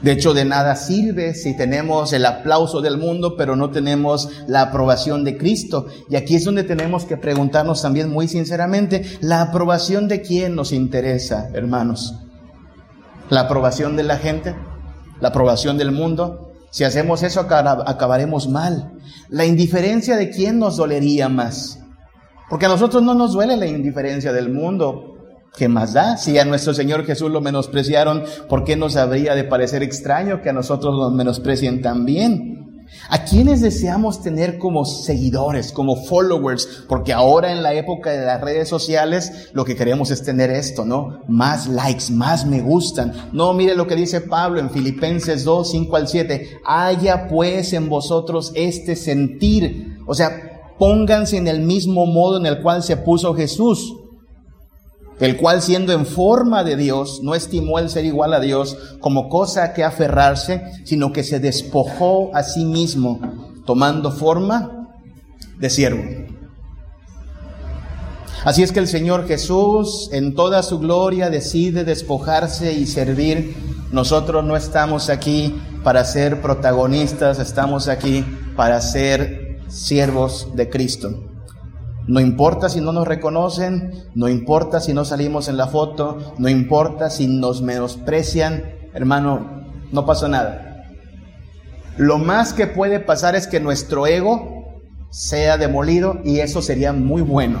De 0.00 0.12
hecho, 0.12 0.32
de 0.32 0.44
nada 0.44 0.76
sirve 0.76 1.34
si 1.34 1.56
tenemos 1.56 2.12
el 2.12 2.24
aplauso 2.24 2.80
del 2.80 2.98
mundo, 2.98 3.34
pero 3.36 3.56
no 3.56 3.70
tenemos 3.70 4.30
la 4.46 4.62
aprobación 4.62 5.24
de 5.24 5.36
Cristo. 5.36 5.86
Y 6.08 6.14
aquí 6.14 6.36
es 6.36 6.44
donde 6.44 6.62
tenemos 6.62 7.06
que 7.06 7.16
preguntarnos 7.16 7.82
también 7.82 8.10
muy 8.10 8.28
sinceramente, 8.28 9.04
¿la 9.22 9.42
aprobación 9.42 10.06
de 10.06 10.22
quién 10.22 10.54
nos 10.54 10.70
interesa, 10.70 11.50
hermanos? 11.52 12.14
¿La 13.28 13.40
aprobación 13.40 13.96
de 13.96 14.04
la 14.04 14.18
gente? 14.18 14.54
¿La 15.20 15.30
aprobación 15.30 15.78
del 15.78 15.90
mundo? 15.90 16.53
Si 16.74 16.82
hacemos 16.82 17.22
eso 17.22 17.38
acabaremos 17.38 18.48
mal. 18.48 18.94
La 19.28 19.44
indiferencia 19.44 20.16
de 20.16 20.28
quién 20.30 20.58
nos 20.58 20.76
dolería 20.76 21.28
más. 21.28 21.78
Porque 22.50 22.66
a 22.66 22.68
nosotros 22.68 23.00
no 23.00 23.14
nos 23.14 23.32
duele 23.32 23.56
la 23.56 23.66
indiferencia 23.66 24.32
del 24.32 24.52
mundo. 24.52 25.14
¿Qué 25.56 25.68
más 25.68 25.92
da? 25.92 26.16
Si 26.16 26.36
a 26.36 26.44
nuestro 26.44 26.74
Señor 26.74 27.06
Jesús 27.06 27.30
lo 27.30 27.40
menospreciaron, 27.40 28.24
¿por 28.48 28.64
qué 28.64 28.74
nos 28.74 28.96
habría 28.96 29.36
de 29.36 29.44
parecer 29.44 29.84
extraño 29.84 30.42
que 30.42 30.50
a 30.50 30.52
nosotros 30.52 30.96
nos 30.98 31.12
menosprecien 31.12 31.80
también? 31.80 32.63
¿A 33.08 33.24
quienes 33.24 33.60
deseamos 33.60 34.22
tener 34.22 34.58
como 34.58 34.84
seguidores, 34.84 35.72
como 35.72 36.04
followers? 36.04 36.84
Porque 36.88 37.12
ahora 37.12 37.52
en 37.52 37.62
la 37.62 37.74
época 37.74 38.10
de 38.10 38.24
las 38.24 38.40
redes 38.40 38.68
sociales 38.68 39.50
lo 39.52 39.64
que 39.64 39.76
queremos 39.76 40.10
es 40.10 40.22
tener 40.22 40.50
esto, 40.50 40.84
¿no? 40.84 41.20
Más 41.28 41.66
likes, 41.66 42.10
más 42.10 42.46
me 42.46 42.60
gustan. 42.60 43.12
No, 43.32 43.52
mire 43.52 43.74
lo 43.74 43.86
que 43.86 43.96
dice 43.96 44.20
Pablo 44.20 44.60
en 44.60 44.70
Filipenses 44.70 45.44
2, 45.44 45.70
5 45.70 45.96
al 45.96 46.08
7. 46.08 46.60
Haya 46.64 47.28
pues 47.28 47.72
en 47.72 47.88
vosotros 47.88 48.52
este 48.54 48.96
sentir. 48.96 49.98
O 50.06 50.14
sea, 50.14 50.72
pónganse 50.78 51.36
en 51.36 51.48
el 51.48 51.60
mismo 51.60 52.06
modo 52.06 52.38
en 52.38 52.46
el 52.46 52.62
cual 52.62 52.82
se 52.82 52.96
puso 52.96 53.34
Jesús 53.34 53.94
el 55.20 55.36
cual 55.36 55.62
siendo 55.62 55.92
en 55.92 56.06
forma 56.06 56.64
de 56.64 56.76
Dios, 56.76 57.20
no 57.22 57.34
estimó 57.34 57.78
el 57.78 57.88
ser 57.88 58.04
igual 58.04 58.34
a 58.34 58.40
Dios 58.40 58.76
como 59.00 59.28
cosa 59.28 59.72
que 59.72 59.84
aferrarse, 59.84 60.62
sino 60.84 61.12
que 61.12 61.22
se 61.22 61.40
despojó 61.40 62.34
a 62.34 62.42
sí 62.42 62.64
mismo, 62.64 63.20
tomando 63.64 64.10
forma 64.10 64.90
de 65.58 65.70
siervo. 65.70 66.02
Así 68.44 68.62
es 68.62 68.72
que 68.72 68.80
el 68.80 68.88
Señor 68.88 69.26
Jesús 69.26 70.10
en 70.12 70.34
toda 70.34 70.62
su 70.62 70.78
gloria 70.78 71.30
decide 71.30 71.84
despojarse 71.84 72.74
y 72.74 72.86
servir. 72.86 73.56
Nosotros 73.90 74.44
no 74.44 74.56
estamos 74.56 75.08
aquí 75.08 75.54
para 75.82 76.04
ser 76.04 76.42
protagonistas, 76.42 77.38
estamos 77.38 77.88
aquí 77.88 78.24
para 78.56 78.80
ser 78.82 79.60
siervos 79.68 80.48
de 80.54 80.68
Cristo. 80.68 81.33
No 82.06 82.20
importa 82.20 82.68
si 82.68 82.80
no 82.80 82.92
nos 82.92 83.08
reconocen, 83.08 83.92
no 84.14 84.28
importa 84.28 84.80
si 84.80 84.92
no 84.92 85.04
salimos 85.04 85.48
en 85.48 85.56
la 85.56 85.68
foto, 85.68 86.34
no 86.38 86.48
importa 86.50 87.08
si 87.08 87.26
nos 87.26 87.62
menosprecian, 87.62 88.62
hermano, 88.92 89.64
no 89.90 90.04
pasa 90.04 90.28
nada. 90.28 90.86
Lo 91.96 92.18
más 92.18 92.52
que 92.52 92.66
puede 92.66 93.00
pasar 93.00 93.36
es 93.36 93.46
que 93.46 93.60
nuestro 93.60 94.06
ego 94.06 94.82
sea 95.10 95.56
demolido 95.56 96.18
y 96.24 96.40
eso 96.40 96.60
sería 96.60 96.92
muy 96.92 97.22
bueno. 97.22 97.60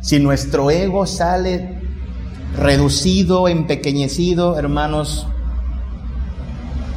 Si 0.00 0.18
nuestro 0.18 0.70
ego 0.70 1.06
sale 1.06 1.80
reducido, 2.56 3.46
empequeñecido, 3.46 4.58
hermanos, 4.58 5.28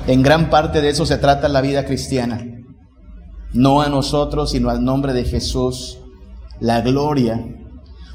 en 0.07 0.23
gran 0.23 0.49
parte 0.49 0.81
de 0.81 0.89
eso 0.89 1.05
se 1.05 1.17
trata 1.17 1.49
la 1.49 1.61
vida 1.61 1.85
cristiana. 1.85 2.43
No 3.53 3.81
a 3.81 3.89
nosotros, 3.89 4.51
sino 4.51 4.69
al 4.69 4.83
nombre 4.83 5.13
de 5.13 5.25
Jesús 5.25 6.00
la 6.61 6.79
gloria, 6.81 7.43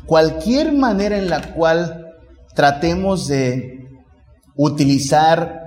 cualquier 0.07 0.73
manera 0.73 1.19
en 1.19 1.29
la 1.29 1.53
cual 1.53 2.15
tratemos 2.55 3.29
de 3.29 3.81
utilizar 4.55 5.67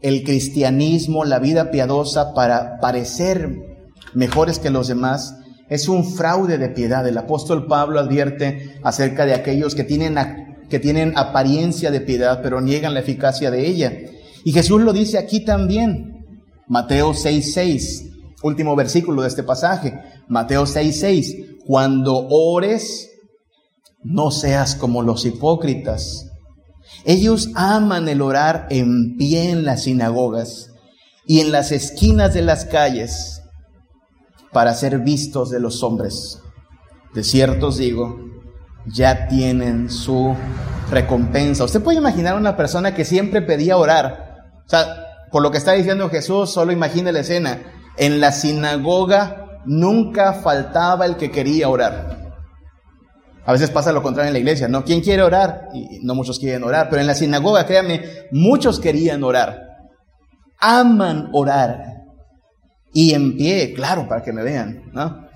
el 0.00 0.22
cristianismo, 0.24 1.24
la 1.24 1.38
vida 1.38 1.70
piadosa 1.70 2.32
para 2.32 2.78
parecer 2.80 3.54
mejores 4.14 4.58
que 4.58 4.70
los 4.70 4.88
demás, 4.88 5.36
es 5.68 5.88
un 5.88 6.04
fraude 6.04 6.58
de 6.58 6.68
piedad. 6.68 7.06
El 7.06 7.18
apóstol 7.18 7.66
Pablo 7.66 7.98
advierte 7.98 8.78
acerca 8.82 9.26
de 9.26 9.34
aquellos 9.34 9.74
que 9.74 9.84
tienen, 9.84 10.16
que 10.68 10.78
tienen 10.78 11.14
apariencia 11.16 11.90
de 11.90 12.00
piedad, 12.00 12.40
pero 12.42 12.60
niegan 12.60 12.94
la 12.94 13.00
eficacia 13.00 13.50
de 13.50 13.66
ella. 13.66 13.92
Y 14.44 14.52
Jesús 14.52 14.80
lo 14.80 14.92
dice 14.92 15.18
aquí 15.18 15.44
también. 15.44 16.26
Mateo 16.68 17.14
6:6, 17.14 18.10
último 18.42 18.76
versículo 18.76 19.22
de 19.22 19.28
este 19.28 19.42
pasaje. 19.42 19.98
Mateo 20.28 20.66
6:6. 20.66 21.51
Cuando 21.66 22.26
ores, 22.28 23.10
no 24.02 24.30
seas 24.30 24.74
como 24.74 25.02
los 25.02 25.24
hipócritas. 25.24 26.30
Ellos 27.04 27.50
aman 27.54 28.08
el 28.08 28.20
orar 28.20 28.66
en 28.70 29.16
pie 29.16 29.50
en 29.50 29.64
las 29.64 29.84
sinagogas 29.84 30.70
y 31.26 31.40
en 31.40 31.52
las 31.52 31.72
esquinas 31.72 32.34
de 32.34 32.42
las 32.42 32.64
calles 32.64 33.42
para 34.52 34.74
ser 34.74 34.98
vistos 34.98 35.50
de 35.50 35.60
los 35.60 35.82
hombres. 35.82 36.40
De 37.14 37.24
cierto 37.24 37.68
os 37.68 37.78
digo, 37.78 38.18
ya 38.86 39.28
tienen 39.28 39.90
su 39.90 40.34
recompensa. 40.90 41.64
Usted 41.64 41.82
puede 41.82 41.98
imaginar 41.98 42.36
una 42.36 42.56
persona 42.56 42.94
que 42.94 43.04
siempre 43.04 43.42
pedía 43.42 43.76
orar. 43.76 44.36
O 44.66 44.68
sea, 44.68 44.86
por 45.30 45.42
lo 45.42 45.50
que 45.50 45.58
está 45.58 45.72
diciendo 45.72 46.10
Jesús, 46.10 46.50
solo 46.50 46.72
imagine 46.72 47.12
la 47.12 47.20
escena. 47.20 47.62
En 47.96 48.20
la 48.20 48.32
sinagoga 48.32 49.41
nunca 49.66 50.34
faltaba 50.34 51.06
el 51.06 51.16
que 51.16 51.30
quería 51.30 51.68
orar. 51.68 52.32
A 53.44 53.52
veces 53.52 53.70
pasa 53.70 53.92
lo 53.92 54.02
contrario 54.02 54.28
en 54.28 54.34
la 54.34 54.38
iglesia, 54.38 54.68
¿no? 54.68 54.84
¿Quién 54.84 55.00
quiere 55.00 55.22
orar? 55.22 55.68
Y 55.74 55.98
no 56.04 56.14
muchos 56.14 56.38
quieren 56.38 56.62
orar, 56.62 56.88
pero 56.88 57.00
en 57.00 57.08
la 57.08 57.14
sinagoga, 57.14 57.66
créanme, 57.66 58.02
muchos 58.30 58.78
querían 58.78 59.24
orar. 59.24 59.68
Aman 60.60 61.28
orar. 61.32 62.04
Y 62.92 63.14
en 63.14 63.36
pie, 63.36 63.72
claro, 63.74 64.06
para 64.08 64.22
que 64.22 64.32
me 64.32 64.44
vean, 64.44 64.90
¿no? 64.92 65.26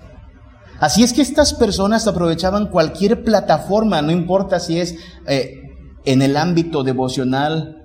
Así 0.79 1.03
es 1.03 1.11
que 1.11 1.21
estas 1.21 1.53
personas 1.53 2.07
aprovechaban 2.07 2.67
cualquier 2.67 3.23
plataforma, 3.23 4.01
no 4.01 4.11
importa 4.11 4.59
si 4.59 4.79
es 4.79 4.95
eh, 5.27 5.55
en 6.05 6.21
el 6.21 6.37
ámbito 6.37 6.83
devocional, 6.83 7.77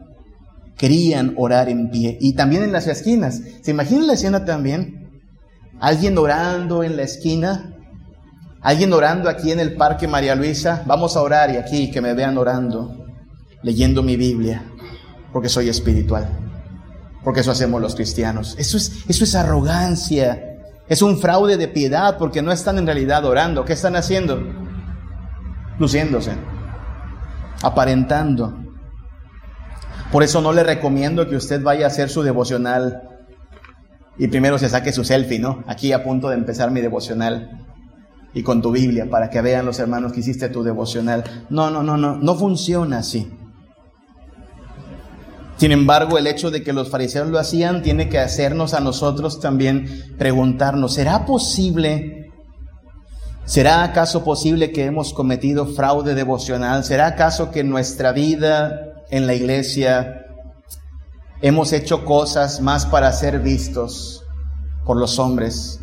querían 0.76 1.34
orar 1.36 1.68
en 1.68 1.90
pie. 1.90 2.18
Y 2.20 2.34
también 2.34 2.62
en 2.62 2.72
las 2.72 2.86
esquinas. 2.86 3.40
¿Se 3.62 3.70
imaginan 3.70 4.06
la 4.06 4.12
escena 4.12 4.44
también? 4.44 5.01
Alguien 5.82 6.16
orando 6.16 6.84
en 6.84 6.96
la 6.96 7.02
esquina. 7.02 7.74
Alguien 8.60 8.92
orando 8.92 9.28
aquí 9.28 9.50
en 9.50 9.58
el 9.58 9.74
Parque 9.74 10.06
María 10.06 10.36
Luisa. 10.36 10.84
Vamos 10.86 11.16
a 11.16 11.22
orar 11.22 11.50
y 11.50 11.56
aquí 11.56 11.90
que 11.90 12.00
me 12.00 12.14
vean 12.14 12.38
orando, 12.38 13.04
leyendo 13.64 14.00
mi 14.00 14.16
Biblia, 14.16 14.62
porque 15.32 15.48
soy 15.48 15.68
espiritual. 15.68 16.28
Porque 17.24 17.40
eso 17.40 17.50
hacemos 17.50 17.82
los 17.82 17.96
cristianos. 17.96 18.54
Eso 18.60 18.76
es, 18.76 19.04
eso 19.08 19.24
es 19.24 19.34
arrogancia. 19.34 20.60
Es 20.88 21.02
un 21.02 21.18
fraude 21.18 21.56
de 21.56 21.66
piedad 21.66 22.16
porque 22.16 22.42
no 22.42 22.52
están 22.52 22.78
en 22.78 22.86
realidad 22.86 23.24
orando. 23.24 23.64
¿Qué 23.64 23.72
están 23.72 23.96
haciendo? 23.96 24.40
Luciéndose, 25.80 26.34
aparentando. 27.60 28.56
Por 30.12 30.22
eso 30.22 30.40
no 30.40 30.52
le 30.52 30.62
recomiendo 30.62 31.28
que 31.28 31.34
usted 31.34 31.60
vaya 31.60 31.86
a 31.86 31.88
hacer 31.88 32.08
su 32.08 32.22
devocional 32.22 33.11
y 34.18 34.28
primero 34.28 34.58
se 34.58 34.68
saque 34.68 34.92
su 34.92 35.04
selfie, 35.04 35.38
¿no? 35.38 35.64
Aquí 35.66 35.92
a 35.92 36.04
punto 36.04 36.28
de 36.28 36.36
empezar 36.36 36.70
mi 36.70 36.80
devocional 36.80 37.66
y 38.34 38.42
con 38.42 38.62
tu 38.62 38.70
Biblia 38.70 39.08
para 39.10 39.30
que 39.30 39.40
vean 39.40 39.66
los 39.66 39.78
hermanos 39.78 40.12
que 40.12 40.20
hiciste 40.20 40.48
tu 40.48 40.62
devocional. 40.62 41.24
No, 41.50 41.70
no, 41.70 41.82
no, 41.82 41.96
no, 41.96 42.16
no 42.16 42.34
funciona 42.34 42.98
así. 42.98 43.30
Sin 45.56 45.70
embargo, 45.70 46.18
el 46.18 46.26
hecho 46.26 46.50
de 46.50 46.62
que 46.62 46.72
los 46.72 46.88
fariseos 46.88 47.28
lo 47.28 47.38
hacían 47.38 47.82
tiene 47.82 48.08
que 48.08 48.18
hacernos 48.18 48.74
a 48.74 48.80
nosotros 48.80 49.38
también 49.38 50.14
preguntarnos, 50.18 50.94
¿será 50.94 51.24
posible? 51.24 52.30
¿Será 53.44 53.84
acaso 53.84 54.24
posible 54.24 54.72
que 54.72 54.84
hemos 54.84 55.12
cometido 55.12 55.66
fraude 55.66 56.14
devocional? 56.14 56.84
¿Será 56.84 57.06
acaso 57.06 57.50
que 57.50 57.64
nuestra 57.64 58.12
vida 58.12 58.92
en 59.10 59.26
la 59.26 59.34
iglesia 59.34 60.21
hemos 61.42 61.72
hecho 61.72 62.04
cosas 62.04 62.60
más 62.60 62.86
para 62.86 63.12
ser 63.12 63.40
vistos 63.40 64.24
por 64.86 64.96
los 64.96 65.18
hombres 65.18 65.80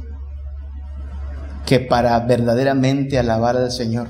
que 1.66 1.80
para 1.80 2.20
verdaderamente 2.22 3.20
alabar 3.20 3.56
al 3.56 3.72
Señor. 3.72 4.10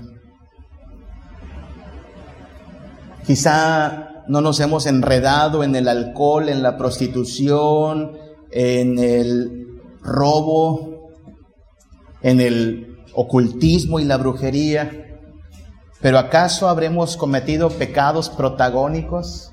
Quizá 3.25 4.23
no 4.27 4.41
nos 4.41 4.59
hemos 4.59 4.85
enredado 4.85 5.63
en 5.63 5.75
el 5.75 5.87
alcohol, 5.87 6.49
en 6.49 6.63
la 6.63 6.77
prostitución, 6.77 8.17
en 8.51 8.97
el 8.99 9.67
robo, 10.01 11.09
en 12.21 12.39
el 12.39 12.97
ocultismo 13.13 13.99
y 13.99 14.05
la 14.05 14.17
brujería, 14.17 15.19
pero 16.01 16.17
¿acaso 16.17 16.69
habremos 16.69 17.17
cometido 17.17 17.69
pecados 17.69 18.29
protagónicos? 18.29 19.48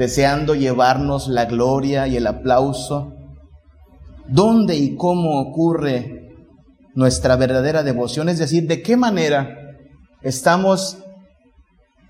Deseando 0.00 0.54
llevarnos 0.54 1.28
la 1.28 1.44
gloria 1.44 2.08
y 2.08 2.16
el 2.16 2.26
aplauso? 2.26 3.12
¿Dónde 4.26 4.74
y 4.74 4.96
cómo 4.96 5.42
ocurre 5.42 6.38
nuestra 6.94 7.36
verdadera 7.36 7.82
devoción? 7.82 8.30
Es 8.30 8.38
decir, 8.38 8.66
¿de 8.66 8.80
qué 8.80 8.96
manera 8.96 9.58
estamos 10.22 10.96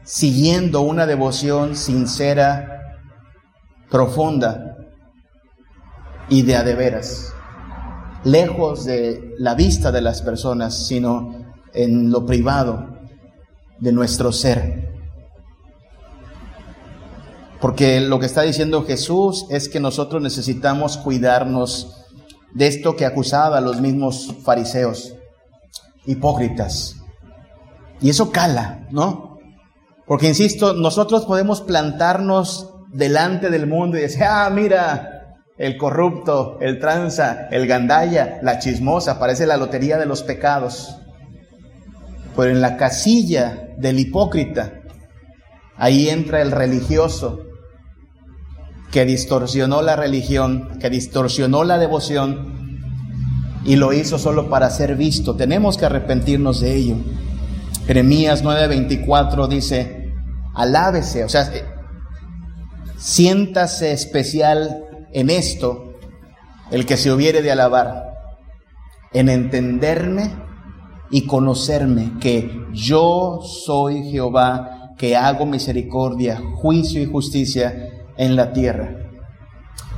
siguiendo 0.04 0.82
una 0.82 1.04
devoción 1.04 1.74
sincera, 1.74 3.00
profunda 3.90 4.76
y 6.28 6.42
de 6.42 6.54
a 6.54 6.62
de 6.62 6.76
veras? 6.76 7.34
Lejos 8.22 8.84
de 8.84 9.34
la 9.36 9.56
vista 9.56 9.90
de 9.90 10.00
las 10.00 10.22
personas, 10.22 10.86
sino 10.86 11.44
en 11.74 12.12
lo 12.12 12.24
privado 12.24 13.00
de 13.80 13.90
nuestro 13.90 14.30
ser. 14.30 14.89
Porque 17.60 18.00
lo 18.00 18.18
que 18.18 18.26
está 18.26 18.42
diciendo 18.42 18.84
Jesús 18.84 19.46
es 19.50 19.68
que 19.68 19.80
nosotros 19.80 20.22
necesitamos 20.22 20.96
cuidarnos 20.96 21.96
de 22.54 22.66
esto 22.66 22.96
que 22.96 23.04
acusaba 23.04 23.58
a 23.58 23.60
los 23.60 23.80
mismos 23.80 24.34
fariseos, 24.42 25.14
hipócritas. 26.06 26.96
Y 28.00 28.08
eso 28.08 28.32
cala, 28.32 28.88
¿no? 28.90 29.38
Porque, 30.06 30.26
insisto, 30.26 30.72
nosotros 30.72 31.26
podemos 31.26 31.60
plantarnos 31.60 32.70
delante 32.92 33.50
del 33.50 33.66
mundo 33.66 33.98
y 33.98 34.00
decir, 34.00 34.24
ah, 34.24 34.48
mira, 34.50 35.36
el 35.58 35.76
corrupto, 35.76 36.56
el 36.60 36.80
tranza, 36.80 37.46
el 37.50 37.66
gandaya, 37.66 38.40
la 38.42 38.58
chismosa, 38.58 39.18
parece 39.18 39.46
la 39.46 39.58
lotería 39.58 39.98
de 39.98 40.06
los 40.06 40.22
pecados. 40.22 40.96
Pero 42.34 42.50
en 42.50 42.62
la 42.62 42.78
casilla 42.78 43.68
del 43.76 43.98
hipócrita, 43.98 44.80
ahí 45.76 46.08
entra 46.08 46.40
el 46.40 46.50
religioso 46.50 47.49
que 48.90 49.04
distorsionó 49.04 49.82
la 49.82 49.96
religión, 49.96 50.78
que 50.80 50.90
distorsionó 50.90 51.64
la 51.64 51.78
devoción 51.78 52.80
y 53.64 53.76
lo 53.76 53.92
hizo 53.92 54.18
solo 54.18 54.48
para 54.48 54.70
ser 54.70 54.96
visto. 54.96 55.36
Tenemos 55.36 55.76
que 55.76 55.86
arrepentirnos 55.86 56.60
de 56.60 56.76
ello. 56.76 56.96
Jeremías 57.86 58.42
9:24 58.42 59.48
dice, 59.48 60.12
alábese, 60.54 61.24
o 61.24 61.28
sea, 61.28 61.50
siéntase 62.96 63.92
especial 63.92 64.84
en 65.12 65.30
esto 65.30 65.94
el 66.70 66.86
que 66.86 66.96
se 66.96 67.12
hubiere 67.12 67.42
de 67.42 67.50
alabar, 67.50 68.14
en 69.12 69.28
entenderme 69.28 70.30
y 71.10 71.26
conocerme 71.26 72.12
que 72.20 72.66
yo 72.72 73.40
soy 73.42 74.10
Jehová, 74.10 74.94
que 74.96 75.16
hago 75.16 75.46
misericordia, 75.46 76.40
juicio 76.56 77.02
y 77.02 77.06
justicia 77.06 77.99
en 78.20 78.36
la 78.36 78.52
tierra. 78.52 78.90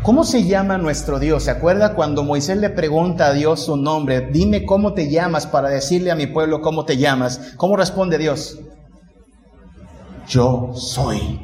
¿Cómo 0.02 0.22
se 0.22 0.44
llama 0.44 0.78
nuestro 0.78 1.18
Dios? 1.18 1.42
¿Se 1.42 1.50
acuerda 1.50 1.94
cuando 1.94 2.22
Moisés 2.22 2.56
le 2.56 2.70
pregunta 2.70 3.26
a 3.26 3.32
Dios 3.32 3.64
su 3.64 3.76
nombre? 3.76 4.28
Dime 4.32 4.64
cómo 4.64 4.94
te 4.94 5.10
llamas 5.10 5.44
para 5.48 5.68
decirle 5.68 6.12
a 6.12 6.14
mi 6.14 6.28
pueblo 6.28 6.60
cómo 6.60 6.84
te 6.84 6.96
llamas. 6.96 7.54
¿Cómo 7.56 7.76
responde 7.76 8.18
Dios? 8.18 8.60
Yo 10.28 10.70
soy. 10.74 11.40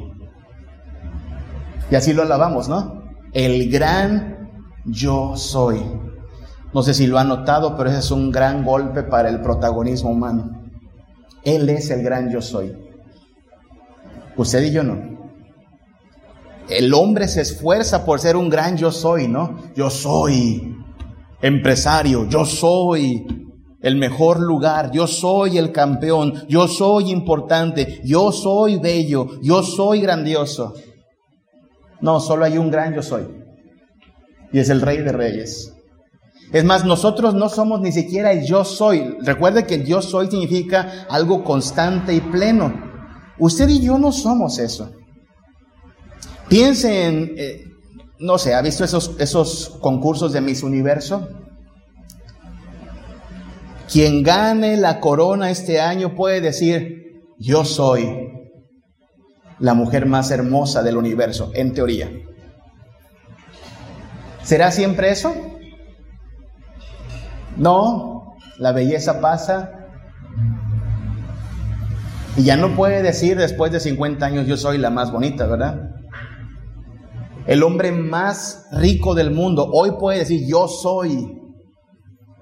Y 1.91 1.95
así 1.95 2.13
lo 2.13 2.21
alabamos, 2.21 2.69
¿no? 2.69 3.03
El 3.33 3.69
gran 3.69 4.49
yo 4.85 5.35
soy. 5.35 5.81
No 6.73 6.81
sé 6.81 6.93
si 6.93 7.07
lo 7.07 7.19
ha 7.19 7.25
notado, 7.25 7.75
pero 7.75 7.89
ese 7.89 7.99
es 7.99 8.11
un 8.11 8.31
gran 8.31 8.63
golpe 8.63 9.03
para 9.03 9.27
el 9.27 9.41
protagonismo 9.41 10.11
humano. 10.11 10.63
Él 11.43 11.69
es 11.69 11.89
el 11.89 12.03
gran 12.03 12.29
yo 12.31 12.41
soy. 12.41 12.73
Usted 14.37 14.63
y 14.63 14.71
yo 14.71 14.83
no 14.83 15.18
el 16.69 16.93
hombre 16.93 17.27
se 17.27 17.41
esfuerza 17.41 18.05
por 18.05 18.19
ser 18.19 18.35
un 18.35 18.49
gran 18.49 18.77
yo 18.77 18.91
soy, 18.91 19.27
¿no? 19.27 19.57
Yo 19.75 19.89
soy 19.89 20.75
empresario, 21.41 22.27
yo 22.27 22.45
soy 22.45 23.25
el 23.81 23.95
mejor 23.95 24.39
lugar, 24.39 24.91
yo 24.91 25.07
soy 25.07 25.57
el 25.57 25.71
campeón, 25.71 26.45
yo 26.47 26.67
soy 26.67 27.11
importante, 27.11 28.01
yo 28.03 28.31
soy 28.31 28.77
bello, 28.77 29.39
yo 29.41 29.63
soy 29.63 30.01
grandioso. 30.01 30.73
No, 32.01 32.19
solo 32.19 32.45
hay 32.45 32.57
un 32.57 32.69
gran 32.69 32.93
yo 32.93 33.01
soy. 33.01 33.27
Y 34.51 34.59
es 34.59 34.69
el 34.69 34.81
rey 34.81 34.97
de 34.97 35.11
reyes. 35.11 35.73
Es 36.51 36.63
más, 36.63 36.83
nosotros 36.83 37.35
no 37.35 37.47
somos 37.47 37.79
ni 37.81 37.91
siquiera 37.91 38.31
el 38.31 38.45
yo 38.45 38.65
soy. 38.65 39.17
Recuerde 39.21 39.65
que 39.65 39.75
el 39.75 39.85
yo 39.85 40.01
soy 40.01 40.29
significa 40.29 41.05
algo 41.09 41.43
constante 41.43 42.13
y 42.13 42.21
pleno. 42.21 42.73
Usted 43.37 43.69
y 43.69 43.81
yo 43.81 43.99
no 43.99 44.11
somos 44.11 44.57
eso. 44.57 44.91
Piense 46.49 47.05
en, 47.05 47.35
eh, 47.37 47.63
no 48.19 48.39
sé, 48.39 48.55
¿ha 48.55 48.61
visto 48.61 48.83
esos, 48.83 49.15
esos 49.19 49.77
concursos 49.81 50.33
de 50.33 50.41
Miss 50.41 50.63
Universo? 50.63 51.29
Quien 53.91 54.23
gane 54.23 54.75
la 54.77 54.99
corona 54.99 55.51
este 55.51 55.79
año 55.79 56.15
puede 56.15 56.41
decir, 56.41 57.23
yo 57.37 57.65
soy 57.65 58.29
la 59.59 59.73
mujer 59.73 60.05
más 60.05 60.31
hermosa 60.31 60.83
del 60.83 60.97
universo, 60.97 61.51
en 61.53 61.73
teoría. 61.73 62.11
¿Será 64.43 64.71
siempre 64.71 65.11
eso? 65.11 65.33
No, 67.57 68.35
la 68.57 68.71
belleza 68.71 69.21
pasa. 69.21 69.71
Y 72.37 72.43
ya 72.43 72.55
no 72.55 72.75
puede 72.75 73.03
decir 73.03 73.37
después 73.37 73.71
de 73.71 73.79
50 73.79 74.25
años 74.25 74.47
yo 74.47 74.57
soy 74.57 74.77
la 74.77 74.89
más 74.89 75.11
bonita, 75.11 75.45
¿verdad? 75.45 75.88
El 77.45 77.63
hombre 77.63 77.91
más 77.91 78.67
rico 78.71 79.15
del 79.15 79.31
mundo 79.31 79.69
hoy 79.71 79.91
puede 79.99 80.19
decir 80.19 80.45
yo 80.47 80.67
soy, 80.67 81.41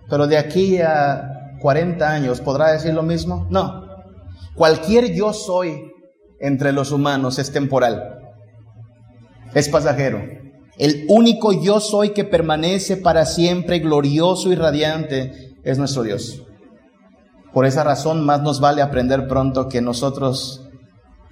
pero 0.10 0.28
de 0.28 0.38
aquí 0.38 0.80
a 0.82 1.56
40 1.62 2.10
años 2.10 2.42
podrá 2.42 2.72
decir 2.72 2.94
lo 2.94 3.04
mismo. 3.04 3.48
No, 3.50 3.86
cualquier 4.56 5.14
yo 5.14 5.34
soy 5.34 5.92
entre 6.40 6.72
los 6.72 6.92
humanos 6.92 7.40
es 7.40 7.52
temporal, 7.52 8.20
es 9.54 9.70
pasajero. 9.70 10.22
El 10.78 11.06
único 11.10 11.54
yo 11.54 11.80
soy 11.80 12.10
que 12.10 12.24
permanece 12.24 12.98
para 12.98 13.26
siempre 13.26 13.80
glorioso 13.80 14.52
y 14.52 14.56
radiante 14.56 15.56
es 15.64 15.80
nuestro 15.80 16.04
Dios. 16.04 16.44
Por 17.52 17.66
esa 17.66 17.84
razón 17.84 18.24
más 18.24 18.42
nos 18.44 18.60
vale 18.60 18.84
aprender 18.84 19.28
pronto 19.28 19.70
que 19.70 19.82
nosotros 19.82 20.70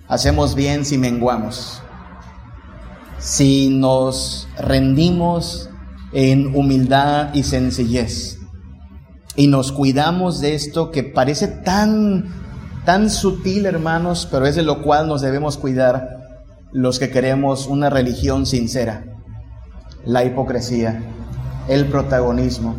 hacemos 0.07 0.55
bien 0.55 0.85
si 0.85 0.97
menguamos 0.97 1.83
si 3.19 3.69
nos 3.69 4.47
rendimos 4.57 5.69
en 6.13 6.55
humildad 6.55 7.33
y 7.33 7.43
sencillez 7.43 8.39
y 9.35 9.47
nos 9.47 9.71
cuidamos 9.71 10.39
de 10.39 10.55
esto 10.55 10.91
que 10.91 11.03
parece 11.03 11.47
tan 11.47 12.45
tan 12.85 13.09
sutil, 13.09 13.65
hermanos, 13.65 14.27
pero 14.31 14.45
es 14.45 14.55
de 14.55 14.61
lo 14.61 14.83
cual 14.83 15.07
nos 15.07 15.21
debemos 15.21 15.57
cuidar 15.57 16.07
los 16.71 16.99
que 16.99 17.09
queremos 17.09 17.65
una 17.67 17.89
religión 17.89 18.45
sincera. 18.45 19.05
La 20.05 20.23
hipocresía, 20.23 21.01
el 21.67 21.87
protagonismo. 21.87 22.75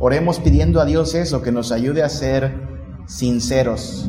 Oremos 0.00 0.40
pidiendo 0.40 0.80
a 0.80 0.84
Dios 0.84 1.14
eso, 1.14 1.40
que 1.40 1.52
nos 1.52 1.70
ayude 1.70 2.02
a 2.02 2.08
ser 2.08 2.52
sinceros, 3.06 4.08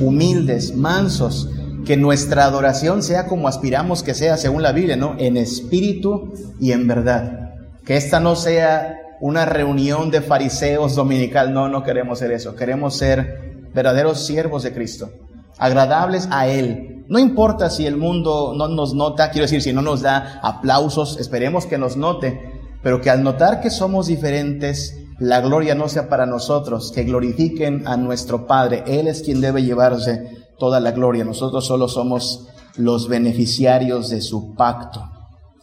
humildes, 0.00 0.76
mansos, 0.76 1.50
que 1.84 1.96
nuestra 1.96 2.44
adoración 2.44 3.02
sea 3.02 3.26
como 3.26 3.48
aspiramos 3.48 4.02
que 4.02 4.14
sea 4.14 4.36
según 4.36 4.62
la 4.62 4.72
Biblia, 4.72 4.96
¿no? 4.96 5.14
En 5.18 5.36
espíritu 5.36 6.32
y 6.60 6.72
en 6.72 6.86
verdad. 6.86 7.54
Que 7.84 7.96
esta 7.96 8.20
no 8.20 8.36
sea 8.36 8.96
una 9.20 9.44
reunión 9.44 10.10
de 10.10 10.22
fariseos 10.22 10.94
dominical, 10.94 11.52
no, 11.52 11.68
no 11.68 11.82
queremos 11.82 12.18
ser 12.18 12.32
eso, 12.32 12.56
queremos 12.56 12.96
ser 12.96 13.68
verdaderos 13.74 14.26
siervos 14.26 14.62
de 14.62 14.72
Cristo, 14.72 15.10
agradables 15.58 16.28
a 16.30 16.48
Él. 16.48 17.04
No 17.08 17.18
importa 17.18 17.70
si 17.70 17.86
el 17.86 17.96
mundo 17.96 18.54
no 18.56 18.68
nos 18.68 18.94
nota, 18.94 19.30
quiero 19.30 19.44
decir, 19.44 19.62
si 19.62 19.72
no 19.72 19.82
nos 19.82 20.00
da 20.02 20.40
aplausos, 20.42 21.18
esperemos 21.18 21.66
que 21.66 21.76
nos 21.76 21.96
note, 21.96 22.40
pero 22.82 23.00
que 23.00 23.10
al 23.10 23.22
notar 23.22 23.60
que 23.60 23.70
somos 23.70 24.06
diferentes, 24.06 24.96
la 25.20 25.42
gloria 25.42 25.74
no 25.74 25.86
sea 25.86 26.08
para 26.08 26.24
nosotros, 26.24 26.92
que 26.92 27.04
glorifiquen 27.04 27.86
a 27.86 27.98
nuestro 27.98 28.46
Padre. 28.46 28.84
Él 28.86 29.06
es 29.06 29.20
quien 29.20 29.42
debe 29.42 29.62
llevarse 29.62 30.46
toda 30.58 30.80
la 30.80 30.92
gloria. 30.92 31.24
Nosotros 31.24 31.66
solo 31.66 31.88
somos 31.88 32.48
los 32.76 33.06
beneficiarios 33.06 34.08
de 34.08 34.22
su 34.22 34.54
pacto. 34.54 35.04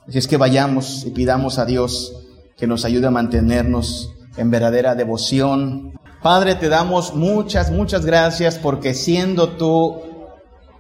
Así 0.08 0.20
es 0.20 0.28
que 0.28 0.38
vayamos 0.38 1.06
y 1.08 1.10
pidamos 1.10 1.58
a 1.58 1.66
Dios 1.66 2.14
que 2.56 2.68
nos 2.68 2.86
ayude 2.86 3.08
a 3.08 3.12
mantenernos 3.12 4.14
en 4.38 4.52
verdadera 4.52 4.94
devoción. 4.94 5.94
Padre, 6.22 6.54
te 6.54 6.70
damos 6.70 7.16
muchas, 7.16 7.72
muchas 7.72 8.06
gracias 8.06 8.60
porque 8.60 8.94
siendo 8.94 9.50
tú 9.58 10.02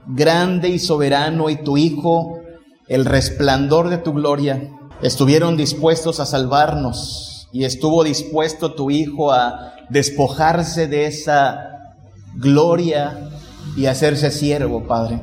grande 0.05 0.69
y 0.69 0.78
soberano 0.78 1.49
y 1.49 1.55
tu 1.55 1.78
Hijo, 1.78 2.41
el 2.88 3.05
resplandor 3.05 3.89
de 3.89 3.97
tu 3.97 4.13
gloria, 4.13 4.69
estuvieron 5.01 5.57
dispuestos 5.57 6.19
a 6.19 6.28
salvarnos 6.28 7.36
y 7.52 7.66
estuvo 7.66 8.04
dispuesto 8.04 8.74
tu 8.74 8.91
Hijo 8.91 9.32
a 9.32 9.74
despojarse 9.89 10.88
de 10.88 11.06
esa 11.06 11.95
gloria 12.36 13.30
y 13.76 13.86
hacerse 13.86 14.32
siervo, 14.32 14.84
Padre. 14.84 15.22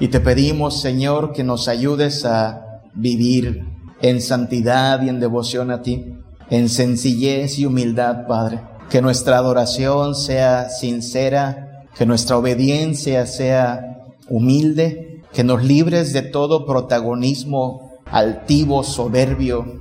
Y 0.00 0.08
te 0.08 0.20
pedimos, 0.20 0.80
Señor, 0.80 1.32
que 1.32 1.44
nos 1.44 1.68
ayudes 1.68 2.24
a 2.24 2.80
vivir 2.94 3.64
en 4.00 4.20
santidad 4.20 5.00
y 5.02 5.08
en 5.08 5.20
devoción 5.20 5.70
a 5.70 5.82
ti, 5.82 6.14
en 6.50 6.68
sencillez 6.68 7.58
y 7.58 7.66
humildad, 7.66 8.26
Padre. 8.26 8.60
Que 8.90 9.00
nuestra 9.00 9.38
adoración 9.38 10.14
sea 10.14 10.68
sincera, 10.68 11.86
que 11.96 12.04
nuestra 12.04 12.36
obediencia 12.36 13.26
sea 13.26 14.08
humilde, 14.28 15.22
que 15.32 15.44
nos 15.44 15.62
libres 15.64 16.12
de 16.12 16.22
todo 16.22 16.66
protagonismo 16.66 17.92
altivo, 18.06 18.82
soberbio, 18.82 19.80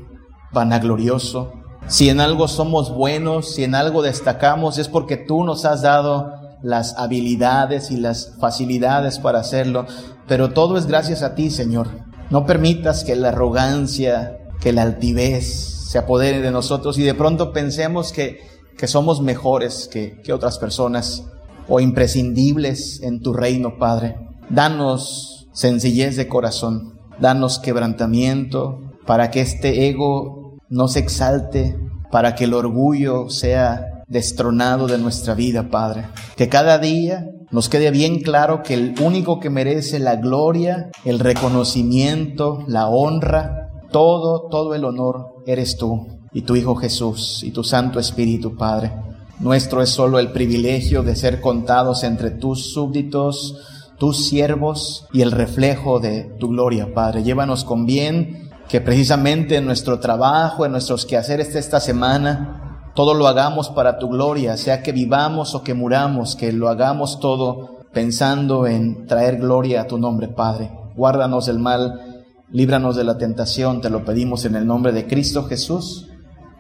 vanaglorioso. 0.53 1.53
Si 1.87 2.09
en 2.09 2.21
algo 2.21 2.47
somos 2.47 2.93
buenos, 2.93 3.53
si 3.53 3.63
en 3.63 3.75
algo 3.75 4.01
destacamos, 4.01 4.77
es 4.77 4.87
porque 4.87 5.17
tú 5.17 5.43
nos 5.43 5.65
has 5.65 5.81
dado 5.81 6.33
las 6.61 6.97
habilidades 6.97 7.91
y 7.91 7.97
las 7.97 8.35
facilidades 8.39 9.19
para 9.19 9.39
hacerlo, 9.39 9.85
pero 10.27 10.51
todo 10.51 10.77
es 10.77 10.85
gracias 10.85 11.23
a 11.23 11.35
ti, 11.35 11.49
Señor. 11.49 11.87
No 12.29 12.45
permitas 12.45 13.03
que 13.03 13.15
la 13.15 13.29
arrogancia, 13.29 14.37
que 14.61 14.71
la 14.71 14.83
altivez 14.83 15.89
se 15.89 15.97
apodere 15.97 16.39
de 16.39 16.51
nosotros 16.51 16.97
y 16.97 17.03
de 17.03 17.13
pronto 17.13 17.51
pensemos 17.51 18.13
que, 18.13 18.39
que 18.77 18.87
somos 18.87 19.21
mejores 19.21 19.89
que, 19.91 20.21
que 20.23 20.31
otras 20.31 20.57
personas 20.57 21.25
o 21.67 21.79
imprescindibles 21.79 23.01
en 23.01 23.21
tu 23.21 23.33
reino, 23.33 23.77
Padre. 23.77 24.15
Danos 24.49 25.47
sencillez 25.51 26.15
de 26.15 26.27
corazón, 26.27 26.99
danos 27.19 27.59
quebrantamiento, 27.59 28.79
para 29.05 29.31
que 29.31 29.41
este 29.41 29.89
ego 29.89 30.40
no 30.71 30.87
se 30.87 30.99
exalte, 30.99 31.77
para 32.11 32.33
que 32.33 32.45
el 32.45 32.53
orgullo 32.55 33.29
sea 33.29 34.03
destronado 34.07 34.87
de 34.87 34.97
nuestra 34.97 35.35
vida, 35.35 35.69
Padre. 35.69 36.05
Que 36.35 36.49
cada 36.49 36.79
día 36.79 37.29
nos 37.51 37.69
quede 37.69 37.91
bien 37.91 38.21
claro 38.21 38.63
que 38.63 38.73
el 38.73 38.95
único 39.01 39.39
que 39.39 39.49
merece 39.49 39.99
la 39.99 40.15
gloria, 40.15 40.89
el 41.05 41.19
reconocimiento, 41.19 42.63
la 42.67 42.87
honra, 42.87 43.69
todo, 43.91 44.47
todo 44.49 44.73
el 44.73 44.85
honor 44.85 45.43
eres 45.45 45.77
tú 45.77 46.07
y 46.33 46.41
tu 46.43 46.55
Hijo 46.55 46.75
Jesús 46.75 47.43
y 47.43 47.51
tu 47.51 47.63
Santo 47.63 47.99
Espíritu, 47.99 48.55
Padre. 48.55 48.93
Nuestro 49.39 49.81
es 49.81 49.89
solo 49.89 50.19
el 50.19 50.31
privilegio 50.31 51.03
de 51.03 51.15
ser 51.15 51.41
contados 51.41 52.03
entre 52.03 52.31
tus 52.31 52.73
súbditos, 52.73 53.57
tus 53.97 54.27
siervos 54.27 55.07
y 55.11 55.21
el 55.21 55.31
reflejo 55.31 55.99
de 55.99 56.31
tu 56.39 56.49
gloria, 56.49 56.93
Padre. 56.93 57.23
Llévanos 57.23 57.65
con 57.65 57.85
bien, 57.85 58.50
que 58.71 58.79
precisamente 58.79 59.57
en 59.57 59.65
nuestro 59.65 59.99
trabajo, 59.99 60.65
en 60.65 60.71
nuestros 60.71 61.05
quehaceres 61.05 61.51
de 61.51 61.59
esta 61.59 61.81
semana, 61.81 62.89
todo 62.95 63.13
lo 63.13 63.27
hagamos 63.27 63.67
para 63.67 63.99
tu 63.99 64.07
gloria, 64.07 64.55
sea 64.55 64.81
que 64.81 64.93
vivamos 64.93 65.53
o 65.55 65.61
que 65.61 65.73
muramos, 65.73 66.37
que 66.37 66.53
lo 66.53 66.69
hagamos 66.69 67.19
todo 67.19 67.81
pensando 67.91 68.67
en 68.67 69.07
traer 69.07 69.39
gloria 69.39 69.81
a 69.81 69.87
tu 69.87 69.97
nombre, 69.97 70.29
Padre. 70.29 70.71
Guárdanos 70.95 71.47
del 71.47 71.59
mal, 71.59 72.23
líbranos 72.49 72.95
de 72.95 73.03
la 73.03 73.17
tentación, 73.17 73.81
te 73.81 73.89
lo 73.89 74.05
pedimos 74.05 74.45
en 74.45 74.55
el 74.55 74.65
nombre 74.65 74.93
de 74.93 75.05
Cristo 75.05 75.43
Jesús. 75.43 76.07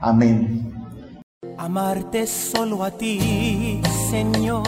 Amén. 0.01 0.73
Amarte 1.57 2.27
solo 2.27 2.83
a 2.83 2.91
ti, 2.91 3.79
Señor. 4.09 4.63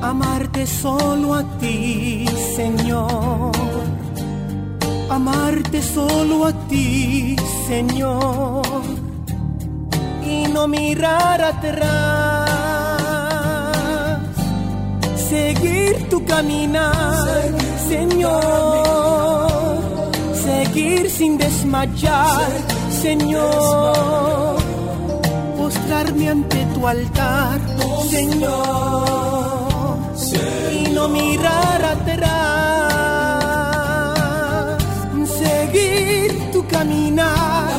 Amarte 0.00 0.66
solo 0.66 1.34
a 1.34 1.44
ti, 1.58 2.24
Señor. 2.56 3.73
Amarte 5.10 5.82
solo 5.82 6.46
a 6.46 6.52
ti, 6.68 7.36
Señor. 7.66 8.62
Y 10.24 10.46
no 10.48 10.66
mirar 10.66 11.40
atrás. 11.42 12.50
Seguir 15.28 16.08
tu 16.08 16.24
caminar, 16.24 17.52
Señor. 17.88 19.54
Seguir 20.34 21.10
sin 21.10 21.38
desmayar 21.38 22.74
Señor, 23.04 24.56
postrarme 25.58 26.30
ante 26.30 26.64
tu 26.72 26.88
altar, 26.88 27.60
Señor, 28.08 29.04
y 30.72 30.88
no 30.88 31.08
mirar 31.08 31.84
atrás, 31.84 32.63
caminar, 36.76 37.70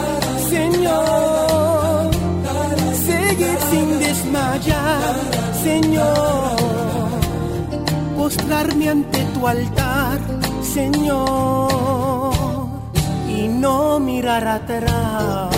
Señor, 0.50 2.12
seguir 3.10 3.58
sin 3.72 3.88
desmayar, 4.00 5.16
Señor, 5.64 6.56
postrarme 8.18 8.89
ante 8.89 9.20
tu 9.34 9.48
altar, 9.48 10.20
Señor 10.62 11.76
no 13.66 14.00
mirar 14.00 14.48
atrás. 14.48 15.50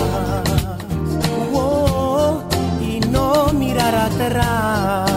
Oh, 1.52 2.42
y 2.80 3.00
no 3.00 3.52
mirar 3.52 3.94
atrás. 3.94 5.10